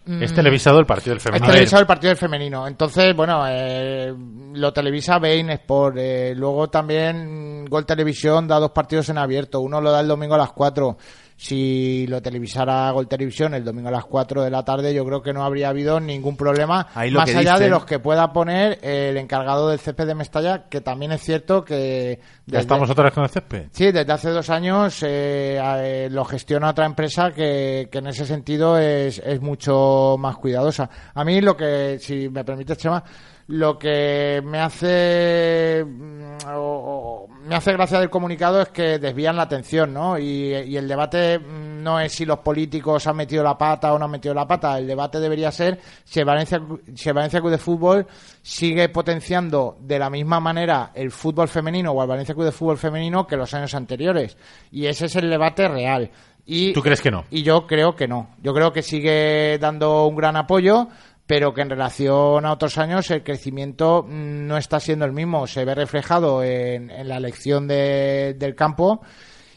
Es 0.06 0.30
Mm, 0.30 0.34
televisado 0.36 0.78
el 0.78 0.86
partido 0.86 1.14
del 1.14 1.20
femenino. 1.20 1.46
Es 1.46 1.52
televisado 1.52 1.80
el 1.80 1.86
partido 1.86 2.10
del 2.10 2.16
femenino. 2.16 2.66
Entonces, 2.68 3.14
bueno, 3.16 3.44
eh, 3.48 4.14
lo 4.54 4.72
televisa 4.72 5.18
Bein 5.18 5.50
Sport. 5.50 5.96
Eh, 5.98 6.32
luego 6.36 6.68
también 6.68 7.64
Gol 7.64 7.84
Televisión 7.84 8.46
da 8.46 8.60
dos 8.60 8.70
partidos 8.70 9.08
en 9.08 9.18
abierto. 9.18 9.60
Uno 9.60 9.80
lo 9.80 9.90
da 9.90 10.00
el 10.00 10.06
domingo 10.06 10.36
a 10.36 10.38
las 10.38 10.52
4. 10.52 10.96
Si 11.36 12.06
lo 12.06 12.22
televisara 12.22 12.90
Gol 12.92 13.08
Televisión 13.08 13.52
el 13.52 13.62
domingo 13.62 13.88
a 13.88 13.92
las 13.92 14.06
4 14.06 14.42
de 14.42 14.50
la 14.50 14.64
tarde, 14.64 14.94
yo 14.94 15.04
creo 15.04 15.20
que 15.20 15.34
no 15.34 15.44
habría 15.44 15.68
habido 15.68 16.00
ningún 16.00 16.36
problema. 16.36 16.86
Más 16.94 17.34
allá 17.34 17.58
de 17.58 17.68
los 17.68 17.84
que 17.84 17.98
pueda 17.98 18.32
poner 18.32 18.78
el 18.82 19.18
encargado 19.18 19.68
del 19.68 19.78
CP 19.78 20.06
de 20.06 20.14
Mestalla, 20.14 20.68
que 20.68 20.80
también 20.80 21.12
es 21.12 21.22
cierto 21.22 21.62
que. 21.62 22.20
Ya 22.46 22.60
estamos 22.60 22.88
otra 22.88 23.04
vez 23.04 23.12
con 23.12 23.24
el 23.24 23.30
césped. 23.30 23.66
Sí, 23.72 23.92
desde 23.92 24.12
hace 24.12 24.30
dos 24.30 24.48
años 24.48 25.02
eh, 25.02 25.60
eh, 25.60 26.08
lo 26.10 26.24
gestiona 26.24 26.70
otra 26.70 26.86
empresa 26.86 27.32
que, 27.32 27.88
que 27.90 27.98
en 27.98 28.06
ese 28.06 28.24
sentido 28.24 28.78
es, 28.78 29.18
es 29.18 29.40
mucho 29.40 30.16
más 30.18 30.36
cuidadosa. 30.36 30.88
A 31.14 31.24
mí 31.24 31.40
lo 31.40 31.56
que, 31.56 31.98
si 32.00 32.28
me 32.30 32.44
permites, 32.44 32.78
Chema, 32.78 33.02
lo 33.48 33.78
que 33.78 34.42
me 34.44 34.58
hace 34.58 35.84
mm, 35.84 36.48
o- 36.54 37.26
o 37.26 37.28
me 37.46 37.54
hace 37.54 37.72
gracia 37.72 38.00
del 38.00 38.10
comunicado 38.10 38.60
es 38.60 38.70
que 38.70 38.98
desvían 38.98 39.36
la 39.36 39.42
atención, 39.42 39.92
¿no? 39.94 40.18
Y, 40.18 40.52
y 40.52 40.76
el 40.76 40.88
debate 40.88 41.38
mm, 41.38 41.82
no 41.82 42.00
es 42.00 42.12
si 42.12 42.24
los 42.24 42.40
políticos 42.40 43.06
han 43.06 43.14
metido 43.16 43.44
la 43.44 43.56
pata 43.56 43.92
o 43.92 43.98
no 43.98 44.06
han 44.06 44.10
metido 44.10 44.34
la 44.34 44.46
pata. 44.48 44.76
El 44.78 44.88
debate 44.88 45.20
debería 45.20 45.52
ser 45.52 45.78
si 46.04 46.18
el 46.18 46.24
Valencia, 46.26 46.60
si 46.94 47.08
el 47.08 47.14
Valencia 47.14 47.40
Club 47.40 47.52
de 47.52 47.58
Fútbol 47.58 48.06
sigue 48.42 48.88
potenciando 48.88 49.76
de 49.80 49.98
la 50.00 50.10
misma 50.10 50.40
manera 50.40 50.90
el 50.94 51.12
fútbol 51.12 51.46
femenino 51.46 51.92
o 51.92 52.02
el 52.02 52.08
Valencia 52.08 52.34
Club 52.34 52.46
de 52.46 52.52
Fútbol 52.52 52.78
femenino 52.78 53.26
que 53.28 53.36
los 53.36 53.54
años 53.54 53.74
anteriores. 53.76 54.36
Y 54.72 54.86
ese 54.86 55.06
es 55.06 55.14
el 55.14 55.30
debate 55.30 55.68
real. 55.68 56.10
Y, 56.48 56.72
¿Tú 56.72 56.80
crees 56.82 57.00
que 57.00 57.10
no? 57.10 57.24
y 57.30 57.42
yo 57.42 57.66
creo 57.66 57.94
que 57.96 58.06
no. 58.08 58.30
Yo 58.42 58.52
creo 58.54 58.72
que 58.72 58.82
sigue 58.82 59.58
dando 59.60 60.06
un 60.06 60.14
gran 60.16 60.36
apoyo, 60.36 60.88
pero 61.26 61.52
que 61.52 61.62
en 61.62 61.70
relación 61.70 62.46
a 62.46 62.52
otros 62.52 62.78
años 62.78 63.10
el 63.10 63.22
crecimiento 63.24 64.04
mm, 64.06 64.46
no 64.46 64.56
está 64.56 64.78
siendo 64.80 65.04
el 65.04 65.12
mismo. 65.12 65.46
Se 65.46 65.64
ve 65.64 65.74
reflejado 65.74 66.42
en, 66.42 66.90
la 67.08 67.16
elección 67.16 67.66
de- 67.66 68.34
del 68.38 68.54
campo 68.54 69.00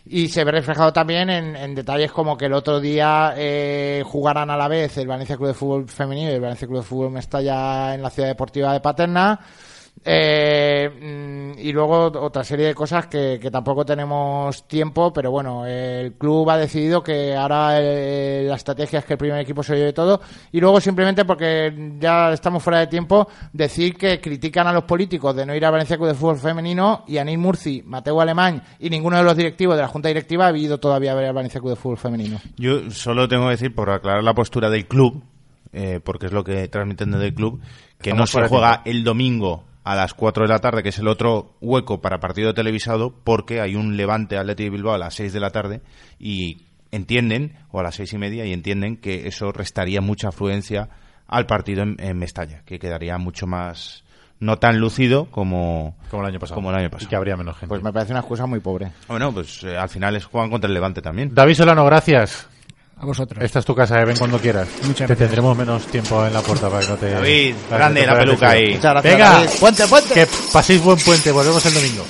y 0.05 0.30
se 0.30 0.43
ve 0.43 0.51
reflejado 0.51 0.91
también 0.91 1.30
en, 1.30 1.55
en 1.55 1.76
detalles 1.76 2.11
como 2.11 2.36
que 2.36 2.45
el 2.45 2.53
otro 2.53 2.80
día 2.80 3.34
eh, 3.38 4.01
jugarán 4.05 4.49
a 4.49 4.57
la 4.57 4.67
vez 4.67 4.97
el 4.97 5.07
Valencia 5.07 5.36
Club 5.38 5.49
de 5.49 5.53
Fútbol 5.53 5.88
Femenino 5.88 6.32
y 6.32 6.34
el 6.34 6.41
Valencia 6.41 6.67
Club 6.67 6.80
de 6.80 6.86
Fútbol 6.88 7.11
Mestalla 7.11 7.93
en 7.93 8.01
la 8.01 8.09
Ciudad 8.09 8.30
Deportiva 8.30 8.74
de 8.74 8.80
Paterna. 8.80 9.39
Eh, 10.03 10.89
mm, 11.55 11.59
y 11.59 11.71
luego 11.73 12.05
otra 12.05 12.43
serie 12.43 12.67
de 12.67 12.75
cosas 12.75 13.07
que, 13.07 13.37
que 13.41 13.51
tampoco 13.51 13.85
tenemos 13.85 14.67
tiempo, 14.67 15.11
pero 15.11 15.31
bueno, 15.31 15.65
el 15.65 16.13
club 16.13 16.49
ha 16.49 16.57
decidido 16.57 17.03
que 17.03 17.35
ahora 17.35 17.79
eh, 17.81 18.45
la 18.47 18.55
estrategia 18.55 18.99
es 18.99 19.05
que 19.05 19.13
el 19.13 19.19
primer 19.19 19.39
equipo 19.41 19.61
se 19.61 19.75
lleve 19.75 19.93
todo. 19.93 20.21
Y 20.51 20.59
luego 20.59 20.79
simplemente 20.79 21.25
porque 21.25 21.95
ya 21.99 22.31
estamos 22.31 22.63
fuera 22.63 22.79
de 22.79 22.87
tiempo, 22.87 23.27
decir 23.51 23.95
que 23.95 24.21
critican 24.21 24.67
a 24.67 24.73
los 24.73 24.83
políticos 24.83 25.35
de 25.35 25.45
no 25.45 25.55
ir 25.55 25.65
a 25.65 25.71
Valencia 25.71 25.97
Club 25.97 26.09
de 26.09 26.15
Fútbol 26.15 26.39
Femenino 26.39 27.03
y 27.07 27.17
Anil 27.17 27.37
Murci, 27.37 27.83
Mateo 27.85 28.21
Alemán 28.21 28.63
y 28.79 28.89
ninguno 28.89 29.17
de 29.17 29.23
los 29.23 29.35
directivos 29.35 29.75
de 29.75 29.81
la 29.81 29.87
Junta 29.87 30.07
Directiva 30.07 30.47
ha 30.47 30.57
ido 30.57 30.79
todavía 30.79 31.11
a 31.11 31.15
ver 31.15 31.25
a 31.25 31.31
Valencia 31.33 31.59
Club 31.59 31.71
de 31.71 31.75
Fútbol 31.75 31.97
Femenino. 31.97 32.39
Yo 32.57 32.89
solo 32.91 33.27
tengo 33.27 33.45
que 33.45 33.51
decir, 33.51 33.75
por 33.75 33.89
aclarar 33.89 34.23
la 34.23 34.33
postura 34.33 34.69
del 34.69 34.87
club, 34.87 35.21
eh, 35.73 35.99
porque 36.03 36.27
es 36.27 36.31
lo 36.31 36.43
que 36.43 36.67
transmiten 36.67 37.11
desde 37.11 37.27
el 37.27 37.33
club, 37.33 37.59
que 38.01 38.09
Estamos 38.11 38.33
no 38.33 38.41
se 38.41 38.47
juega 38.47 38.83
tiempo. 38.83 38.89
el 38.89 39.03
domingo 39.03 39.68
a 39.89 39.95
las 39.95 40.13
4 40.13 40.43
de 40.43 40.49
la 40.49 40.59
tarde, 40.59 40.83
que 40.83 40.89
es 40.89 40.99
el 40.99 41.07
otro 41.07 41.55
hueco 41.61 41.99
para 41.99 42.19
partido 42.19 42.53
televisado, 42.53 43.11
porque 43.23 43.59
hay 43.59 43.75
un 43.75 43.97
Levante 43.97 44.37
Atleti 44.37 44.65
de 44.65 44.69
Bilbao 44.69 44.93
a 44.93 44.99
las 44.99 45.15
6 45.15 45.33
de 45.33 45.39
la 45.39 45.49
tarde 45.49 45.81
y 46.19 46.67
entienden, 46.91 47.57
o 47.71 47.79
a 47.79 47.83
las 47.83 47.95
seis 47.95 48.13
y 48.13 48.19
media, 48.19 48.45
y 48.45 48.53
entienden 48.53 48.97
que 48.97 49.27
eso 49.27 49.51
restaría 49.51 49.99
mucha 49.99 50.27
afluencia 50.27 50.89
al 51.25 51.47
partido 51.47 51.81
en, 51.81 51.95
en 51.97 52.19
Mestalla, 52.19 52.61
que 52.65 52.77
quedaría 52.77 53.17
mucho 53.17 53.47
más 53.47 54.03
no 54.39 54.59
tan 54.59 54.79
lúcido 54.79 55.25
como, 55.25 55.97
como 56.11 56.21
el 56.21 56.29
año 56.29 56.39
pasado. 56.39 56.55
Como 56.55 56.69
el 56.69 56.75
año 56.75 56.91
pasado. 56.91 57.07
Y 57.07 57.09
que 57.09 57.15
habría 57.15 57.35
menos 57.35 57.55
gente. 57.57 57.69
Pues 57.69 57.81
me 57.81 57.91
parece 57.91 58.13
una 58.13 58.19
excusa 58.19 58.45
muy 58.45 58.59
pobre. 58.59 58.91
Bueno, 59.07 59.33
pues 59.33 59.63
eh, 59.63 59.75
al 59.75 59.89
final 59.89 60.15
es 60.15 60.25
juegan 60.25 60.51
contra 60.51 60.67
el 60.67 60.75
Levante 60.75 61.01
también. 61.01 61.33
David 61.33 61.55
Solano, 61.55 61.83
gracias. 61.85 62.47
A 63.01 63.05
vosotros. 63.05 63.41
Esta 63.43 63.59
es 63.59 63.65
tu 63.65 63.73
casa, 63.73 64.01
eh, 64.01 64.05
ven 64.05 64.17
cuando 64.17 64.37
quieras. 64.39 64.67
Muchas 64.83 64.97
Te 64.97 65.05
gracias. 65.05 65.19
tendremos 65.19 65.57
menos 65.57 65.87
tiempo 65.87 66.25
en 66.25 66.33
la 66.33 66.41
puerta 66.41 66.69
para 66.69 66.81
que 66.81 66.87
no 66.89 66.97
te. 66.97 67.11
David, 67.11 67.55
grande 67.69 68.01
te 68.01 68.07
la 68.07 68.17
peluca 68.19 68.49
ahí. 68.49 68.75
Muchas 68.75 68.91
gracias, 68.91 69.13
Venga, 69.13 69.29
David. 69.31 69.49
Puente, 69.59 69.87
puente. 69.87 70.13
que 70.13 70.27
paséis 70.51 70.83
buen 70.83 70.99
puente. 70.99 71.31
Volvemos 71.31 71.65
el 71.65 71.73
domingo. 71.73 72.03